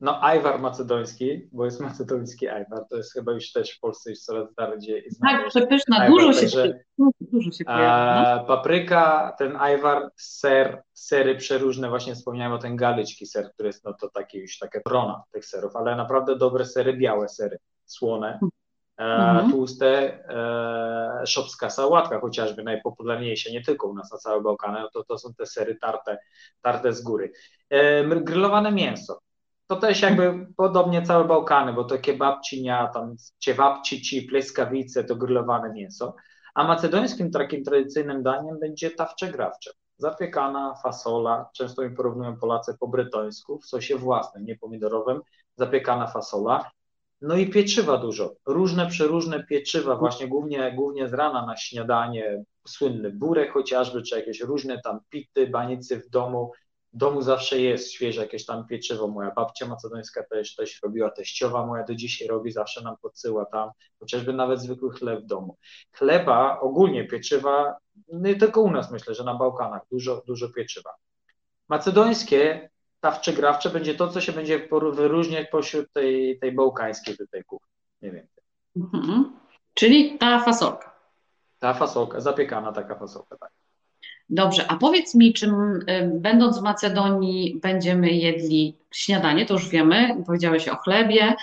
No, 0.00 0.24
ajwar 0.24 0.60
macedoński, 0.60 1.48
bo 1.52 1.64
jest 1.64 1.80
macedoński 1.80 2.48
ajwar, 2.48 2.84
to 2.90 2.96
jest 2.96 3.12
chyba 3.12 3.32
już 3.32 3.52
też 3.52 3.76
w 3.76 3.80
Polsce 3.80 4.10
już 4.10 4.18
coraz 4.18 4.54
bardziej 4.54 5.10
znany. 5.10 5.38
Tak, 5.38 5.48
przepyszna, 5.48 6.08
dużo 6.08 6.32
się, 6.32 6.40
także, 6.40 6.80
dużo 7.20 7.50
się 7.50 7.64
pojawia. 7.64 8.36
No. 8.36 8.44
Papryka, 8.44 9.34
ten 9.38 9.56
ajwar, 9.56 10.10
ser, 10.16 10.82
sery 10.92 11.36
przeróżne, 11.36 11.88
właśnie 11.88 12.14
wspomniałem 12.14 12.52
o 12.52 12.58
ten 12.58 12.76
galicki 12.76 13.26
ser, 13.26 13.52
który 13.52 13.66
jest 13.66 13.84
no 13.84 13.94
to 13.94 14.08
taki 14.08 14.38
już 14.38 14.58
taka 14.58 14.80
trona 14.80 15.22
tych 15.32 15.46
serów, 15.46 15.76
ale 15.76 15.96
naprawdę 15.96 16.36
dobre 16.36 16.64
sery, 16.64 16.96
białe 16.96 17.28
sery, 17.28 17.58
słone. 17.84 18.38
E, 18.98 19.02
mhm. 19.02 19.50
tłuste, 19.50 20.18
e, 20.28 21.26
szopska 21.26 21.70
sałatka 21.70 22.20
chociażby, 22.20 22.62
najpopularniejsza, 22.62 23.50
nie 23.50 23.62
tylko 23.62 23.88
u 23.88 23.94
nas 23.94 24.12
na 24.12 24.18
całym 24.18 24.42
Bałkanach, 24.42 24.90
to, 24.92 25.04
to 25.04 25.18
są 25.18 25.34
te 25.34 25.46
sery 25.46 25.76
tarte, 25.76 26.18
tarte 26.62 26.92
z 26.92 27.02
góry. 27.02 27.32
E, 27.70 28.04
grillowane 28.04 28.72
mięso, 28.72 29.20
to 29.70 29.76
też 29.76 30.02
jakby 30.02 30.46
podobnie 30.56 31.02
całe 31.02 31.24
Bałkany, 31.24 31.72
bo 31.72 31.84
to 31.84 31.98
kebabcinia, 31.98 32.90
tam 32.94 33.16
ciewabcici, 33.38 34.22
pleskawice, 34.22 35.04
to 35.04 35.16
grillowane 35.16 35.72
mięso. 35.72 36.14
A 36.54 36.64
macedońskim 36.64 37.30
takim 37.30 37.64
tradycyjnym 37.64 38.22
daniem 38.22 38.58
będzie 38.58 38.90
tawcze 38.90 39.28
grawcze. 39.28 39.70
Zapiekana 39.96 40.74
fasola, 40.82 41.50
często 41.54 41.82
mi 41.82 41.96
porównują 41.96 42.36
Polacy 42.36 42.76
po 42.80 42.88
brytońsku, 42.88 43.58
w 43.58 43.66
sosie 43.66 43.96
własnym, 43.96 44.44
nie 44.44 44.56
pomidorowym, 44.56 45.20
zapiekana 45.56 46.06
fasola. 46.06 46.70
No 47.20 47.36
i 47.36 47.50
pieczywa 47.50 47.96
dużo, 47.96 48.34
różne, 48.46 48.86
przeróżne 48.86 49.44
pieczywa, 49.44 49.96
właśnie 49.96 50.28
głównie, 50.28 50.72
głównie 50.72 51.08
z 51.08 51.12
rana 51.12 51.46
na 51.46 51.56
śniadanie, 51.56 52.44
słynny 52.68 53.10
burek 53.10 53.52
chociażby, 53.52 54.02
czy 54.02 54.16
jakieś 54.16 54.40
różne 54.40 54.80
tam 54.84 55.00
pity, 55.10 55.46
banicy 55.46 56.00
w 56.00 56.08
domu, 56.08 56.52
domu 56.92 57.22
zawsze 57.22 57.60
jest 57.60 57.92
świeże 57.92 58.20
jakieś 58.20 58.46
tam 58.46 58.66
pieczywo. 58.66 59.08
Moja 59.08 59.30
babcia 59.30 59.66
macedońska 59.66 60.22
też, 60.22 60.54
też 60.54 60.82
robiła, 60.82 61.10
teściowa 61.10 61.66
moja 61.66 61.84
do 61.84 61.94
dzisiaj 61.94 62.28
robi, 62.28 62.52
zawsze 62.52 62.82
nam 62.82 62.96
podsyła 63.02 63.46
tam, 63.46 63.70
chociażby 64.00 64.32
nawet 64.32 64.60
zwykły 64.60 64.90
chleb 64.90 65.20
w 65.20 65.26
domu. 65.26 65.56
Chleba, 65.92 66.60
ogólnie 66.60 67.04
pieczywa, 67.04 67.76
nie 68.08 68.36
tylko 68.36 68.60
u 68.60 68.70
nas 68.70 68.90
myślę, 68.90 69.14
że 69.14 69.24
na 69.24 69.34
Bałkanach 69.34 69.82
dużo, 69.90 70.22
dużo 70.26 70.48
pieczywa. 70.48 70.90
Macedońskie, 71.68 72.70
tawcze 73.00 73.32
grawcze 73.32 73.70
będzie 73.70 73.94
to, 73.94 74.08
co 74.08 74.20
się 74.20 74.32
będzie 74.32 74.68
wyróżniać 74.92 75.48
pośród 75.50 75.92
tej, 75.92 76.38
tej 76.38 76.52
bałkańskiej 76.52 77.16
tutaj 77.16 77.44
kuchni. 77.44 77.70
Nie 78.02 78.10
wiem. 78.10 78.26
Mhm. 78.76 79.32
Czyli 79.74 80.18
ta 80.18 80.40
fasolka. 80.40 81.00
Ta 81.58 81.74
fasolka, 81.74 82.20
zapiekana 82.20 82.72
taka 82.72 82.94
fasolka, 82.94 83.36
tak. 83.36 83.50
Dobrze, 84.30 84.66
a 84.68 84.76
powiedz 84.76 85.14
mi, 85.14 85.32
czy 85.32 85.52
będąc 86.06 86.58
w 86.58 86.62
Macedonii 86.62 87.58
będziemy 87.62 88.10
jedli 88.10 88.76
śniadanie, 88.90 89.46
to 89.46 89.54
już 89.54 89.68
wiemy, 89.68 90.22
powiedziałeś 90.26 90.68
o 90.68 90.76
chlebie, 90.76 91.34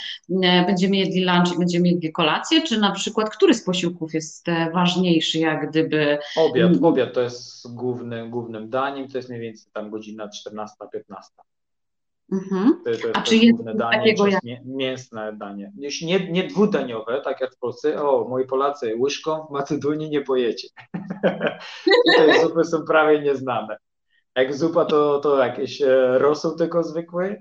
będziemy 0.67 0.97
jedli 0.97 1.25
lunch 1.25 1.55
i 1.55 1.59
będziemy 1.59 1.87
jedli 1.87 2.11
kolację, 2.11 2.61
czy 2.61 2.79
na 2.79 2.91
przykład 2.91 3.29
który 3.29 3.53
z 3.53 3.63
posiłków 3.63 4.13
jest 4.13 4.49
e, 4.49 4.71
ważniejszy, 4.71 5.39
jak 5.39 5.69
gdyby... 5.69 6.17
Obiad, 6.37 6.71
obiad 6.81 7.13
to 7.13 7.21
jest 7.21 7.73
główny, 7.75 8.29
głównym 8.29 8.69
daniem, 8.69 9.07
to 9.07 9.17
jest 9.17 9.29
mniej 9.29 9.41
więcej 9.41 9.71
tam 9.73 9.89
godzina 9.89 10.29
14-15. 10.49 10.67
Mhm. 12.31 12.77
To, 12.77 12.83
to 12.83 12.89
jest, 12.89 13.05
A 13.13 13.21
czy 13.21 13.35
jest 13.35 13.55
główne 13.55 13.75
danie, 13.75 13.97
takiego 13.97 14.25
mięsne 14.65 15.33
danie. 15.33 15.71
Jeśli 15.77 16.07
nie, 16.07 16.31
nie 16.31 16.43
dwudaniowe, 16.43 17.21
tak 17.21 17.41
jak 17.41 17.55
w 17.55 17.59
Polsce, 17.59 18.01
o, 18.03 18.27
moi 18.29 18.45
Polacy, 18.45 18.95
łyżką 18.99 19.45
w 19.45 19.51
Macedonii 19.51 20.09
nie 20.09 20.21
pojecie. 20.21 20.67
Tutaj 22.05 22.41
zupy 22.41 22.63
są 22.63 22.85
prawie 22.85 23.21
nieznane. 23.21 23.77
Jak 24.35 24.55
zupa, 24.55 24.85
to, 24.85 25.19
to 25.19 25.43
jakieś 25.43 25.81
e, 25.81 26.17
rosół 26.17 26.55
tylko 26.55 26.83
zwykły, 26.83 27.39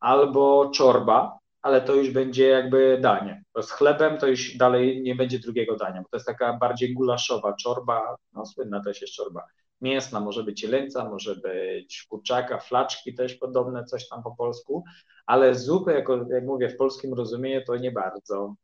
albo 0.00 0.70
czorba, 0.74 1.38
ale 1.62 1.80
to 1.80 1.94
już 1.94 2.10
będzie 2.10 2.48
jakby 2.48 2.98
danie. 3.00 3.42
Z 3.62 3.70
chlebem 3.70 4.18
to 4.18 4.26
już 4.26 4.56
dalej 4.56 5.02
nie 5.02 5.14
będzie 5.14 5.38
drugiego 5.38 5.76
dania, 5.76 6.02
bo 6.02 6.08
to 6.08 6.16
jest 6.16 6.26
taka 6.26 6.52
bardziej 6.52 6.94
gulaszowa 6.94 7.52
czorba, 7.52 8.16
no 8.32 8.46
słynna 8.46 8.80
też 8.84 9.00
jest 9.00 9.14
czorba 9.14 9.42
mięsna, 9.80 10.20
może 10.20 10.44
być 10.44 10.60
cielęca, 10.60 11.10
może 11.10 11.36
być 11.36 12.06
kurczaka, 12.08 12.58
flaczki 12.58 13.14
też 13.14 13.34
podobne, 13.34 13.84
coś 13.84 14.08
tam 14.08 14.22
po 14.22 14.30
polsku, 14.30 14.84
ale 15.26 15.54
zupy, 15.54 15.92
jako, 15.92 16.26
jak 16.30 16.44
mówię, 16.44 16.68
w 16.68 16.76
polskim 16.76 17.14
rozumieniu 17.14 17.60
to 17.66 17.76
nie 17.76 17.92
bardzo. 17.92 18.54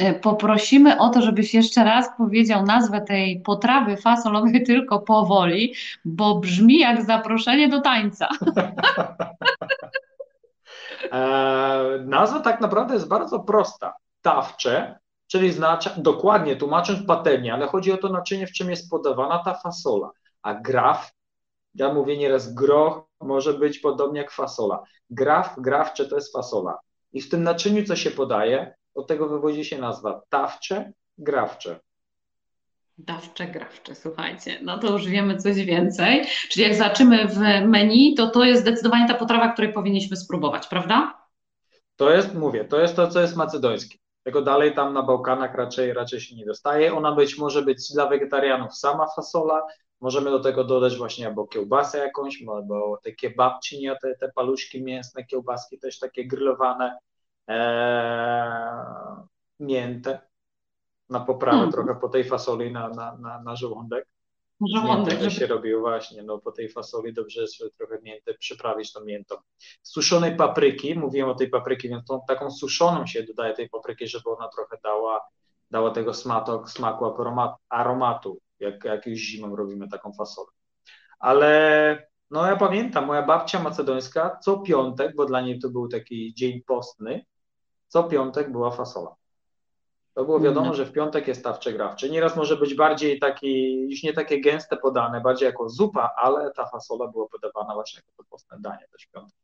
E, 0.00 0.14
poprosimy 0.14 0.98
o 0.98 1.08
to, 1.08 1.22
żebyś 1.22 1.54
jeszcze 1.54 1.84
raz 1.84 2.08
powiedział 2.16 2.66
nazwę 2.66 3.00
tej 3.00 3.40
potrawy 3.40 3.96
fasolowej 3.96 4.62
tylko 4.66 5.00
powoli, 5.00 5.74
bo 6.04 6.38
brzmi 6.38 6.78
jak 6.78 7.04
zaproszenie 7.04 7.68
do 7.68 7.80
tańca. 7.80 8.28
e, 11.12 12.04
nazwa 12.06 12.40
tak 12.40 12.60
naprawdę 12.60 12.94
jest 12.94 13.08
bardzo 13.08 13.40
prosta. 13.40 13.94
Tawcze 14.22 14.98
czyli 15.34 15.52
znaczy, 15.52 15.90
dokładnie 15.96 16.56
tłumacząc 16.56 17.06
patelnię, 17.06 17.54
ale 17.54 17.66
chodzi 17.66 17.92
o 17.92 17.96
to 17.96 18.08
naczynie, 18.08 18.46
w 18.46 18.52
czym 18.52 18.70
jest 18.70 18.90
podawana 18.90 19.38
ta 19.44 19.54
fasola. 19.54 20.10
A 20.42 20.54
graf, 20.54 21.12
ja 21.74 21.94
mówię 21.94 22.16
nieraz 22.16 22.54
groch, 22.54 23.02
może 23.20 23.54
być 23.54 23.78
podobnie 23.78 24.20
jak 24.20 24.30
fasola. 24.30 24.82
Graf, 25.10 25.54
grawcze 25.58 26.06
to 26.06 26.14
jest 26.14 26.32
fasola. 26.32 26.78
I 27.12 27.20
w 27.20 27.30
tym 27.30 27.42
naczyniu, 27.42 27.84
co 27.84 27.96
się 27.96 28.10
podaje, 28.10 28.74
od 28.94 29.06
tego 29.06 29.28
wywodzi 29.28 29.64
się 29.64 29.78
nazwa 29.78 30.22
tawcze, 30.28 30.92
grawcze. 31.18 31.80
Dawcze, 32.98 33.46
grawcze, 33.46 33.94
słuchajcie, 33.94 34.58
no 34.62 34.78
to 34.78 34.92
już 34.92 35.06
wiemy 35.06 35.36
coś 35.36 35.64
więcej. 35.64 36.26
Czyli 36.48 36.64
jak 36.64 36.74
zaczymy 36.74 37.28
w 37.28 37.38
menu, 37.66 38.14
to 38.14 38.30
to 38.30 38.44
jest 38.44 38.62
zdecydowanie 38.62 39.08
ta 39.08 39.14
potrawa, 39.14 39.52
której 39.52 39.72
powinniśmy 39.72 40.16
spróbować, 40.16 40.66
prawda? 40.66 41.18
To 41.96 42.10
jest, 42.10 42.34
mówię, 42.34 42.64
to 42.64 42.80
jest 42.80 42.96
to, 42.96 43.08
co 43.08 43.20
jest 43.20 43.36
macedońskie. 43.36 44.03
Tego 44.24 44.42
dalej 44.42 44.74
tam 44.74 44.94
na 44.94 45.02
Bałkanach 45.02 45.54
raczej, 45.54 45.92
raczej 45.92 46.20
się 46.20 46.36
nie 46.36 46.44
dostaje. 46.44 46.94
Ona 46.94 47.12
być 47.12 47.38
może 47.38 47.62
być 47.62 47.92
dla 47.92 48.06
wegetarianów 48.06 48.74
sama 48.74 49.06
fasola. 49.16 49.66
Możemy 50.00 50.30
do 50.30 50.40
tego 50.40 50.64
dodać 50.64 50.96
właśnie 50.96 51.26
albo 51.26 51.46
kiełbasę 51.46 51.98
jakąś, 51.98 52.44
albo 52.48 53.00
te 53.02 53.12
kebabci, 53.12 53.86
te, 54.02 54.14
te 54.14 54.32
paluszki 54.32 54.84
mięsne, 54.84 55.24
kiełbaski 55.24 55.78
też 55.78 55.98
takie 55.98 56.26
grillowane, 56.26 56.98
ee, 57.48 59.16
mięte 59.60 60.20
na 61.08 61.20
poprawę 61.20 61.56
hmm. 61.56 61.72
trochę 61.72 61.94
po 61.94 62.08
tej 62.08 62.24
fasoli 62.24 62.72
na, 62.72 62.88
na, 62.88 63.16
na, 63.16 63.42
na 63.42 63.56
żołądek. 63.56 64.13
Żołądek. 64.74 65.18
Żeby... 65.18 65.30
się 65.30 65.46
robił 65.46 65.80
właśnie, 65.80 66.22
no 66.22 66.38
po 66.38 66.52
tej 66.52 66.68
fasoli 66.68 67.14
dobrze 67.14 67.40
jest 67.40 67.62
trochę 67.78 67.98
mięty, 68.02 68.34
przyprawić 68.34 68.92
tą 68.92 69.04
miętą. 69.04 69.34
Suszonej 69.82 70.36
papryki, 70.36 70.98
mówiłem 70.98 71.28
o 71.28 71.34
tej 71.34 71.50
papryki, 71.50 71.88
więc 71.88 72.06
tą, 72.06 72.20
taką 72.28 72.50
suszoną 72.50 73.06
się 73.06 73.22
dodaje 73.22 73.54
tej 73.54 73.68
papryki, 73.68 74.06
żeby 74.08 74.30
ona 74.30 74.48
trochę 74.48 74.76
dała, 74.84 75.20
dała 75.70 75.90
tego 75.90 76.14
smaku, 76.14 76.66
smaku 76.66 77.04
aromatu, 77.68 78.38
jak, 78.60 78.84
jak 78.84 79.06
już 79.06 79.18
zimą 79.18 79.56
robimy 79.56 79.88
taką 79.88 80.12
fasolę. 80.12 80.48
Ale 81.18 82.08
no 82.30 82.46
ja 82.46 82.56
pamiętam, 82.56 83.06
moja 83.06 83.22
babcia 83.22 83.62
macedońska 83.62 84.38
co 84.42 84.58
piątek, 84.58 85.16
bo 85.16 85.26
dla 85.26 85.40
niej 85.40 85.58
to 85.58 85.68
był 85.68 85.88
taki 85.88 86.34
dzień 86.34 86.62
postny, 86.66 87.24
co 87.88 88.04
piątek 88.04 88.52
była 88.52 88.70
fasola. 88.70 89.14
To 90.14 90.24
było 90.24 90.40
wiadomo, 90.40 90.66
mm. 90.66 90.76
że 90.76 90.86
w 90.86 90.92
piątek 90.92 91.28
jest 91.28 91.44
tawcze 91.44 91.72
grawcze. 91.72 92.08
Nieraz 92.08 92.36
może 92.36 92.56
być 92.56 92.74
bardziej 92.74 93.18
taki, 93.18 93.80
już 93.90 94.02
nie 94.02 94.12
takie 94.12 94.40
gęste 94.40 94.76
podane, 94.76 95.20
bardziej 95.20 95.46
jako 95.46 95.68
zupa, 95.68 96.10
ale 96.16 96.50
ta 96.50 96.66
fasola 96.66 97.08
była 97.08 97.28
podawana 97.28 97.74
właśnie 97.74 97.96
jako 97.96 98.10
to 98.16 98.24
postne 98.30 98.56
danie 98.60 98.86
też 98.92 99.06
w 99.06 99.10
piątek. 99.10 99.36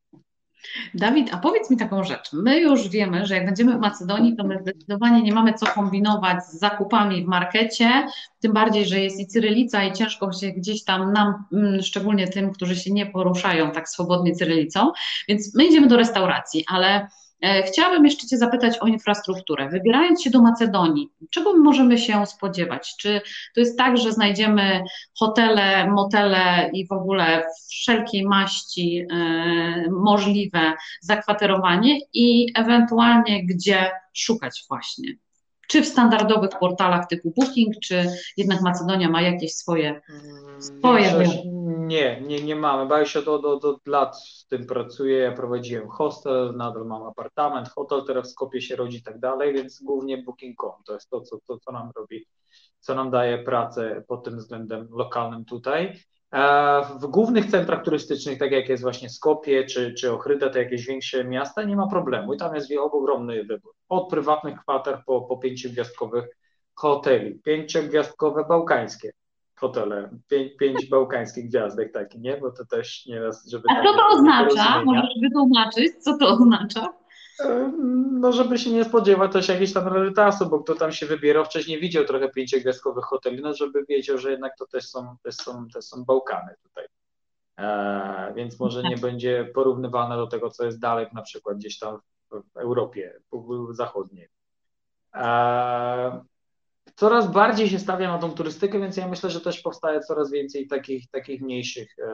Dawid, 0.94 1.34
a 1.34 1.38
powiedz 1.38 1.70
mi 1.70 1.76
taką 1.76 2.04
rzecz. 2.04 2.32
My 2.32 2.60
już 2.60 2.88
wiemy, 2.88 3.26
że 3.26 3.34
jak 3.34 3.46
będziemy 3.46 3.76
w 3.76 3.80
Macedonii, 3.80 4.36
to 4.36 4.44
my 4.44 4.58
zdecydowanie 4.60 5.22
nie 5.22 5.32
mamy 5.32 5.54
co 5.54 5.66
kombinować 5.66 6.44
z 6.44 6.58
zakupami 6.58 7.24
w 7.24 7.28
markecie, 7.28 8.06
tym 8.40 8.52
bardziej, 8.52 8.86
że 8.86 9.00
jest 9.00 9.20
i 9.20 9.26
cyrylica 9.26 9.84
i 9.84 9.92
ciężko 9.92 10.32
się 10.32 10.50
gdzieś 10.50 10.84
tam 10.84 11.12
nam, 11.12 11.44
mm, 11.52 11.82
szczególnie 11.82 12.28
tym, 12.28 12.52
którzy 12.52 12.76
się 12.76 12.92
nie 12.92 13.06
poruszają 13.06 13.70
tak 13.70 13.88
swobodnie 13.88 14.34
cyrylicą, 14.34 14.92
więc 15.28 15.54
my 15.54 15.64
idziemy 15.64 15.86
do 15.86 15.96
restauracji, 15.96 16.64
ale 16.68 17.08
chciałabym 17.66 18.04
jeszcze 18.04 18.26
Cię 18.26 18.38
zapytać 18.38 18.78
o 18.78 18.86
infrastrukturę. 18.86 19.68
Wybierając 19.68 20.22
się 20.22 20.30
do 20.30 20.42
Macedonii, 20.42 21.08
czego 21.30 21.56
możemy 21.56 21.98
się 21.98 22.26
spodziewać? 22.26 22.94
Czy 23.00 23.20
to 23.54 23.60
jest 23.60 23.78
tak, 23.78 23.98
że 23.98 24.12
znajdziemy 24.12 24.82
hotele, 25.18 25.90
motele 25.90 26.70
i 26.72 26.86
w 26.86 26.92
ogóle 26.92 27.42
wszelkiej 27.70 28.24
maści 28.24 29.06
e, 29.12 29.90
możliwe 29.90 30.72
zakwaterowanie 31.00 32.00
i 32.14 32.52
ewentualnie 32.54 33.46
gdzie 33.46 33.90
szukać 34.12 34.64
właśnie? 34.68 35.08
Czy 35.68 35.82
w 35.82 35.86
standardowych 35.86 36.50
portalach 36.60 37.06
typu 37.06 37.32
Booking, 37.36 37.74
czy 37.82 38.10
jednak 38.36 38.60
Macedonia 38.60 39.10
ma 39.10 39.22
jakieś 39.22 39.54
swoje, 39.54 39.88
mm, 39.88 40.62
swoje 40.62 41.10
nie, 41.90 42.20
nie, 42.20 42.42
nie 42.42 42.56
mamy. 42.56 42.86
Bawię 42.86 43.06
się 43.06 43.18
od, 43.18 43.28
od, 43.28 43.64
od 43.64 43.86
lat 43.86 44.18
z 44.18 44.46
tym 44.46 44.66
pracuję. 44.66 45.18
Ja 45.18 45.32
prowadziłem 45.32 45.88
hostel, 45.88 46.56
nadal 46.56 46.86
mam 46.86 47.02
apartament, 47.02 47.68
hotel 47.68 48.02
teraz 48.06 48.28
w 48.28 48.32
Skopie 48.32 48.60
się 48.60 48.76
rodzi 48.76 48.98
i 48.98 49.02
tak 49.02 49.18
dalej, 49.18 49.54
więc 49.54 49.82
głównie 49.82 50.22
Booking.com 50.22 50.72
to 50.86 50.94
jest 50.94 51.10
to, 51.10 51.20
co, 51.20 51.38
to, 51.46 51.58
co 51.58 51.72
nam 51.72 51.90
robi, 51.96 52.26
co 52.80 52.94
nam 52.94 53.10
daje 53.10 53.38
pracę 53.38 54.04
pod 54.08 54.24
tym 54.24 54.36
względem 54.36 54.88
lokalnym 54.90 55.44
tutaj. 55.44 56.00
E, 56.32 56.82
w 57.00 57.06
głównych 57.06 57.46
centrach 57.46 57.84
turystycznych, 57.84 58.38
tak 58.38 58.52
jak 58.52 58.68
jest 58.68 58.82
właśnie 58.82 59.10
Skopie 59.10 59.64
czy, 59.64 59.94
czy 59.94 60.12
Ochryda, 60.12 60.50
to 60.50 60.58
jakieś 60.58 60.86
większe 60.86 61.24
miasta, 61.24 61.62
nie 61.62 61.76
ma 61.76 61.86
problemu 61.86 62.34
i 62.34 62.38
tam 62.38 62.54
jest 62.54 62.70
ogromny 62.78 63.44
wybór. 63.44 63.72
Od 63.88 64.10
prywatnych 64.10 64.60
kwater 64.60 65.02
po, 65.06 65.20
po 65.22 65.36
pięciogwiazdkowych 65.36 66.24
hoteli, 66.74 67.34
pięciogwiazdkowe 67.34 68.44
bałkańskie 68.44 69.12
hotele, 69.60 70.10
pięć, 70.28 70.56
pięć 70.56 70.88
bałkańskich 70.88 71.48
gwiazdek 71.48 71.92
taki, 71.92 72.20
nie? 72.20 72.36
Bo 72.36 72.50
to 72.50 72.64
też 72.64 73.06
nieraz, 73.06 73.50
żeby... 73.50 73.64
A 73.70 73.84
co 73.84 73.92
to 73.94 74.06
oznacza? 74.08 74.84
Możesz 74.84 75.14
wytłumaczyć, 75.22 76.04
co 76.04 76.18
to 76.18 76.28
oznacza? 76.28 76.92
No, 78.10 78.32
żeby 78.32 78.58
się 78.58 78.70
nie 78.70 78.84
spodziewać 78.84 79.32
też 79.32 79.48
jakichś 79.48 79.72
tam 79.72 79.88
rarytasu, 79.88 80.46
bo 80.46 80.60
kto 80.60 80.74
tam 80.74 80.92
się 80.92 81.06
wybierał, 81.06 81.44
wcześniej 81.44 81.80
widział 81.80 82.04
trochę 82.04 82.28
pięciogwiazdkowych 82.28 83.04
hoteli, 83.04 83.42
no 83.42 83.54
żeby 83.54 83.84
wiedział, 83.88 84.18
że 84.18 84.30
jednak 84.30 84.56
to 84.58 84.66
też 84.66 84.88
są, 84.88 85.16
też 85.22 85.34
są, 85.34 85.68
też 85.68 85.84
są 85.84 86.04
Bałkany 86.04 86.54
tutaj. 86.62 86.86
E, 87.58 88.32
więc 88.36 88.60
może 88.60 88.82
nie 88.82 88.96
będzie 88.96 89.50
porównywane 89.54 90.16
do 90.16 90.26
tego, 90.26 90.50
co 90.50 90.64
jest 90.64 90.80
dalej, 90.80 91.06
na 91.12 91.22
przykład 91.22 91.56
gdzieś 91.56 91.78
tam 91.78 91.98
w 92.30 92.56
Europie 92.56 93.20
zachodniej. 93.70 94.28
E, 95.14 96.24
coraz 96.96 97.32
bardziej 97.32 97.68
się 97.68 97.78
stawia 97.78 98.12
na 98.12 98.18
tą 98.18 98.32
turystykę, 98.32 98.80
więc 98.80 98.96
ja 98.96 99.08
myślę, 99.08 99.30
że 99.30 99.40
też 99.40 99.60
powstaje 99.60 100.00
coraz 100.00 100.30
więcej 100.30 100.66
takich, 100.66 101.10
takich 101.10 101.40
mniejszych 101.40 101.96
e, 101.98 102.12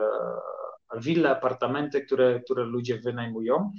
wille, 0.99 1.29
apartamenty, 1.29 2.01
które, 2.01 2.39
które 2.39 2.63
ludzie 2.63 2.99
wynajmują. 2.99 3.71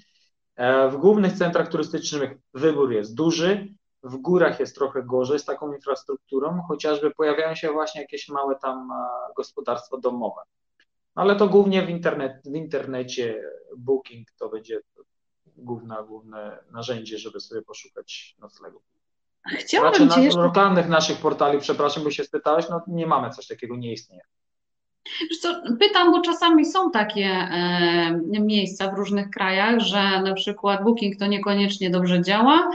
E, 0.56 0.88
w 0.88 0.96
głównych 0.96 1.32
centrach 1.32 1.68
turystycznych 1.68 2.30
wybór 2.54 2.92
jest 2.92 3.14
duży, 3.14 3.74
w 4.02 4.16
górach 4.16 4.60
jest 4.60 4.74
trochę 4.74 5.02
gorzej 5.02 5.38
z 5.38 5.44
taką 5.44 5.72
infrastrukturą, 5.72 6.62
chociażby 6.68 7.10
pojawiają 7.10 7.54
się 7.54 7.72
właśnie 7.72 8.00
jakieś 8.00 8.28
małe 8.28 8.56
tam 8.62 8.90
e, 8.92 9.06
gospodarstwa 9.36 9.96
domowe. 9.98 10.40
Ale 11.14 11.36
to 11.36 11.48
głównie 11.48 11.82
w, 11.82 11.88
internet, 11.90 12.32
w 12.44 12.54
internecie 12.54 13.42
Booking 13.76 14.28
to 14.38 14.48
będzie 14.48 14.80
główne, 15.56 15.96
główne 16.06 16.58
narzędzie, 16.70 17.18
żeby 17.18 17.40
sobie 17.40 17.62
poszukać 17.62 18.36
noclegu. 18.38 18.82
Chciałabym 19.48 20.10
Cię 20.10 20.20
jeszcze... 20.20 20.40
lokalnych 20.40 20.88
naszych 20.88 21.18
portali, 21.18 21.58
przepraszam, 21.58 22.04
bo 22.04 22.10
się 22.10 22.24
spytałeś, 22.24 22.68
no 22.70 22.82
nie 22.86 23.06
mamy 23.06 23.30
coś 23.30 23.46
takiego, 23.46 23.76
nie 23.76 23.92
istnieje. 23.92 24.22
Co, 25.40 25.62
pytam, 25.80 26.12
bo 26.12 26.20
czasami 26.20 26.66
są 26.66 26.90
takie 26.90 27.24
e, 27.24 28.20
miejsca 28.40 28.90
w 28.90 28.94
różnych 28.94 29.30
krajach, 29.30 29.80
że 29.80 30.22
na 30.22 30.34
przykład 30.34 30.84
Booking 30.84 31.18
to 31.18 31.26
niekoniecznie 31.26 31.90
dobrze 31.90 32.22
działa, 32.22 32.70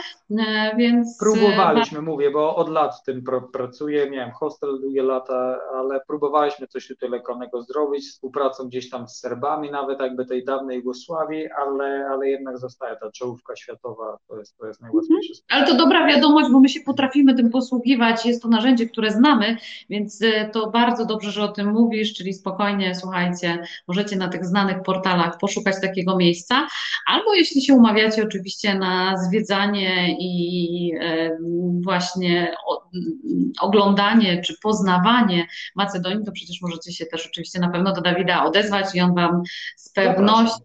więc... 0.78 1.18
Próbowaliśmy, 1.20 2.02
mówię, 2.02 2.32
bo 2.32 2.56
od 2.56 2.70
lat 2.70 3.00
w 3.00 3.04
tym 3.04 3.24
pr 3.24 3.42
pracuję, 3.54 4.10
miałem 4.10 4.32
hostel 4.32 4.80
długie 4.82 5.04
lata, 5.04 5.60
ale 5.76 6.02
próbowaliśmy 6.08 6.68
coś 6.68 6.88
tutaj 6.88 7.10
lokalnego 7.10 7.64
zrobić, 7.64 8.10
współpracą 8.10 8.68
gdzieś 8.68 8.90
tam 8.90 9.08
z 9.08 9.20
Serbami, 9.20 9.72
nawet 9.72 10.00
jakby 10.00 10.26
tej 10.26 10.46
dawnej 10.46 10.78
Jugosławii, 10.78 11.48
ale, 11.52 12.08
ale 12.12 12.30
jednak 12.30 12.58
zostaje 12.58 12.96
ta 12.96 13.12
czołówka 13.12 13.56
światowa, 13.56 14.18
to 14.28 14.38
jest, 14.38 14.58
to 14.58 14.68
jest 14.68 14.82
najłatwiejsze. 14.82 15.34
Mhm. 15.44 15.44
Ale 15.50 15.68
to 15.68 15.86
dobra 15.86 16.08
wiadomość, 16.08 16.52
bo 16.52 16.60
my 16.60 16.70
się 16.70 16.80
potrafimy 16.80 17.36
tym 17.36 17.50
posługiwać, 17.50 18.26
jest 18.26 18.42
to 18.42 18.48
narzędzie, 18.48 18.90
które 18.90 19.12
znamy, 19.12 19.58
więc 19.90 20.22
e, 20.22 20.50
to 20.50 20.72
bardzo 20.72 21.06
dobrze, 21.06 21.32
że 21.32 21.44
o 21.44 21.48
tym 21.48 21.72
mówisz, 21.72 22.14
czyli 22.14 22.34
spokojnie, 22.34 22.96
słuchajcie, 22.96 23.64
możecie 23.88 24.16
na 24.16 24.28
tych 24.28 24.46
znanych 24.46 24.84
portalach 24.84 25.38
poszukać 25.38 25.82
takiego 25.82 26.16
miejsca, 26.16 26.68
albo 27.08 27.34
jeśli 27.34 27.62
się 27.62 27.74
umawiacie 27.74 28.24
oczywiście 28.24 28.76
na 28.76 29.18
zwiedzanie 29.18 30.18
i 30.24 30.92
e, 31.00 31.38
właśnie 31.82 32.56
oglądanie 33.62 34.42
czy 34.42 34.56
poznawanie 34.64 35.48
Macedonii, 35.76 36.26
to 36.26 36.32
przecież 36.32 36.62
możecie 36.62 36.94
się 36.94 37.06
też 37.06 37.28
oczywiście 37.28 37.60
na 37.60 37.70
pewno 37.70 37.94
do 37.94 38.02
Dawida 38.02 38.46
odezwać 38.46 38.96
i 38.96 39.02
on 39.02 39.16
Wam 39.16 39.42
z 39.76 39.90
pewnością 39.94 40.64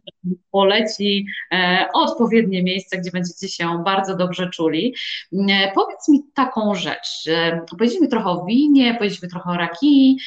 poleci 0.50 1.26
e, 1.52 1.86
odpowiednie 1.94 2.62
miejsce, 2.62 2.98
gdzie 2.98 3.10
będziecie 3.10 3.48
się 3.48 3.82
bardzo 3.84 4.16
dobrze 4.16 4.50
czuli. 4.50 4.94
E, 5.32 5.72
powiedz 5.74 6.08
mi 6.08 6.22
taką 6.34 6.74
rzecz, 6.74 7.24
powiedzieliśmy 7.70 8.08
trochę 8.08 8.30
o 8.30 8.44
winie, 8.44 8.94
powiedzieliśmy 8.94 9.28
trochę 9.28 9.50
o 9.50 9.56
rakii, 9.56 10.18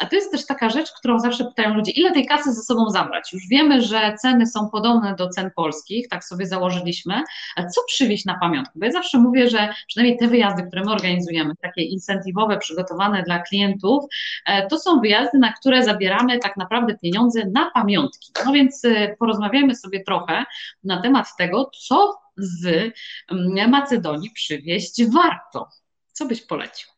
a 0.00 0.06
to 0.06 0.16
jest 0.16 0.32
też 0.32 0.46
taka 0.46 0.70
rzecz, 0.70 0.92
którą 0.92 1.18
zawsze 1.18 1.44
pytają 1.44 1.74
ludzie, 1.74 1.92
ile 1.92 2.12
tej 2.12 2.26
kasy 2.26 2.52
ze 2.52 2.62
sobą 2.62 2.90
zabrać? 2.90 3.32
Już 3.32 3.42
wiemy, 3.48 3.82
że 3.82 4.14
ceny 4.22 4.46
są 4.46 4.70
podobne 4.70 5.14
do 5.14 5.28
cen 5.28 5.50
polskich, 5.56 6.08
tak 6.08 6.24
sobie 6.24 6.46
założyliśmy, 6.46 7.22
a 7.56 7.66
co 7.66 7.80
przywieźć 7.86 8.24
na 8.24 8.38
pamiątkę? 8.38 8.72
Bo 8.74 8.86
ja 8.86 8.92
zawsze 8.92 9.18
mówię, 9.18 9.50
że 9.50 9.74
przynajmniej 9.86 10.18
te 10.18 10.28
wyjazdy, 10.28 10.62
które 10.62 10.82
my 10.82 10.92
organizujemy, 10.92 11.54
takie 11.62 11.82
incentywowe, 11.82 12.58
przygotowane 12.58 13.22
dla 13.22 13.38
klientów, 13.38 14.04
e, 14.46 14.66
to 14.66 14.78
są 14.78 15.00
wyjazdy, 15.00 15.38
na 15.38 15.52
które 15.52 15.84
zabieramy 15.84 16.38
tak 16.38 16.56
naprawdę 16.56 16.98
pieniądze 16.98 17.40
na 17.52 17.70
pamiątki. 17.70 18.32
No 18.44 18.52
więc 18.52 18.84
e, 18.84 19.16
porozmawiajmy 19.18 19.76
sobie 19.76 20.04
trochę 20.04 20.44
na 20.84 21.02
temat 21.02 21.26
tego, 21.38 21.70
co 21.88 22.20
z 22.36 22.92
mm, 23.30 23.70
Macedonii 23.70 24.30
przywieźć 24.30 25.04
warto. 25.04 25.68
Co 26.12 26.26
byś 26.26 26.46
polecił? 26.46 26.88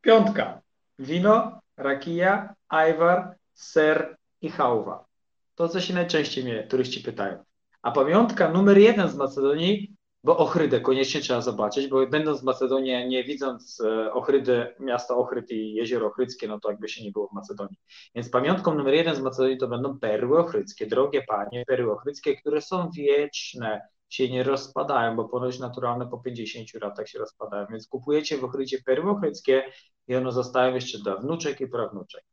Piątka. 0.00 0.60
Wino, 0.98 1.60
rakija, 1.76 2.54
ajwar, 2.68 3.36
ser 3.54 4.16
i 4.40 4.48
hałwa. 4.48 5.06
To, 5.54 5.68
co 5.68 5.80
się 5.80 5.94
najczęściej 5.94 6.44
mnie 6.44 6.62
turyści 6.62 7.00
pytają. 7.00 7.44
A 7.82 7.92
pamiątka 7.92 8.50
numer 8.50 8.78
jeden 8.78 9.08
z 9.08 9.16
Macedonii, 9.16 9.96
bo 10.24 10.36
Ochrydę 10.36 10.80
koniecznie 10.80 11.20
trzeba 11.20 11.40
zobaczyć, 11.40 11.88
bo 11.88 12.06
będąc 12.06 12.40
w 12.40 12.44
Macedonii, 12.44 13.08
nie 13.08 13.24
widząc 13.24 13.80
e, 13.80 14.12
Ochrydy, 14.12 14.74
miasto 14.80 15.16
Ochryd 15.16 15.50
i 15.50 15.74
jezioro 15.74 16.06
Ochrydzkie, 16.06 16.48
no 16.48 16.60
to 16.60 16.70
jakby 16.70 16.88
się 16.88 17.04
nie 17.04 17.10
było 17.10 17.28
w 17.28 17.32
Macedonii. 17.32 17.76
Więc 18.14 18.30
pamiątką 18.30 18.74
numer 18.74 18.94
jeden 18.94 19.16
z 19.16 19.20
Macedonii 19.20 19.58
to 19.58 19.68
będą 19.68 19.98
perły 19.98 20.38
ochrydzkie, 20.38 20.86
drogie 20.86 21.22
panie, 21.28 21.64
perły 21.66 21.92
ochrydzkie, 21.92 22.36
które 22.36 22.60
są 22.60 22.90
wieczne, 22.90 23.80
się 24.08 24.28
nie 24.28 24.42
rozpadają, 24.42 25.16
bo 25.16 25.28
ponoć 25.28 25.58
naturalne 25.58 26.06
po 26.06 26.18
50 26.18 26.74
latach 26.74 27.08
się 27.08 27.18
rozpadają. 27.18 27.66
Więc 27.70 27.88
kupujecie 27.88 28.38
w 28.38 28.44
Ochrydzie 28.44 28.78
perły 28.82 29.10
ochrydzkie 29.10 29.64
i 30.08 30.16
one 30.16 30.32
zostają 30.32 30.74
jeszcze 30.74 30.98
dla 30.98 31.16
wnuczek 31.16 31.60
i 31.60 31.66
prawnuczek. 31.66 32.24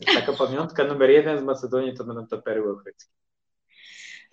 Więc 0.00 0.20
taka 0.20 0.32
pamiątka 0.46 0.84
numer 0.84 1.10
jeden 1.10 1.38
z 1.38 1.42
Macedonii 1.42 1.94
to 1.94 2.04
będą 2.04 2.26
te 2.26 2.42
perły 2.42 2.72
ochrydzkie. 2.72 3.12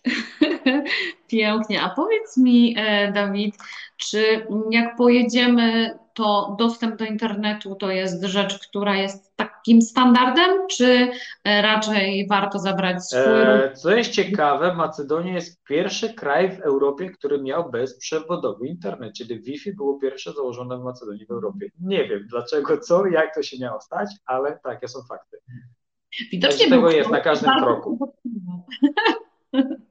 Pięknie. 1.28 1.82
A 1.82 1.90
powiedz 1.90 2.38
mi, 2.38 2.76
e, 2.78 3.12
Dawid, 3.12 3.56
czy 3.98 4.48
jak 4.72 4.96
pojedziemy, 4.96 5.98
to 6.14 6.56
dostęp 6.60 6.96
do 6.96 7.06
internetu 7.06 7.76
to 7.76 7.92
jest 7.92 8.24
rzecz, 8.24 8.68
która 8.68 8.96
jest 8.96 9.36
takim 9.36 9.82
standardem, 9.82 10.68
czy 10.68 11.08
e, 11.44 11.62
raczej 11.62 12.28
warto 12.28 12.60
zabrać 12.60 13.06
swój 13.06 13.22
e, 13.22 13.74
Co 13.74 13.92
jest 13.92 14.12
ciekawe, 14.12 14.76
Macedonia 14.76 15.34
jest 15.34 15.64
pierwszy 15.64 16.14
kraj 16.14 16.58
w 16.58 16.60
Europie, 16.60 17.10
który 17.10 17.42
miał 17.42 17.72
bezprzewodowy 17.72 18.68
internet, 18.68 19.14
czyli 19.18 19.40
Wi-Fi 19.40 19.76
było 19.76 20.00
pierwsze 20.00 20.34
założone 20.34 20.78
w 20.78 20.84
Macedonii 20.84 21.26
w 21.26 21.32
Europie. 21.32 21.70
Nie 21.82 22.08
wiem 22.08 22.28
dlaczego, 22.30 22.78
co, 22.78 23.08
jak 23.08 23.36
to 23.36 23.44
się 23.44 23.60
miało 23.60 23.82
stać, 23.82 24.10
ale 24.26 24.60
takie 24.64 24.88
są 24.88 25.00
fakty. 25.10 25.38
Widocznie 26.32 26.70
tego 26.70 26.92
jest 26.92 27.10
na 27.10 27.22
każdym 27.22 27.52
kroku. 27.60 28.14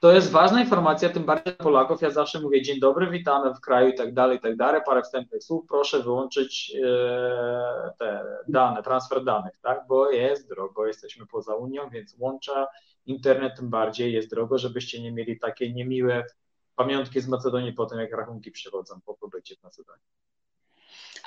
To 0.00 0.12
jest 0.12 0.30
ważna 0.30 0.60
informacja, 0.60 1.08
tym 1.08 1.24
bardziej 1.24 1.54
dla 1.54 1.64
Polaków. 1.64 2.02
Ja 2.02 2.10
zawsze 2.10 2.40
mówię 2.40 2.62
dzień 2.62 2.80
dobry, 2.80 3.10
witamy 3.10 3.54
w 3.54 3.60
kraju 3.60 3.88
i 3.88 3.94
tak 3.94 4.14
dalej, 4.14 4.38
i 4.38 4.40
tak 4.40 4.56
dalej. 4.56 4.80
Parę 4.86 5.02
wstępnych 5.02 5.44
słów. 5.44 5.64
Proszę 5.68 6.02
wyłączyć 6.02 6.76
e, 6.84 7.92
te 7.98 8.24
dane, 8.48 8.82
transfer 8.82 9.24
danych, 9.24 9.58
tak? 9.62 9.80
Bo 9.88 10.10
jest 10.10 10.48
drogo, 10.48 10.86
jesteśmy 10.86 11.26
poza 11.26 11.54
Unią, 11.54 11.90
więc 11.90 12.16
łącza 12.18 12.66
internet 13.06 13.56
tym 13.56 13.70
bardziej 13.70 14.12
jest 14.12 14.30
drogo, 14.30 14.58
żebyście 14.58 15.02
nie 15.02 15.12
mieli 15.12 15.38
takie 15.38 15.72
niemiłe 15.72 16.24
pamiątki 16.76 17.20
z 17.20 17.28
Macedonii 17.28 17.72
po 17.72 17.86
tym, 17.86 17.98
jak 17.98 18.12
rachunki 18.12 18.50
przychodzą 18.50 19.00
po 19.06 19.14
pobycie 19.14 19.56
w 19.56 19.62
Macedonii. 19.62 20.04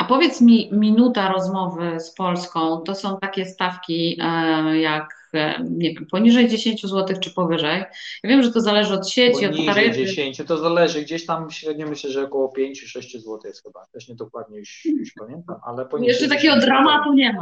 A 0.01 0.03
powiedz 0.03 0.41
mi, 0.41 0.69
minuta 0.71 1.31
rozmowy 1.31 1.99
z 1.99 2.13
Polską 2.13 2.77
to 2.77 2.95
są 2.95 3.17
takie 3.19 3.45
stawki 3.45 4.17
e, 4.21 4.79
jak 4.79 5.31
nie 5.69 5.93
wiem, 5.93 6.05
poniżej 6.11 6.49
10 6.49 6.81
zł 6.81 7.17
czy 7.19 7.31
powyżej. 7.31 7.83
Ja 8.23 8.29
wiem, 8.29 8.43
że 8.43 8.51
to 8.51 8.61
zależy 8.61 8.93
od 8.93 9.09
sieci, 9.09 9.41
poniżej 9.41 9.67
od 9.69 9.75
taryfy. 9.75 10.05
10, 10.05 10.41
to 10.47 10.57
zależy, 10.57 11.01
gdzieś 11.01 11.25
tam 11.25 11.51
średnio 11.51 11.87
myślę, 11.87 12.09
że 12.09 12.23
około 12.23 12.53
5-6 12.57 13.19
zł 13.19 13.39
jest 13.45 13.63
chyba. 13.63 13.85
Też 13.93 14.07
nie 14.07 14.15
dokładnie 14.15 14.59
już, 14.59 14.85
już 14.85 15.13
pamiętam, 15.19 15.55
ale 15.65 15.85
poniżej 15.85 16.13
Jeszcze 16.13 16.35
takiego 16.35 16.57
dramatu 16.57 17.13
nie 17.13 17.33
ma. 17.33 17.41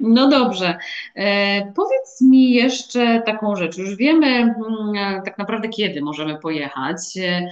No 0.00 0.28
dobrze. 0.28 0.78
E, 1.16 1.72
powiedz 1.72 2.20
mi 2.20 2.52
jeszcze 2.52 3.22
taką 3.26 3.56
rzecz. 3.56 3.78
Już 3.78 3.96
wiemy 3.96 4.26
mm, 4.26 5.22
tak 5.24 5.38
naprawdę, 5.38 5.68
kiedy 5.68 6.00
możemy 6.00 6.38
pojechać. 6.38 6.98
E, 7.18 7.50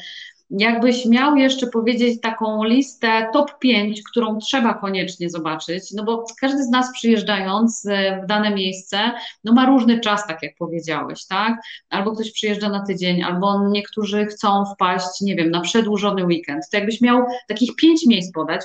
Jakbyś 0.58 1.06
miał 1.06 1.36
jeszcze 1.36 1.66
powiedzieć 1.66 2.20
taką 2.20 2.64
listę 2.64 3.28
top 3.32 3.58
5, 3.58 4.02
którą 4.10 4.38
trzeba 4.38 4.74
koniecznie 4.74 5.30
zobaczyć, 5.30 5.92
no 5.92 6.04
bo 6.04 6.24
każdy 6.40 6.64
z 6.64 6.68
nas 6.68 6.92
przyjeżdżając 6.92 7.86
e, 7.86 8.22
w 8.22 8.26
dane 8.26 8.54
miejsce, 8.54 9.12
no 9.44 9.52
ma 9.52 9.66
różny 9.66 10.00
czas, 10.00 10.26
tak 10.26 10.42
jak 10.42 10.52
powiedziałeś, 10.58 11.26
tak? 11.26 11.60
Albo 11.90 12.12
ktoś 12.12 12.32
przyjeżdża 12.32 12.68
na 12.68 12.86
tydzień, 12.86 13.22
albo 13.22 13.68
niektórzy 13.68 14.26
chcą 14.26 14.64
wpaść, 14.74 15.20
nie 15.20 15.36
wiem, 15.36 15.50
na 15.50 15.60
przedłużony 15.60 16.24
weekend. 16.24 16.70
To 16.70 16.76
jakbyś 16.76 17.00
miał 17.00 17.24
takich 17.48 17.76
pięć 17.76 18.06
miejsc 18.06 18.32
podać, 18.32 18.62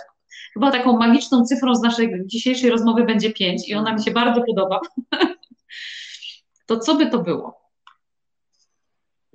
chyba 0.53 0.71
taką 0.71 0.97
magiczną 0.97 1.45
cyfrą 1.45 1.75
z 1.75 1.81
naszej 1.81 2.21
dzisiejszej 2.25 2.69
rozmowy 2.69 3.03
będzie 3.03 3.33
pięć 3.33 3.69
i 3.69 3.75
ona 3.75 3.93
mi 3.93 4.03
się 4.03 4.11
bardzo 4.11 4.41
podoba. 4.43 4.79
to 6.67 6.79
co 6.79 6.95
by 6.95 7.09
to 7.09 7.19
było? 7.19 7.66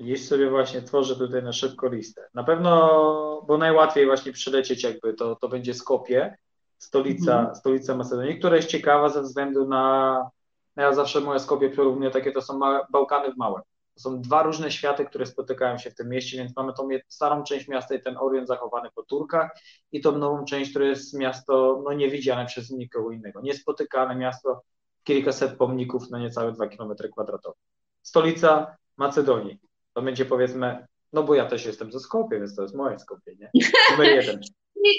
Gdzieś 0.03 0.29
sobie 0.29 0.51
właśnie 0.51 0.83
tworzę 0.83 1.17
tutaj 1.17 1.43
na 1.43 1.53
szybko 1.53 1.89
listę. 1.89 2.29
Na 2.35 2.45
pewno, 2.45 3.45
bo 3.49 3.59
najłatwiej 3.59 4.07
właśnie 4.07 4.33
przylecieć 4.33 4.85
jakby, 4.85 5.15
to, 5.15 5.37
to 5.37 5.49
będzie 5.49 5.75
Skopie, 5.75 6.37
stolica, 6.79 7.39
mhm. 7.39 7.57
stolica 7.57 7.97
Macedonii, 7.97 8.39
która 8.39 8.57
jest 8.57 8.69
ciekawa 8.69 9.09
ze 9.09 9.23
względu 9.23 9.69
na, 9.69 10.31
ja 10.77 10.95
zawsze 10.95 11.21
moje 11.21 11.41
Skopie 11.41 11.71
porównuję, 11.71 12.11
takie 12.11 12.33
to 12.33 12.43
są 12.43 12.59
małe, 12.59 12.87
Bałkany 12.91 13.33
w 13.33 13.37
małe. 13.37 13.61
To 13.95 14.01
są 14.01 14.21
dwa 14.21 14.43
różne 14.43 14.71
światy, 14.71 15.05
które 15.05 15.27
spotykają 15.27 15.79
się 15.79 15.91
w 15.91 15.95
tym 15.95 16.09
mieście, 16.09 16.37
więc 16.37 16.57
mamy 16.57 16.73
tą 16.73 16.89
starą 17.09 17.43
część 17.43 17.69
miasta 17.69 17.95
i 17.95 18.03
ten 18.03 18.17
Orient 18.17 18.49
zachowany 18.49 18.89
po 18.95 19.03
Turkach 19.03 19.51
i 19.93 20.01
tą 20.01 20.19
nową 20.19 20.45
część, 20.45 20.71
która 20.71 20.85
jest 20.85 21.15
miasto 21.15 21.83
no, 21.85 21.93
niewidziane 21.93 22.47
przez 22.47 22.71
nikogo 22.71 23.11
innego. 23.11 23.41
Niespotykane 23.41 24.17
miasto, 24.17 24.63
kilkaset 25.05 25.57
pomników 25.57 26.11
na 26.11 26.19
niecałe 26.19 26.53
dwa 26.53 26.69
kilometry 26.69 27.09
kwadratowe. 27.09 27.57
Stolica 28.03 28.77
Macedonii 28.97 29.72
to 29.95 30.03
będzie 30.03 30.25
powiedzmy, 30.25 30.87
no 31.13 31.23
bo 31.23 31.35
ja 31.35 31.47
też 31.47 31.67
jestem 31.67 31.93
ze 31.93 32.01
Skopie, 32.01 32.39
więc 32.39 32.57
to 32.57 32.63
jest 32.63 32.75
moje 32.75 32.99
Skopie, 32.99 33.37
nie? 33.37 33.51
Numer 33.91 34.07
jeden. 34.07 34.41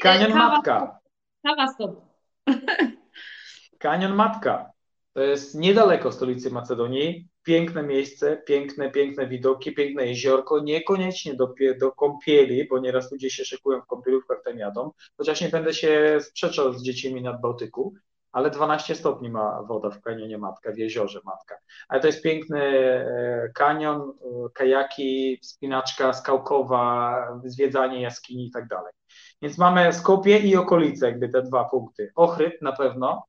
Kanion 0.02 0.34
Matka. 0.34 1.00
Kawa 1.44 1.74
tobą. 1.78 2.08
Kanion 3.80 4.16
Matka. 4.16 4.72
To 5.14 5.22
jest 5.22 5.56
niedaleko 5.56 6.12
stolicy 6.12 6.52
Macedonii. 6.52 7.28
piękne 7.44 7.84
miejsce, 7.84 8.38
piękne, 8.38 8.91
piękne 8.91 9.28
widoki, 9.28 9.74
piękne 9.74 10.08
jeziorko, 10.08 10.60
niekoniecznie 10.60 11.34
do, 11.34 11.54
do 11.80 11.91
kąpieli, 11.91 12.68
bo 12.68 12.80
nieraz 12.80 13.12
ludzie 13.12 13.30
się 13.30 13.46
szykują 13.46 13.82
w 13.82 13.86
kąpielówkach, 13.86 14.41
tam 14.46 14.58
jadą, 14.58 14.91
chociaż 15.18 15.41
nie 15.41 15.50
będę 15.50 15.74
się 15.74 16.18
sprzeczał 16.22 16.74
z 16.74 16.84
dziećmi 16.84 17.22
nad 17.22 17.41
Bałtyku, 17.41 17.94
ale 18.34 18.50
12 18.50 18.96
stopni 18.96 19.30
ma 19.30 19.64
woda 19.64 19.90
w 19.90 20.02
kanionie 20.02 20.38
Matka, 20.38 20.72
w 20.72 20.78
jeziorze 20.78 21.20
Matka. 21.26 21.58
Ale 21.88 22.02
to 22.02 22.08
jest 22.08 22.24
piękny 22.24 22.62
e, 22.62 23.50
kanion, 23.56 24.02
e, 24.02 24.50
kajaki, 24.54 25.40
wspinaczka 25.42 26.14
skałkowa, 26.14 27.42
zwiedzanie 27.46 28.02
jaskini 28.02 28.48
i 28.48 28.52
tak 28.52 28.68
dalej. 28.68 28.94
Więc 29.42 29.58
mamy 29.58 29.94
Skopie 29.94 30.40
i 30.40 30.56
okolice, 30.56 31.06
jakby 31.06 31.30
te 31.30 31.42
dwa 31.42 31.64
punkty. 31.64 32.12
Ochryd 32.16 32.62
na 32.62 32.72
pewno, 32.72 33.26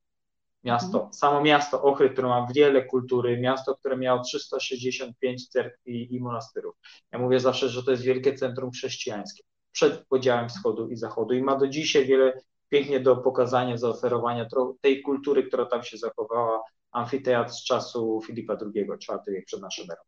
miasto, 0.63 0.97
mhm. 0.97 1.13
samo 1.13 1.41
miasto 1.41 1.81
Ochryd, 1.81 2.13
które 2.13 2.27
ma 2.27 2.47
wiele 2.53 2.85
kultury, 2.85 3.37
miasto, 3.37 3.75
które 3.75 3.97
miało 3.97 4.23
365 4.23 5.47
cerkwi 5.47 6.15
i 6.15 6.19
monastyrów. 6.19 6.75
Ja 7.11 7.19
mówię 7.19 7.39
zawsze, 7.39 7.69
że 7.69 7.83
to 7.83 7.91
jest 7.91 8.03
wielkie 8.03 8.33
centrum 8.33 8.71
chrześcijańskie 8.71 9.43
przed 9.75 10.07
podziałem 10.07 10.49
wschodu 10.49 10.89
i 10.89 10.95
zachodu 10.95 11.33
i 11.33 11.43
ma 11.43 11.55
do 11.55 11.67
dzisiaj 11.67 12.05
wiele 12.05 12.41
pięknie 12.69 12.99
do 12.99 13.15
pokazania, 13.15 13.77
zaoferowania 13.77 14.47
tej 14.81 15.01
kultury, 15.01 15.43
która 15.43 15.65
tam 15.65 15.83
się 15.83 15.97
zachowała, 15.97 16.61
amfiteatr 16.91 17.51
z 17.51 17.63
czasu 17.63 18.21
Filipa 18.25 18.53
II, 18.53 18.81
IV 18.81 19.41
przed 19.45 19.61
naszą 19.61 19.83
erą. 19.83 20.01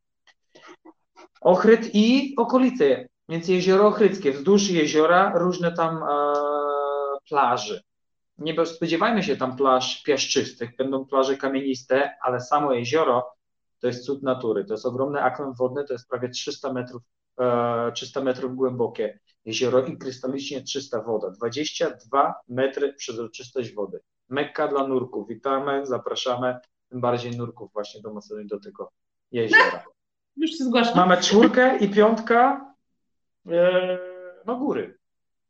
Ochryd 1.41 1.89
i 1.93 2.33
okolice, 2.37 3.07
więc 3.29 3.47
jezioro 3.47 3.87
Ochrydzkie, 3.87 4.31
wzdłuż 4.31 4.69
jeziora 4.69 5.31
różne 5.35 5.71
tam 5.71 6.03
e, 6.03 6.33
plaże. 7.29 7.81
Nie 8.37 8.65
spodziewajmy 8.65 9.23
się 9.23 9.37
tam 9.37 9.57
plaż 9.57 10.03
piaszczystych, 10.03 10.75
będą 10.75 11.05
plaże 11.05 11.37
kamieniste, 11.37 12.11
ale 12.21 12.41
samo 12.41 12.73
jezioro 12.73 13.37
to 13.79 13.87
jest 13.87 14.05
cud 14.05 14.23
natury. 14.23 14.65
To 14.65 14.73
jest 14.73 14.85
ogromny 14.85 15.23
akwam 15.23 15.53
wodny, 15.53 15.83
to 15.83 15.93
jest 15.93 16.09
prawie 16.09 16.29
300 16.29 16.73
metrów, 16.73 17.01
e, 17.39 17.91
300 17.91 18.21
metrów 18.21 18.55
głębokie 18.55 19.19
jezioro 19.47 19.85
i 19.85 19.97
krystalicznie 19.97 20.63
czysta 20.63 21.01
woda. 21.01 21.29
22 21.29 22.33
metry 22.47 22.93
przezroczystość 22.93 23.73
wody. 23.73 23.99
Mekka 24.29 24.67
dla 24.67 24.87
nurków. 24.87 25.27
Witamy, 25.27 25.85
zapraszamy, 25.85 26.57
tym 26.89 27.01
bardziej 27.01 27.37
nurków 27.37 27.73
właśnie 27.73 28.01
do 28.01 28.13
Macedonii, 28.13 28.47
do 28.47 28.59
tego 28.59 28.91
jeziora. 29.31 29.83
Już 30.35 30.51
się 30.51 30.63
zgłaszam. 30.63 30.95
Mamy 30.95 31.17
czwórkę 31.17 31.77
i 31.77 31.89
piątka, 31.89 32.73
e, 33.47 33.99
no 34.45 34.55
góry. 34.55 34.97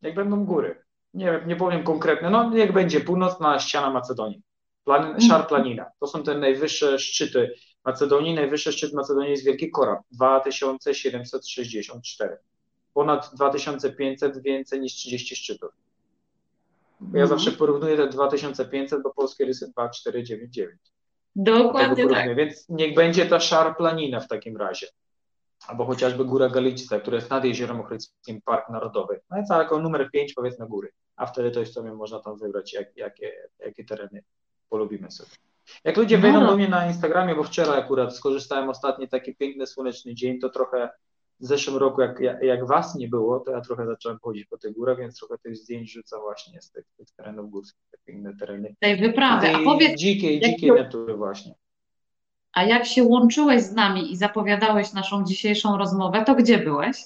Jak 0.01 0.15
będą 0.15 0.45
góry. 0.45 0.83
Nie, 1.13 1.43
nie 1.47 1.55
powiem 1.55 1.83
konkretnie, 1.83 2.29
no 2.29 2.57
jak 2.57 2.73
będzie 2.73 2.99
północna 2.99 3.59
ściana 3.59 3.89
Macedonii. 3.89 4.41
Plan, 4.83 5.21
szar 5.21 5.47
Planina. 5.47 5.85
To 5.99 6.07
są 6.07 6.23
te 6.23 6.37
najwyższe 6.37 6.99
szczyty 6.99 7.53
Macedonii. 7.85 8.35
Najwyższy 8.35 8.71
szczyt 8.71 8.93
Macedonii 8.93 9.31
jest 9.31 9.45
Wielki 9.45 9.71
Korab, 9.71 9.99
2764 10.11 12.37
ponad 12.97 13.29
2500 13.33 14.41
więcej 14.41 14.79
niż 14.79 14.93
30 14.93 15.35
szczytów. 15.35 15.71
Ja 17.01 17.07
mhm. 17.07 17.27
zawsze 17.27 17.51
porównuję 17.51 17.97
te 17.97 18.07
2500, 18.07 19.03
bo 19.03 19.13
polskie 19.13 19.45
rysy 19.45 19.71
2499. 19.71 20.79
Dokładnie 21.35 22.07
tak. 22.07 22.35
Więc 22.35 22.69
niech 22.69 22.95
będzie 22.95 23.25
ta 23.25 23.39
szarplanina 23.39 24.19
w 24.19 24.27
takim 24.27 24.57
razie. 24.57 24.87
Albo 25.67 25.85
chociażby 25.85 26.25
Góra 26.25 26.49
Galicka, 26.49 26.99
która 26.99 27.15
jest 27.15 27.29
nad 27.29 27.45
Jeziorem 27.45 27.79
Ochrydzkim, 27.79 28.41
Park 28.41 28.69
Narodowy. 28.69 29.21
No 29.29 29.41
i 29.41 29.43
co, 29.45 29.61
jako 29.61 29.79
numer 29.79 30.11
5 30.11 30.33
powiedzmy 30.33 30.67
góry. 30.67 30.89
A 31.15 31.25
wtedy 31.25 31.51
to 31.51 31.59
już 31.59 31.71
sobie 31.71 31.93
można 31.93 32.19
tam 32.19 32.37
wybrać, 32.37 32.73
jak, 32.73 32.97
jakie, 32.97 33.33
jakie 33.59 33.85
tereny 33.85 34.23
polubimy 34.69 35.11
sobie. 35.11 35.31
Jak 35.83 35.97
ludzie 35.97 36.17
wejdą 36.17 36.39
no. 36.39 36.47
do 36.47 36.55
mnie 36.55 36.67
na 36.67 36.87
Instagramie, 36.87 37.35
bo 37.35 37.43
wczoraj 37.43 37.79
akurat 37.79 38.15
skorzystałem 38.15 38.69
ostatni 38.69 39.07
taki 39.07 39.35
piękny, 39.35 39.67
słoneczny 39.67 40.15
dzień, 40.15 40.39
to 40.39 40.49
trochę 40.49 40.89
w 41.39 41.45
zeszłym 41.45 41.77
roku, 41.77 42.01
jak, 42.01 42.19
jak 42.41 42.67
was 42.67 42.95
nie 42.95 43.07
było, 43.07 43.39
to 43.39 43.51
ja 43.51 43.61
trochę 43.61 43.85
zacząłem 43.85 44.19
chodzić 44.21 44.45
po 44.45 44.57
tych 44.57 44.73
górach, 44.73 44.97
więc 44.97 45.19
trochę 45.19 45.37
tych 45.37 45.57
zdjęć 45.57 45.91
rzucam 45.91 46.21
właśnie 46.21 46.61
z 46.61 46.71
tych, 46.71 46.85
tych 46.97 47.11
terenów 47.11 47.49
górskich, 47.49 47.83
te 47.91 47.97
piękne 48.05 48.35
tereny. 48.35 48.75
Tej 48.79 48.97
wyprawy. 48.97 49.47
A 49.55 49.63
powiedz, 49.63 49.99
dzikiej, 49.99 50.41
dzikiej 50.41 50.71
natury 50.71 51.13
właśnie. 51.13 51.53
A 52.53 52.63
jak 52.63 52.85
się 52.85 53.03
łączyłeś 53.03 53.63
z 53.63 53.73
nami 53.73 54.11
i 54.11 54.17
zapowiadałeś 54.17 54.93
naszą 54.93 55.23
dzisiejszą 55.23 55.77
rozmowę, 55.77 56.23
to 56.25 56.35
gdzie 56.35 56.57
byłeś? 56.57 56.97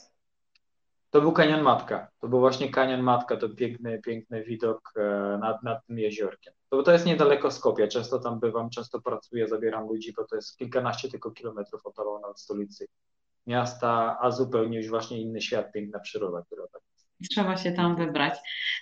To 1.10 1.22
był 1.22 1.32
kanion 1.32 1.62
Matka. 1.62 2.08
To 2.20 2.28
był 2.28 2.40
właśnie 2.40 2.70
kanion 2.70 3.02
Matka, 3.02 3.38
to 3.38 3.50
piękny, 3.50 4.02
piękny 4.06 4.44
widok 4.44 4.94
e, 4.96 5.38
nad, 5.42 5.64
nad 5.64 5.86
tym 5.86 6.00
jeziorkiem. 6.00 6.54
To, 6.70 6.84
to 6.84 6.92
jest 6.92 7.06
niedaleko 7.06 7.52
Skopia. 7.52 7.88
Często 7.88 8.20
tam 8.20 8.40
bywam, 8.40 8.70
często 8.70 9.02
pracuję, 9.02 9.48
zabieram 9.48 9.88
ludzi, 9.88 10.14
bo 10.18 10.24
to 10.24 10.36
jest 10.36 10.58
kilkanaście 10.58 11.10
tylko 11.10 11.32
kilometrów 11.32 11.86
oddalone 11.86 12.28
od 12.28 12.40
stolicy 12.40 12.88
miasta, 13.48 14.18
a 14.22 14.32
zupełnie 14.32 14.78
już 14.78 14.90
właśnie 14.90 15.22
inny 15.22 15.42
świat, 15.42 15.72
piękna 15.72 16.00
przyroda, 16.00 16.42
która 16.42 16.68
tak 16.74 16.82
Trzeba 17.30 17.58
się 17.58 17.72
tam 17.72 17.96
wybrać. 17.96 18.34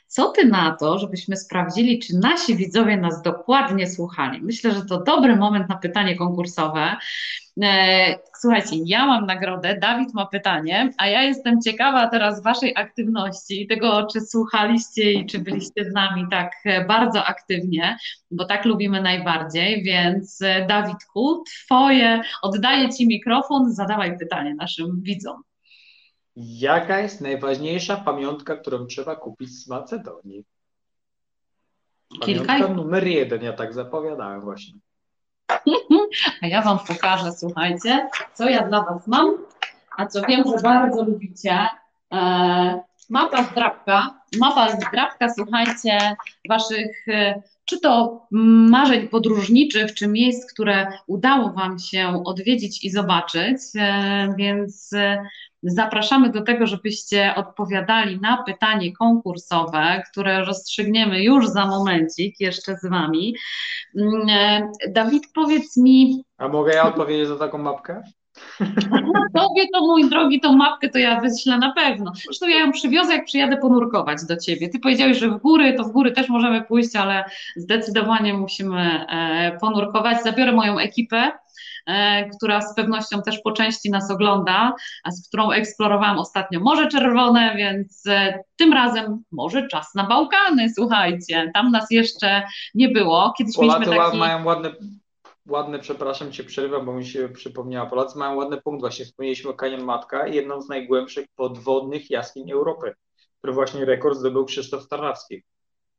Co 0.07 0.31
ty 0.31 0.45
na 0.45 0.75
to, 0.79 0.99
żebyśmy 0.99 1.37
sprawdzili, 1.37 1.99
czy 1.99 2.17
nasi 2.17 2.55
widzowie 2.55 2.97
nas 2.97 3.21
dokładnie 3.21 3.89
słuchali? 3.89 4.41
Myślę, 4.41 4.71
że 4.71 4.85
to 4.85 5.03
dobry 5.03 5.35
moment 5.35 5.69
na 5.69 5.77
pytanie 5.77 6.15
konkursowe. 6.15 6.95
E, 7.63 8.15
słuchajcie, 8.39 8.75
ja 8.85 9.05
mam 9.05 9.25
nagrodę, 9.25 9.77
Dawid 9.79 10.13
ma 10.13 10.25
pytanie, 10.25 10.93
a 10.97 11.07
ja 11.07 11.23
jestem 11.23 11.61
ciekawa 11.61 12.07
teraz 12.07 12.43
Waszej 12.43 12.75
aktywności 12.75 13.61
i 13.61 13.67
tego, 13.67 14.07
czy 14.13 14.21
słuchaliście 14.21 15.13
i 15.13 15.25
czy 15.25 15.39
byliście 15.39 15.85
z 15.85 15.93
nami 15.93 16.25
tak 16.31 16.51
e, 16.65 16.85
bardzo 16.85 17.25
aktywnie, 17.25 17.97
bo 18.31 18.45
tak 18.45 18.65
lubimy 18.65 19.01
najbardziej, 19.01 19.83
więc 19.83 20.41
e, 20.41 20.65
Dawidku, 20.65 21.43
Twoje, 21.43 22.21
oddaję 22.41 22.89
Ci 22.89 23.07
mikrofon, 23.07 23.73
zadawaj 23.73 24.17
pytanie 24.17 24.55
naszym 24.55 25.01
widzom. 25.01 25.48
Jaka 26.41 26.99
jest 26.99 27.21
najważniejsza 27.21 27.97
pamiątka, 27.97 28.55
którą 28.55 28.85
trzeba 28.85 29.15
kupić 29.15 29.49
z 29.49 29.67
Macedonii? 29.67 30.43
Pamiątka 32.19 32.55
Kilka? 32.55 32.73
numer 32.73 33.07
jeden, 33.07 33.43
ja 33.43 33.53
tak 33.53 33.73
zapowiadałem 33.73 34.41
właśnie. 34.41 34.73
A 36.41 36.47
ja 36.47 36.61
Wam 36.61 36.79
pokażę, 36.79 37.31
słuchajcie, 37.31 38.09
co 38.33 38.49
ja 38.49 38.67
dla 38.67 38.83
Was 38.83 39.07
mam, 39.07 39.37
a 39.97 40.05
co 40.05 40.21
wiem, 40.21 40.43
że 40.43 40.63
bardzo 40.63 41.03
lubicie. 41.03 41.67
E, 42.13 42.79
mapa 43.09 43.43
zdrabka, 43.43 44.21
mapa 44.39 44.69
zdrabka, 44.69 45.33
słuchajcie, 45.33 46.15
Waszych 46.49 47.07
e, 47.07 47.41
czy 47.65 47.79
to 47.79 48.21
marzeń 48.31 49.07
podróżniczych, 49.07 49.93
czy 49.93 50.07
miejsc, 50.07 50.53
które 50.53 50.87
udało 51.07 51.49
Wam 51.49 51.79
się 51.79 52.23
odwiedzić 52.25 52.83
i 52.83 52.89
zobaczyć, 52.89 53.57
e, 53.75 54.33
więc 54.37 54.91
Zapraszamy 55.63 56.29
do 56.29 56.41
tego, 56.41 56.67
żebyście 56.67 57.33
odpowiadali 57.35 58.19
na 58.19 58.43
pytanie 58.43 58.93
konkursowe, 58.93 60.03
które 60.11 60.45
rozstrzygniemy 60.45 61.23
już 61.23 61.47
za 61.47 61.65
momencik 61.65 62.39
jeszcze 62.39 62.75
z 62.75 62.89
Wami. 62.89 63.35
Mm, 63.97 64.71
Dawid, 64.89 65.23
powiedz 65.33 65.77
mi. 65.77 66.23
A 66.37 66.47
mogę 66.47 66.73
ja 66.73 66.87
odpowiedzieć 66.87 67.27
za 67.27 67.37
taką 67.37 67.57
mapkę? 67.57 68.01
Tobie 69.35 69.67
to, 69.73 69.81
mój 69.81 70.09
drogi, 70.09 70.39
tą 70.39 70.53
mapkę 70.53 70.89
to 70.89 70.99
ja 70.99 71.21
wyślę 71.21 71.57
na 71.57 71.73
pewno. 71.73 72.11
Zresztą 72.25 72.47
ja 72.47 72.59
ją 72.59 72.71
przywiozę, 72.71 73.13
jak 73.13 73.25
przyjadę 73.25 73.57
ponurkować 73.57 74.25
do 74.25 74.37
Ciebie. 74.37 74.69
Ty 74.69 74.79
powiedziałeś, 74.79 75.17
że 75.17 75.29
w 75.29 75.37
góry, 75.37 75.73
to 75.73 75.83
w 75.83 75.91
góry 75.91 76.11
też 76.11 76.29
możemy 76.29 76.61
pójść, 76.61 76.95
ale 76.95 77.23
zdecydowanie 77.55 78.33
musimy 78.33 79.05
e, 79.09 79.57
ponurkować. 79.61 80.23
Zabiorę 80.23 80.51
moją 80.51 80.79
ekipę 80.79 81.31
która 82.37 82.61
z 82.61 82.75
pewnością 82.75 83.21
też 83.21 83.39
po 83.43 83.51
części 83.51 83.91
nas 83.91 84.11
ogląda, 84.11 84.73
a 85.03 85.11
z 85.11 85.27
którą 85.27 85.51
eksplorowałam 85.51 86.19
ostatnio 86.19 86.59
Morze 86.59 86.87
Czerwone, 86.87 87.55
więc 87.57 88.03
e, 88.07 88.43
tym 88.55 88.73
razem 88.73 89.23
może 89.31 89.67
czas 89.67 89.95
na 89.95 90.03
Bałkany, 90.03 90.69
słuchajcie, 90.75 91.51
tam 91.53 91.71
nas 91.71 91.87
jeszcze 91.91 92.43
nie 92.75 92.89
było. 92.89 93.33
Kiedyś 93.37 93.55
Polacy 93.55 93.79
mieliśmy 93.79 94.03
taki... 94.05 94.17
mają 94.17 94.45
ładne 94.45 94.71
ładny, 95.49 95.79
przepraszam 95.79 96.31
Cię, 96.31 96.43
przerywam, 96.43 96.85
bo 96.85 96.93
mi 96.93 97.05
się 97.05 97.29
przypomniała, 97.29 97.89
Polacy 97.89 98.17
mają 98.17 98.35
ładny 98.35 98.61
punkt, 98.61 98.81
właśnie 98.81 99.05
wspomnieliśmy 99.05 99.49
o 99.49 99.53
Kanion 99.53 99.83
Matka, 99.83 100.27
jedną 100.27 100.61
z 100.61 100.69
najgłębszych 100.69 101.27
podwodnych 101.35 102.09
jaskiń 102.09 102.51
Europy, 102.51 102.93
który 103.37 103.53
właśnie 103.53 103.85
rekord 103.85 104.17
zdobył 104.17 104.45
Krzysztof 104.45 104.87
Tarnawski. 104.87 105.43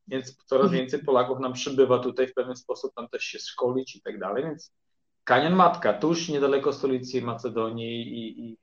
Więc 0.09 0.37
coraz 0.47 0.65
mhm. 0.65 0.81
więcej 0.81 1.05
Polaków 1.05 1.41
nam 1.41 1.53
przybywa 1.53 1.99
tutaj 1.99 2.29
w 2.29 2.35
pewien 2.35 2.57
sposób, 2.57 2.95
tam 2.95 3.09
też 3.09 3.25
się 3.25 3.39
szkolić 3.39 3.97
i 3.97 4.03
tak 4.03 4.19
dalej, 4.19 4.45
więc 4.45 4.73
Kanion 5.31 5.55
Matka, 5.55 5.93
tuż 5.93 6.29
niedaleko 6.29 6.73
stolicy 6.73 7.23
Macedonii 7.23 8.03
i, 8.03 8.51
i 8.51 8.59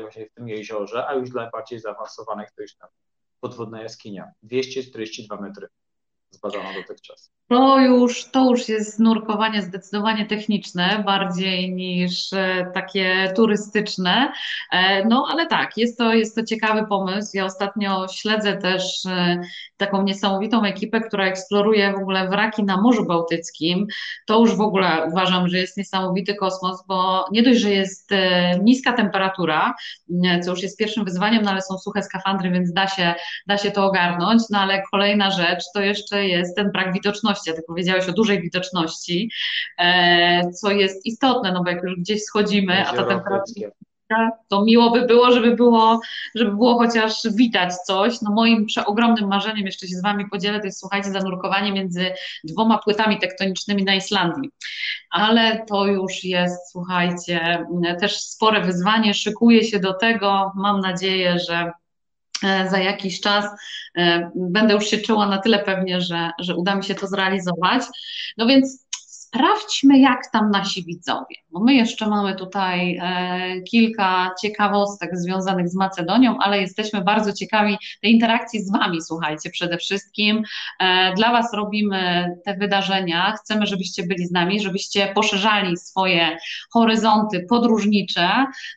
właśnie 0.00 0.26
w 0.26 0.34
tym 0.34 0.48
jeziorze, 0.48 1.06
a 1.06 1.14
już 1.14 1.30
dla 1.30 1.50
bardziej 1.50 1.80
zaawansowanych 1.80 2.50
to 2.50 2.62
już 2.62 2.74
tam 2.76 2.88
podwodna 3.40 3.82
jaskinia, 3.82 4.32
242 4.42 5.40
metry. 5.40 5.68
zbadana 6.30 6.74
dotychczas? 6.74 7.32
To 7.50 7.80
już, 7.80 8.30
to 8.30 8.50
już 8.50 8.68
jest 8.68 8.98
nurkowanie 8.98 9.62
zdecydowanie 9.62 10.26
techniczne, 10.26 11.02
bardziej 11.06 11.74
niż 11.74 12.32
e, 12.32 12.70
takie 12.74 13.32
turystyczne. 13.36 14.32
E, 14.72 15.04
no 15.04 15.26
ale 15.30 15.46
tak, 15.46 15.76
jest 15.76 15.98
to, 15.98 16.14
jest 16.14 16.36
to 16.36 16.44
ciekawy 16.44 16.86
pomysł. 16.86 17.30
Ja 17.34 17.44
ostatnio 17.44 18.06
śledzę 18.08 18.56
też 18.56 19.06
e, 19.06 19.40
taką 19.76 20.02
niesamowitą 20.02 20.64
ekipę, 20.64 21.00
która 21.00 21.24
eksploruje 21.26 21.92
w 21.92 21.96
ogóle 22.02 22.28
wraki 22.28 22.64
na 22.64 22.80
Morzu 22.80 23.06
Bałtyckim. 23.06 23.86
To 24.26 24.40
już 24.40 24.56
w 24.56 24.60
ogóle 24.60 25.06
uważam, 25.12 25.48
że 25.48 25.58
jest 25.58 25.76
niesamowity 25.76 26.34
kosmos, 26.34 26.84
bo 26.86 27.26
nie 27.32 27.42
dość, 27.42 27.60
że 27.60 27.70
jest 27.70 28.10
niska 28.62 28.92
temperatura, 28.92 29.74
co 30.44 30.50
już 30.50 30.62
jest 30.62 30.78
pierwszym 30.78 31.04
wyzwaniem, 31.04 31.42
no 31.42 31.50
ale 31.50 31.62
są 31.62 31.78
suche 31.78 32.02
skafandry, 32.02 32.50
więc 32.50 32.72
da 32.72 32.88
się, 32.88 33.14
da 33.46 33.58
się 33.58 33.70
to 33.70 33.84
ogarnąć. 33.84 34.42
No 34.50 34.58
ale 34.58 34.82
kolejna 34.90 35.30
rzecz 35.30 35.64
to 35.74 35.80
jeszcze 35.80 36.26
jest 36.26 36.56
ten 36.56 36.72
brak 36.72 36.92
widoczności 36.92 37.39
widoczności, 37.40 37.50
a 37.50 37.54
ty 37.54 37.62
powiedziałeś 37.66 38.08
o 38.08 38.12
dużej 38.12 38.42
widoczności, 38.42 39.30
e, 39.78 40.50
co 40.52 40.70
jest 40.70 41.06
istotne, 41.06 41.52
no 41.52 41.64
bo 41.64 41.70
jak 41.70 41.82
już 41.82 41.96
gdzieś 41.96 42.22
schodzimy, 42.22 42.86
a 42.86 42.92
ta 42.92 43.04
temperatura 43.04 43.70
to 44.48 44.64
miło 44.64 44.90
by 44.90 45.06
było, 45.06 45.32
żeby 45.32 45.56
było, 45.56 46.00
żeby 46.34 46.50
było 46.50 46.78
chociaż 46.78 47.14
widać 47.34 47.74
coś. 47.74 48.20
No 48.22 48.30
moim 48.30 48.66
przeogromnym 48.66 49.28
marzeniem, 49.28 49.66
jeszcze 49.66 49.88
się 49.88 49.96
z 49.96 50.02
Wami 50.02 50.28
podzielę, 50.30 50.60
to 50.60 50.66
jest 50.66 50.80
słuchajcie, 50.80 51.10
zanurkowanie 51.10 51.72
między 51.72 52.12
dwoma 52.44 52.78
płytami 52.78 53.18
tektonicznymi 53.18 53.84
na 53.84 53.94
Islandii. 53.94 54.50
Ale 55.10 55.64
to 55.68 55.86
już 55.86 56.24
jest, 56.24 56.70
słuchajcie, 56.72 57.66
też 58.00 58.20
spore 58.20 58.60
wyzwanie. 58.60 59.14
Szykuję 59.14 59.64
się 59.64 59.78
do 59.78 59.94
tego. 59.94 60.52
Mam 60.56 60.80
nadzieję, 60.80 61.38
że 61.38 61.72
za 62.42 62.78
jakiś 62.78 63.20
czas 63.20 63.44
e, 63.96 64.30
będę 64.34 64.74
już 64.74 64.86
się 64.86 64.98
czuła 64.98 65.26
na 65.28 65.38
tyle 65.38 65.58
pewnie, 65.58 66.00
że, 66.00 66.30
że 66.38 66.56
uda 66.56 66.74
mi 66.74 66.84
się 66.84 66.94
to 66.94 67.06
zrealizować. 67.06 67.82
No 68.36 68.46
więc 68.46 68.86
sprawdźmy, 68.90 69.98
jak 69.98 70.30
tam 70.32 70.50
nasi 70.50 70.84
widzowie, 70.84 71.36
bo 71.52 71.60
my 71.60 71.74
jeszcze 71.74 72.06
mamy 72.08 72.36
tutaj 72.36 72.98
e, 73.02 73.60
kilka 73.60 74.30
ciekawostek 74.42 75.10
związanych 75.16 75.68
z 75.68 75.74
Macedonią, 75.74 76.38
ale 76.38 76.60
jesteśmy 76.60 77.00
bardzo 77.00 77.32
ciekawi 77.32 77.76
tej 78.02 78.12
interakcji 78.12 78.60
z 78.60 78.72
Wami, 78.72 79.02
słuchajcie, 79.02 79.50
przede 79.50 79.78
wszystkim. 79.78 80.42
E, 80.80 81.14
dla 81.14 81.32
Was 81.32 81.54
robimy 81.54 82.30
te 82.44 82.54
wydarzenia, 82.54 83.32
chcemy, 83.32 83.66
żebyście 83.66 84.02
byli 84.06 84.26
z 84.26 84.30
nami, 84.30 84.60
żebyście 84.60 85.12
poszerzali 85.14 85.76
swoje 85.76 86.36
horyzonty 86.72 87.46
podróżnicze, 87.48 88.28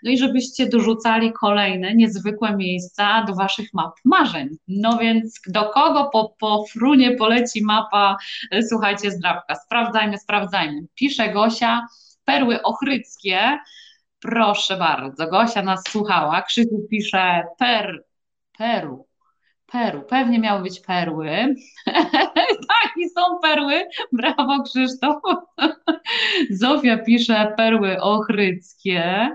no 0.03 0.11
i 0.11 0.17
żebyście 0.17 0.69
dorzucali 0.69 1.33
kolejne 1.33 1.95
niezwykłe 1.95 2.55
miejsca 2.55 3.23
do 3.23 3.35
Waszych 3.35 3.73
map 3.73 3.93
marzeń. 4.05 4.49
No 4.67 4.97
więc 4.97 5.39
do 5.47 5.69
kogo 5.69 6.09
po, 6.13 6.35
po 6.39 6.65
frunie 6.71 7.11
poleci 7.11 7.63
mapa, 7.63 8.17
e, 8.51 8.63
słuchajcie? 8.63 9.11
Sprawdzajmy, 9.65 10.17
sprawdzajmy 10.17 10.17
sprawdzajmy. 10.17 10.87
Pisze 10.95 11.29
Gosia, 11.29 11.87
perły 12.25 12.61
ochryckie. 12.61 13.59
Proszę 14.19 14.77
bardzo, 14.77 15.27
Gosia 15.27 15.61
nas 15.61 15.83
słuchała. 15.89 16.41
Krzyku 16.41 16.87
pisze 16.89 17.43
per, 17.59 18.03
Peru. 18.57 19.07
Peru, 19.65 20.01
pewnie 20.01 20.39
miały 20.39 20.61
być 20.61 20.79
perły. 20.79 21.27
tak, 22.69 22.91
i 22.97 23.09
są 23.09 23.39
perły. 23.41 23.85
Brawo, 24.11 24.63
Krzysztof. 24.63 25.21
Zofia 26.61 26.97
pisze 26.97 27.53
perły 27.57 28.01
ochryckie. 28.01 29.29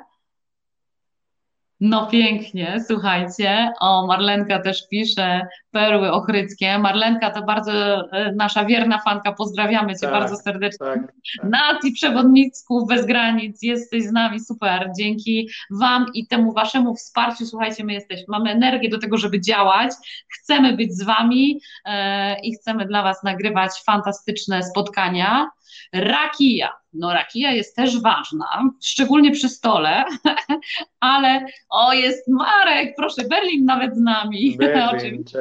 No 1.80 2.06
pięknie, 2.06 2.84
słuchajcie. 2.86 3.72
O, 3.80 4.06
Marlenka 4.06 4.58
też 4.62 4.88
pisze 4.88 5.46
perły 5.70 6.12
ochryckie. 6.12 6.78
Marlenka 6.78 7.30
to 7.30 7.42
bardzo 7.42 7.72
e, 8.12 8.32
nasza 8.32 8.64
wierna 8.64 8.98
fanka, 8.98 9.32
pozdrawiamy 9.32 9.94
Cię 9.94 10.00
tak, 10.00 10.10
bardzo 10.10 10.36
serdecznie. 10.36 10.86
Tak, 10.86 11.12
tak. 11.52 11.78
Przewodnicków 11.94 12.88
Bez 12.88 13.06
Granic, 13.06 13.62
jesteś 13.62 14.04
z 14.04 14.12
nami, 14.12 14.40
super. 14.40 14.90
Dzięki 14.98 15.48
Wam 15.70 16.06
i 16.14 16.26
temu 16.26 16.52
Waszemu 16.52 16.94
wsparciu, 16.94 17.46
słuchajcie, 17.46 17.84
my 17.84 17.92
jesteśmy, 17.92 18.24
mamy 18.28 18.50
energię 18.50 18.88
do 18.88 18.98
tego, 18.98 19.16
żeby 19.16 19.40
działać, 19.40 19.90
chcemy 20.28 20.76
być 20.76 20.92
z 20.92 21.02
Wami 21.02 21.60
e, 21.84 22.40
i 22.40 22.54
chcemy 22.54 22.86
dla 22.86 23.02
Was 23.02 23.22
nagrywać 23.22 23.70
fantastyczne 23.86 24.62
spotkania. 24.62 25.50
Rakija. 25.92 26.72
No 26.92 27.12
rakija 27.12 27.52
jest 27.52 27.76
też 27.76 28.00
ważna, 28.00 28.70
szczególnie 28.82 29.30
przy 29.30 29.48
stole, 29.48 30.04
ale 31.00 31.46
o 31.70 31.92
jest 31.92 32.28
Marek, 32.28 32.94
proszę, 32.96 33.22
Berlin 33.30 33.64
nawet 33.64 33.96
z 33.96 34.00
nami. 34.00 34.56
Berlin, 34.58 34.82
oczywiście, 34.92 35.38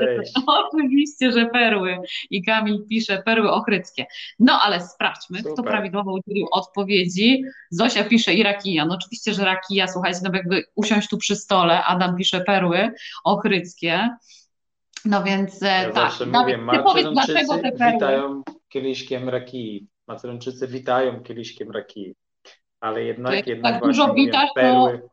oczywiście, 0.47 1.32
że 1.32 1.45
perły. 1.45 1.97
I 2.30 2.43
Kamil 2.43 2.86
pisze 2.89 3.23
perły 3.25 3.51
ochryckie. 3.51 4.05
No 4.39 4.59
ale 4.61 4.82
sprawdźmy, 4.82 5.38
Super. 5.38 5.53
kto 5.53 5.63
prawidłowo 5.63 6.13
udzielił 6.13 6.47
odpowiedzi. 6.51 7.43
Zosia 7.69 8.03
pisze 8.03 8.34
i 8.34 8.43
rakija. 8.43 8.86
No 8.86 8.95
oczywiście, 8.95 9.34
że 9.34 9.45
rakija, 9.45 9.88
słuchajcie, 9.88 10.19
no 10.23 10.30
jakby 10.34 10.63
usiąść 10.75 11.09
tu 11.09 11.17
przy 11.17 11.36
stole, 11.36 11.84
Adam 11.84 12.17
pisze 12.17 12.41
perły 12.41 12.91
ochryckie. 13.23 14.09
No 15.05 15.23
więc 15.23 15.61
ja 15.61 15.86
tak. 15.86 15.93
Zawsze 15.93 16.25
mówię, 16.25 16.59
powiedz, 16.84 17.07
dlaczego 17.13 17.57
te 17.57 17.71
perły. 17.71 17.93
witają 17.93 18.43
kieliszkiem 18.69 19.30
rakii. 19.30 19.88
Macedończycy 20.08 20.68
witają 20.68 21.24
kieliszkiem 21.24 21.72
rakii, 21.72 22.16
ale 22.80 23.03
jednak, 23.03 23.47
jednak 23.47 23.74
tak 23.74 23.84
dużo 23.84 24.14
witasz, 24.14 24.49
perły. 24.55 25.01
To... 25.01 25.08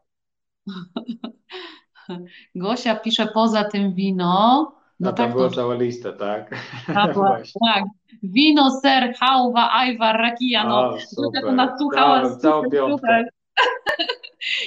Gosia 2.55 2.95
pisze 2.97 3.27
poza 3.27 3.65
tym 3.65 3.95
wino. 3.95 4.73
No, 5.01 5.11
no 5.11 5.13
tak, 5.13 5.33
była 5.33 5.49
to... 5.49 5.55
cała 5.55 5.75
lista, 5.75 6.13
tak? 6.13 6.51
Tak, 6.87 7.15
tak. 7.65 7.85
Wino, 8.23 8.81
ser, 8.81 9.15
hałwa, 9.21 9.71
ajwar, 9.73 10.17
rakija, 10.17 10.65
no. 10.65 10.81
O, 10.81 11.01
super. 11.01 11.43
To 11.43 11.53
nasłuchała. 11.53 12.37
Całą 12.37 12.71
piątkę. 12.71 13.25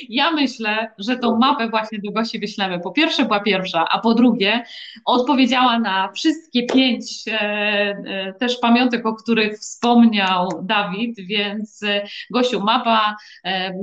Ja 0.09 0.31
myślę, 0.31 0.91
że 0.97 1.17
tą 1.17 1.37
mapę 1.37 1.69
właśnie 1.69 1.99
do 1.99 2.11
Gosi 2.11 2.39
wyślemy. 2.39 2.79
Po 2.79 2.91
pierwsze 2.91 3.25
była 3.25 3.39
pierwsza, 3.39 3.85
a 3.89 3.99
po 3.99 4.13
drugie 4.13 4.63
odpowiedziała 5.05 5.79
na 5.79 6.11
wszystkie 6.11 6.65
pięć 6.65 7.27
e, 7.27 7.31
e, 7.31 8.33
też 8.33 8.57
pamiątek, 8.57 9.05
o 9.05 9.15
których 9.15 9.59
wspomniał 9.59 10.49
Dawid, 10.63 11.19
więc 11.19 11.83
e, 11.83 12.07
Gosiu, 12.29 12.59
mapa 12.59 13.15
e, 13.43 13.73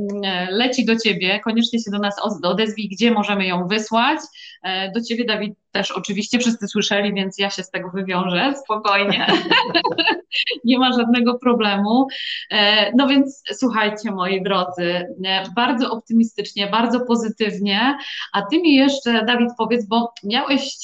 leci 0.51 0.85
do 0.85 0.97
Ciebie. 0.97 1.41
Koniecznie 1.41 1.79
się 1.79 1.91
do 1.91 1.99
nas 1.99 2.15
odezwij, 2.43 2.89
gdzie 2.89 3.11
możemy 3.11 3.47
ją 3.47 3.67
wysłać. 3.69 4.19
E, 4.63 4.93
do 4.93 5.01
Ciebie, 5.01 5.25
Dawid, 5.25 5.64
też 5.75 5.91
oczywiście 5.91 6.39
wszyscy 6.39 6.69
słyszeli, 6.69 7.15
więc 7.15 7.39
ja 7.39 7.51
się 7.51 7.63
z 7.63 7.71
tego 7.71 7.91
wywiążę 7.91 8.55
spokojnie. 8.65 9.27
Nie 10.65 10.79
ma 10.79 10.93
żadnego 10.93 11.39
problemu. 11.39 12.07
E, 12.51 12.93
no 12.97 13.07
więc 13.09 13.43
słuchajcie, 13.53 14.11
moi 14.11 14.43
drodzy, 14.43 15.07
bardzo 15.57 15.91
optymistycznie, 15.91 16.67
bardzo 16.67 17.01
pozytywnie. 17.01 17.99
A 18.33 18.43
ty 18.43 18.59
mi 18.63 18.75
jeszcze, 18.75 19.25
Dawid, 19.25 19.51
powiedz, 19.59 19.87
bo 19.87 20.13
miałeś, 20.25 20.77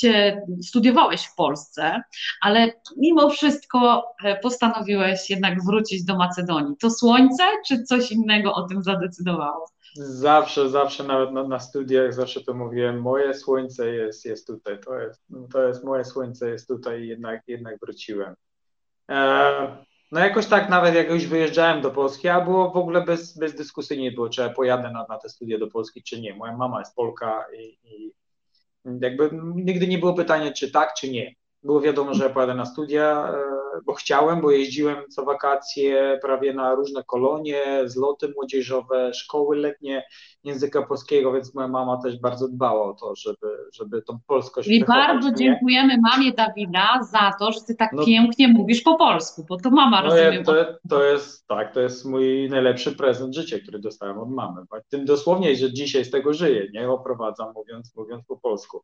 studiowałeś 0.63 1.23
w 1.23 1.35
Polsce, 1.35 2.03
ale 2.41 2.73
mimo 2.97 3.31
wszystko 3.31 4.05
e, 4.25 4.37
postanowiłeś 4.37 5.31
jednak 5.31 5.65
wrócić 5.65 6.05
do 6.05 6.17
Macedonii. 6.17 6.77
To 6.81 6.91
słońce, 6.91 7.43
czy 7.69 7.83
coś 7.83 8.13
innego 8.13 8.55
o 8.55 8.63
tym 8.63 8.83
zadecydowało? 8.83 9.67
Zawsze, 9.95 10.69
zawsze 10.69 11.05
nawet 11.05 11.33
na, 11.33 11.49
na, 11.49 11.61
studiach 11.61 12.15
zawsze 12.15 12.41
to 12.41 12.55
mówiłem, 12.55 13.01
moje 13.01 13.35
słońce 13.35 13.95
jest, 13.95 14.25
jest 14.25 14.47
tutaj, 14.47 14.81
to 14.81 14.99
jest, 14.99 15.23
to 15.53 15.69
jest 15.69 15.85
moje 15.85 16.05
słońce 16.05 16.51
jest 16.51 16.69
tutaj 16.69 17.07
jednak, 17.07 17.43
jednak 17.47 17.79
wróciłem. 17.83 18.35
E, 19.11 19.85
no 20.13 20.21
jakoś 20.21 20.47
tak 20.47 20.69
nawet 20.69 20.95
jak 20.95 21.11
już 21.11 21.27
wyjeżdżałem 21.27 21.83
do 21.83 21.91
Polski, 21.91 22.29
a 22.29 22.41
było 22.41 22.71
w 22.71 22.77
ogóle 22.77 23.05
bez, 23.05 23.39
bezdyskusyjnie 23.39 24.13
było, 24.13 24.29
czy 24.29 24.41
ja 24.41 24.51
pojadę 24.51 24.91
na, 24.91 25.07
na 25.09 25.19
te 25.19 25.29
studia 25.29 25.59
do 25.59 25.67
Polski, 25.67 26.03
czy 26.03 26.21
nie. 26.21 26.35
Moja 26.35 26.57
mama 26.57 26.79
jest 26.79 26.95
Polka 26.95 27.47
i, 27.59 27.79
i 27.85 28.13
jakby 29.01 29.31
nigdy 29.55 29.89
nie 29.89 29.99
było 29.99 30.15
pytania, 30.15 30.53
czy 30.53 30.71
tak, 30.71 30.95
czy 30.95 31.11
nie. 31.11 31.35
Było 31.63 31.81
wiadomo, 31.81 32.15
że 32.15 32.25
ja 32.25 32.31
pojadę 32.31 32.55
na 32.55 32.67
studia, 32.67 33.35
e, 33.35 33.60
bo 33.87 33.95
chciałem, 33.95 34.41
bo 34.41 34.51
jeździłem 34.51 34.97
co 35.09 35.25
wakacje 35.25 36.19
prawie 36.23 36.55
na 36.55 36.75
różne 36.75 37.05
kolonie, 37.05 37.65
zloty 37.85 38.33
młodzieżowe, 38.37 39.15
szkoły 39.15 39.57
letnie 39.57 40.05
języka 40.45 40.83
polskiego, 40.83 41.33
więc 41.33 41.55
moja 41.55 41.69
mama 41.69 42.03
też 42.03 42.21
bardzo 42.21 42.49
dbała 42.49 42.85
o 42.85 42.95
to, 42.95 43.15
żeby, 43.17 43.57
żeby 43.73 44.03
tą 44.03 44.19
polskość 44.27 44.69
I 44.69 44.85
bardzo 44.85 45.29
nie? 45.29 45.35
dziękujemy 45.35 45.97
mamie 46.03 46.33
Dawida 46.33 47.01
za 47.03 47.33
to, 47.39 47.53
że 47.53 47.61
ty 47.61 47.75
tak 47.75 47.93
no, 47.93 48.05
pięknie 48.05 48.49
mówisz 48.49 48.83
po 48.83 48.97
polsku, 48.97 49.47
bo 49.49 49.57
to 49.57 49.71
mama 49.71 50.03
no 50.03 50.09
rozumie. 50.09 50.45
To, 50.45 50.55
to 50.89 51.05
jest 51.05 51.47
tak, 51.47 51.75
to 51.75 51.81
jest 51.81 52.05
mój 52.05 52.49
najlepszy 52.51 52.93
prezent 52.93 53.35
życia, 53.35 53.57
który 53.63 53.79
dostałem 53.79 54.19
od 54.19 54.31
mamy. 54.31 54.63
Tym 54.89 55.05
dosłownie, 55.05 55.57
że 55.57 55.73
dzisiaj 55.73 56.05
z 56.05 56.11
tego 56.11 56.35
żyję, 56.35 56.69
nie 56.73 56.91
oprowadzam 56.91 57.53
mówiąc, 57.55 57.97
mówiąc 57.97 58.25
po 58.27 58.37
polsku 58.37 58.83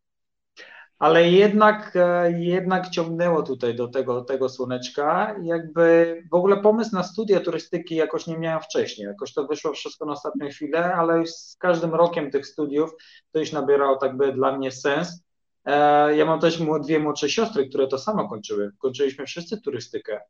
ale 0.98 1.30
jednak, 1.30 1.92
e, 1.96 2.32
jednak 2.40 2.90
ciągnęło 2.90 3.42
tutaj 3.42 3.74
do 3.74 3.88
tego, 3.88 4.24
tego 4.24 4.48
słoneczka. 4.48 5.36
Jakby 5.42 6.16
w 6.30 6.34
ogóle 6.34 6.56
pomysł 6.56 6.94
na 6.94 7.02
studia 7.02 7.40
turystyki 7.40 7.96
jakoś 7.96 8.26
nie 8.26 8.38
miałem 8.38 8.62
wcześniej. 8.62 9.06
Jakoś 9.06 9.34
to 9.34 9.46
wyszło 9.46 9.72
wszystko 9.72 10.06
na 10.06 10.12
ostatnią 10.12 10.48
chwilę, 10.48 10.94
ale 10.94 11.18
już 11.18 11.30
z 11.30 11.56
każdym 11.56 11.94
rokiem 11.94 12.30
tych 12.30 12.46
studiów 12.46 12.90
to 13.32 13.38
już 13.38 13.52
nabierało 13.52 13.96
tak 13.96 14.16
by 14.16 14.32
dla 14.32 14.58
mnie 14.58 14.70
sens. 14.70 15.24
E, 15.64 16.16
ja 16.16 16.24
mam 16.24 16.40
też 16.40 16.58
dwie 16.84 16.98
młodsze 16.98 17.28
siostry, 17.28 17.68
które 17.68 17.88
to 17.88 17.98
samo 17.98 18.28
kończyły. 18.28 18.70
Kończyliśmy 18.78 19.26
wszyscy 19.26 19.60
turystykę 19.60 20.20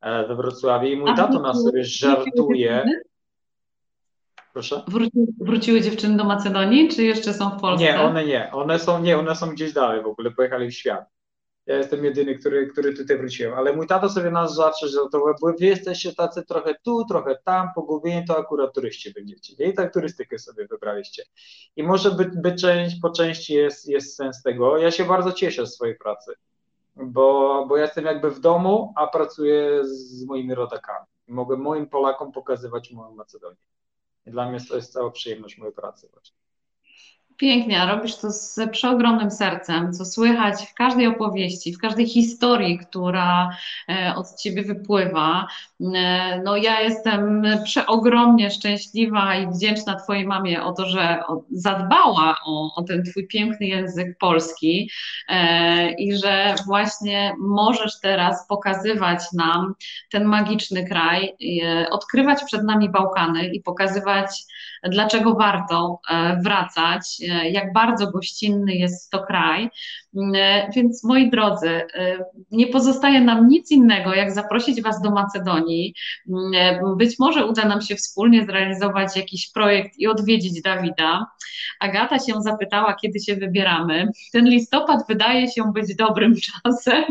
e, 0.00 0.26
we 0.26 0.36
Wrocławiu 0.36 0.86
i 0.86 0.96
mój 0.96 1.14
tato 1.16 1.40
nas 1.40 1.62
sobie 1.62 1.84
żartuje. 1.84 2.84
Proszę? 4.58 4.82
Wróci, 4.88 5.26
wróciły 5.40 5.80
dziewczyny 5.80 6.16
do 6.16 6.24
Macedonii, 6.24 6.88
czy 6.88 7.04
jeszcze 7.04 7.34
są 7.34 7.50
w 7.50 7.60
Polsce? 7.60 7.84
Nie, 7.84 8.00
one 8.00 8.24
nie. 8.24 8.52
One 8.52 8.78
są, 8.78 9.02
nie, 9.02 9.18
one 9.18 9.36
są 9.36 9.50
gdzieś 9.50 9.72
dalej 9.72 10.02
w 10.02 10.06
ogóle, 10.06 10.30
pojechali 10.30 10.70
w 10.70 10.74
świat. 10.74 11.04
Ja 11.66 11.76
jestem 11.76 12.04
jedyny, 12.04 12.34
który, 12.34 12.66
który 12.66 12.94
tutaj 12.94 13.18
wróciłem. 13.18 13.54
Ale 13.54 13.72
mój 13.72 13.86
tato 13.86 14.08
sobie 14.08 14.30
nas 14.30 14.54
zawsze 14.54 14.88
żartował, 14.88 15.34
bo 15.40 15.52
wy 15.52 15.66
jesteście 15.66 16.14
tacy 16.14 16.42
trochę 16.42 16.74
tu, 16.84 17.04
trochę 17.04 17.38
tam, 17.44 17.68
pogubieni, 17.74 18.26
to 18.26 18.38
akurat 18.38 18.74
turyści 18.74 19.12
będziecie. 19.12 19.64
I 19.64 19.74
tak 19.74 19.92
turystykę 19.92 20.38
sobie 20.38 20.66
wybraliście. 20.66 21.22
I 21.76 21.82
może 21.82 22.10
być, 22.10 22.28
by 22.36 22.54
część, 22.54 23.00
po 23.02 23.10
części 23.10 23.54
jest, 23.54 23.88
jest 23.88 24.16
sens 24.16 24.42
tego. 24.42 24.78
Ja 24.78 24.90
się 24.90 25.04
bardzo 25.04 25.32
cieszę 25.32 25.66
z 25.66 25.74
swojej 25.74 25.98
pracy, 25.98 26.32
bo, 26.96 27.66
bo 27.68 27.76
ja 27.76 27.82
jestem 27.82 28.04
jakby 28.04 28.30
w 28.30 28.40
domu, 28.40 28.92
a 28.96 29.06
pracuję 29.06 29.84
z 29.84 30.24
moimi 30.24 30.54
rodakami. 30.54 31.06
Mogę 31.28 31.56
moim 31.56 31.86
Polakom 31.86 32.32
pokazywać 32.32 32.92
moją 32.92 33.14
Macedonię. 33.14 33.56
Dla 34.30 34.50
mnie 34.50 34.60
to 34.60 34.76
jest 34.76 34.92
cała 34.92 35.10
przyjemność 35.10 35.58
mojej 35.58 35.74
pracy 35.74 36.08
właśnie. 36.12 36.36
Pięknie, 37.38 37.82
a 37.82 37.94
robisz 37.94 38.16
to 38.16 38.30
z 38.30 38.60
przeogromnym 38.70 39.30
sercem, 39.30 39.92
co 39.92 40.04
słychać 40.04 40.54
w 40.70 40.74
każdej 40.74 41.06
opowieści, 41.06 41.72
w 41.72 41.78
każdej 41.78 42.06
historii, 42.06 42.78
która 42.78 43.50
e, 43.88 44.14
od 44.16 44.34
ciebie 44.34 44.62
wypływa. 44.62 45.46
E, 45.94 46.42
no 46.44 46.56
ja 46.56 46.80
jestem 46.80 47.44
przeogromnie 47.64 48.50
szczęśliwa 48.50 49.34
i 49.34 49.46
wdzięczna 49.46 49.94
twojej 49.94 50.26
mamie 50.26 50.64
o 50.64 50.72
to, 50.72 50.86
że 50.86 51.22
zadbała 51.50 52.36
o, 52.46 52.74
o 52.74 52.82
ten 52.82 53.04
twój 53.04 53.26
piękny 53.26 53.66
język 53.66 54.18
polski 54.18 54.90
e, 55.28 55.90
i 55.92 56.16
że 56.16 56.54
właśnie 56.66 57.34
możesz 57.38 58.00
teraz 58.00 58.46
pokazywać 58.48 59.20
nam 59.32 59.74
ten 60.10 60.24
magiczny 60.24 60.86
kraj, 60.86 61.36
odkrywać 61.90 62.44
przed 62.44 62.64
nami 62.64 62.90
Bałkany 62.90 63.46
i 63.46 63.62
pokazywać, 63.62 64.30
dlaczego 64.84 65.34
warto 65.34 66.00
wracać 66.44 67.18
E, 67.22 67.50
jak 67.50 67.72
bardzo 67.72 68.10
gościnny 68.10 68.74
jest 68.74 69.10
to 69.10 69.22
kraj. 69.22 69.70
E, 70.34 70.70
więc 70.76 71.04
moi 71.04 71.30
drodzy, 71.30 71.68
e, 71.68 72.24
nie 72.50 72.66
pozostaje 72.66 73.20
nam 73.20 73.48
nic 73.48 73.70
innego, 73.70 74.14
jak 74.14 74.32
zaprosić 74.32 74.82
Was 74.82 75.02
do 75.02 75.10
Macedonii. 75.10 75.94
Być 76.96 77.18
może 77.18 77.46
uda 77.46 77.64
nam 77.64 77.82
się 77.82 77.96
wspólnie 77.96 78.46
zrealizować 78.46 79.16
jakiś 79.16 79.52
projekt 79.52 79.98
i 79.98 80.06
odwiedzić 80.06 80.62
Dawida. 80.62 81.26
Agata 81.80 82.18
się 82.18 82.42
zapytała, 82.42 82.94
kiedy 82.94 83.20
się 83.20 83.36
wybieramy. 83.36 84.08
Ten 84.32 84.48
listopad 84.48 85.00
wydaje 85.08 85.50
się 85.50 85.72
być 85.72 85.96
dobrym 85.96 86.34
czasem, 86.64 87.04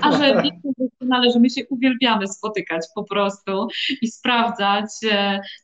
a 0.00 0.12
że 0.12 0.42
doskonale, 0.78 1.40
my 1.40 1.50
się 1.50 1.66
uwielbiamy 1.68 2.28
spotykać 2.28 2.86
po 2.94 3.04
prostu 3.04 3.68
i 4.02 4.08
sprawdzać, 4.08 4.86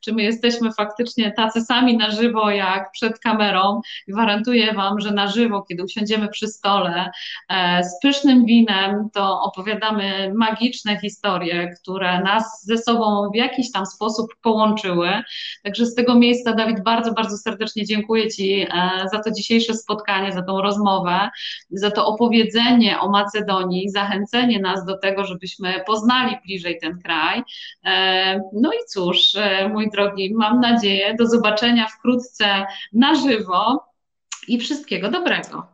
czy 0.05 0.13
my 0.13 0.23
jesteśmy 0.23 0.73
faktycznie 0.73 0.96
tacy 1.37 1.61
sami 1.61 1.97
na 1.97 2.11
żywo, 2.11 2.51
jak 2.51 2.93
przed 2.93 3.19
kamerą 3.19 3.37
kamerą. 3.37 3.81
Gwarantuję 4.09 4.73
Wam, 4.73 5.01
że 5.01 5.11
na 5.11 5.29
żywo, 5.29 5.63
kiedy 5.63 5.85
usiądziemy 5.85 6.29
przy 6.29 6.49
stole 6.49 7.11
e, 7.49 7.85
z 7.85 8.01
pysznym 8.03 8.45
winem, 8.45 9.09
to 9.15 9.41
opowiadamy 9.43 10.33
magiczne 10.35 11.01
historie, 11.01 11.75
które 11.83 12.21
nas 12.21 12.65
ze 12.65 12.79
sobą 12.79 13.31
w 13.35 13.37
jakiś 13.37 13.73
tam 13.73 13.87
sposób 13.87 14.27
połączyły. 14.43 15.09
Także 15.65 15.87
z 15.87 15.95
tego 15.95 16.15
miejsca, 16.15 16.53
Dawid, 16.53 16.83
bardzo, 16.83 17.13
bardzo 17.13 17.37
serdecznie 17.37 17.85
dziękuję 17.85 18.31
Ci 18.31 18.61
e, 18.61 18.69
za 19.13 19.23
to 19.23 19.31
dzisiejsze 19.31 19.75
spotkanie, 19.75 20.33
za 20.33 20.43
tą 20.43 20.63
rozmowę, 20.63 21.29
za 21.71 21.91
to 21.91 22.07
opowiedzenie 22.07 23.01
o 23.01 23.11
Macedonii, 23.11 23.91
zachęcenie 23.91 24.61
nas 24.61 24.85
do 24.85 24.99
tego, 24.99 25.25
żebyśmy 25.25 25.75
poznali 25.87 26.37
bliżej 26.47 26.79
ten 26.81 26.99
kraj. 27.03 27.43
E, 27.85 28.41
no 28.53 28.71
i 28.73 28.79
cóż, 28.89 29.19
mój 29.73 29.91
drogi, 29.91 30.35
mam 30.35 30.61
nadzieję, 30.61 30.86
do 31.19 31.27
zobaczenia 31.27 31.89
wkrótce 31.89 32.67
na 32.93 33.15
żywo 33.15 33.37
żywo 33.47 33.85
i 34.49 34.59
wszystkiego 34.59 35.11
dobrego. 35.11 35.67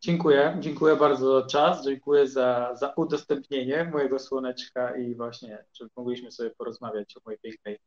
Dziękuję, 0.00 0.56
dziękuję 0.60 0.96
bardzo 0.96 1.40
za 1.40 1.46
czas, 1.46 1.84
dziękuję 1.84 2.28
za, 2.28 2.74
za 2.74 2.92
udostępnienie 2.96 3.84
mojego 3.84 4.18
słoneczka 4.18 4.96
i 4.96 5.14
właśnie, 5.14 5.64
że 5.74 5.86
mogliśmy 5.96 6.32
sobie 6.32 6.50
porozmawiać 6.50 7.16
o 7.16 7.20
mojej 7.24 7.40
pięknej, 7.40 7.78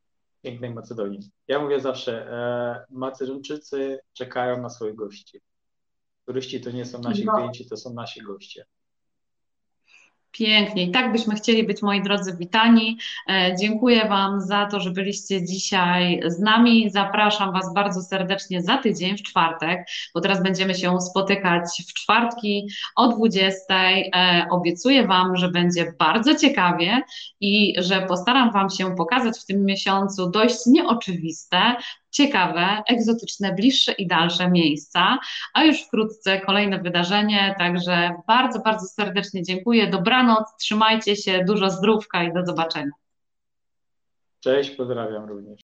pięknej 0.42 0.70
Macedonii. 0.70 1.30
Ja 1.48 1.58
mówię 1.58 1.80
zawsze, 1.80 2.32
e, 2.32 2.84
Macedończycy 2.90 3.98
czekają 4.12 4.62
na 4.62 4.70
swoich 4.70 4.94
gości. 4.94 5.40
Turyści 6.26 6.60
to 6.60 6.70
nie 6.70 6.84
są 6.84 7.00
nasi 7.00 7.24
no. 7.24 7.34
klienci, 7.34 7.68
to 7.68 7.76
są 7.76 7.94
nasi 7.94 8.22
goście. 8.22 8.66
Pięknie. 10.38 10.82
I 10.82 10.90
tak 10.90 11.12
byśmy 11.12 11.34
chcieli 11.34 11.64
być, 11.64 11.82
moi 11.82 12.02
drodzy, 12.02 12.36
witani. 12.36 12.98
E, 13.28 13.56
dziękuję 13.60 14.08
Wam 14.08 14.40
za 14.40 14.66
to, 14.66 14.80
że 14.80 14.90
byliście 14.90 15.44
dzisiaj 15.44 16.20
z 16.26 16.38
nami. 16.38 16.90
Zapraszam 16.90 17.52
Was 17.52 17.74
bardzo 17.74 18.02
serdecznie 18.02 18.62
za 18.62 18.78
tydzień, 18.78 19.16
w 19.16 19.22
czwartek, 19.22 19.86
bo 20.14 20.20
teraz 20.20 20.42
będziemy 20.42 20.74
się 20.74 21.00
spotykać 21.00 21.64
w 21.88 21.92
czwartki 21.92 22.68
o 22.96 23.08
20. 23.08 23.64
E, 23.74 24.46
obiecuję 24.50 25.06
Wam, 25.06 25.36
że 25.36 25.48
będzie 25.48 25.92
bardzo 25.98 26.34
ciekawie 26.34 27.02
i 27.40 27.74
że 27.78 28.02
postaram 28.02 28.52
Wam 28.52 28.70
się 28.70 28.96
pokazać 28.96 29.38
w 29.38 29.46
tym 29.46 29.64
miesiącu 29.64 30.30
dość 30.30 30.66
nieoczywiste, 30.66 31.76
ciekawe, 32.16 32.82
egzotyczne, 32.88 33.54
bliższe 33.54 33.92
i 33.92 34.06
dalsze 34.06 34.50
miejsca, 34.50 35.18
a 35.54 35.64
już 35.64 35.82
wkrótce 35.82 36.40
kolejne 36.40 36.78
wydarzenie, 36.78 37.54
także 37.58 38.10
bardzo, 38.26 38.58
bardzo 38.60 38.86
serdecznie 38.86 39.42
dziękuję, 39.42 39.86
dobranoc, 39.86 40.56
trzymajcie 40.60 41.16
się, 41.16 41.44
dużo 41.44 41.70
zdrówka 41.70 42.24
i 42.24 42.32
do 42.32 42.46
zobaczenia. 42.46 42.90
Cześć, 44.40 44.70
pozdrawiam 44.70 45.24
również. 45.24 45.54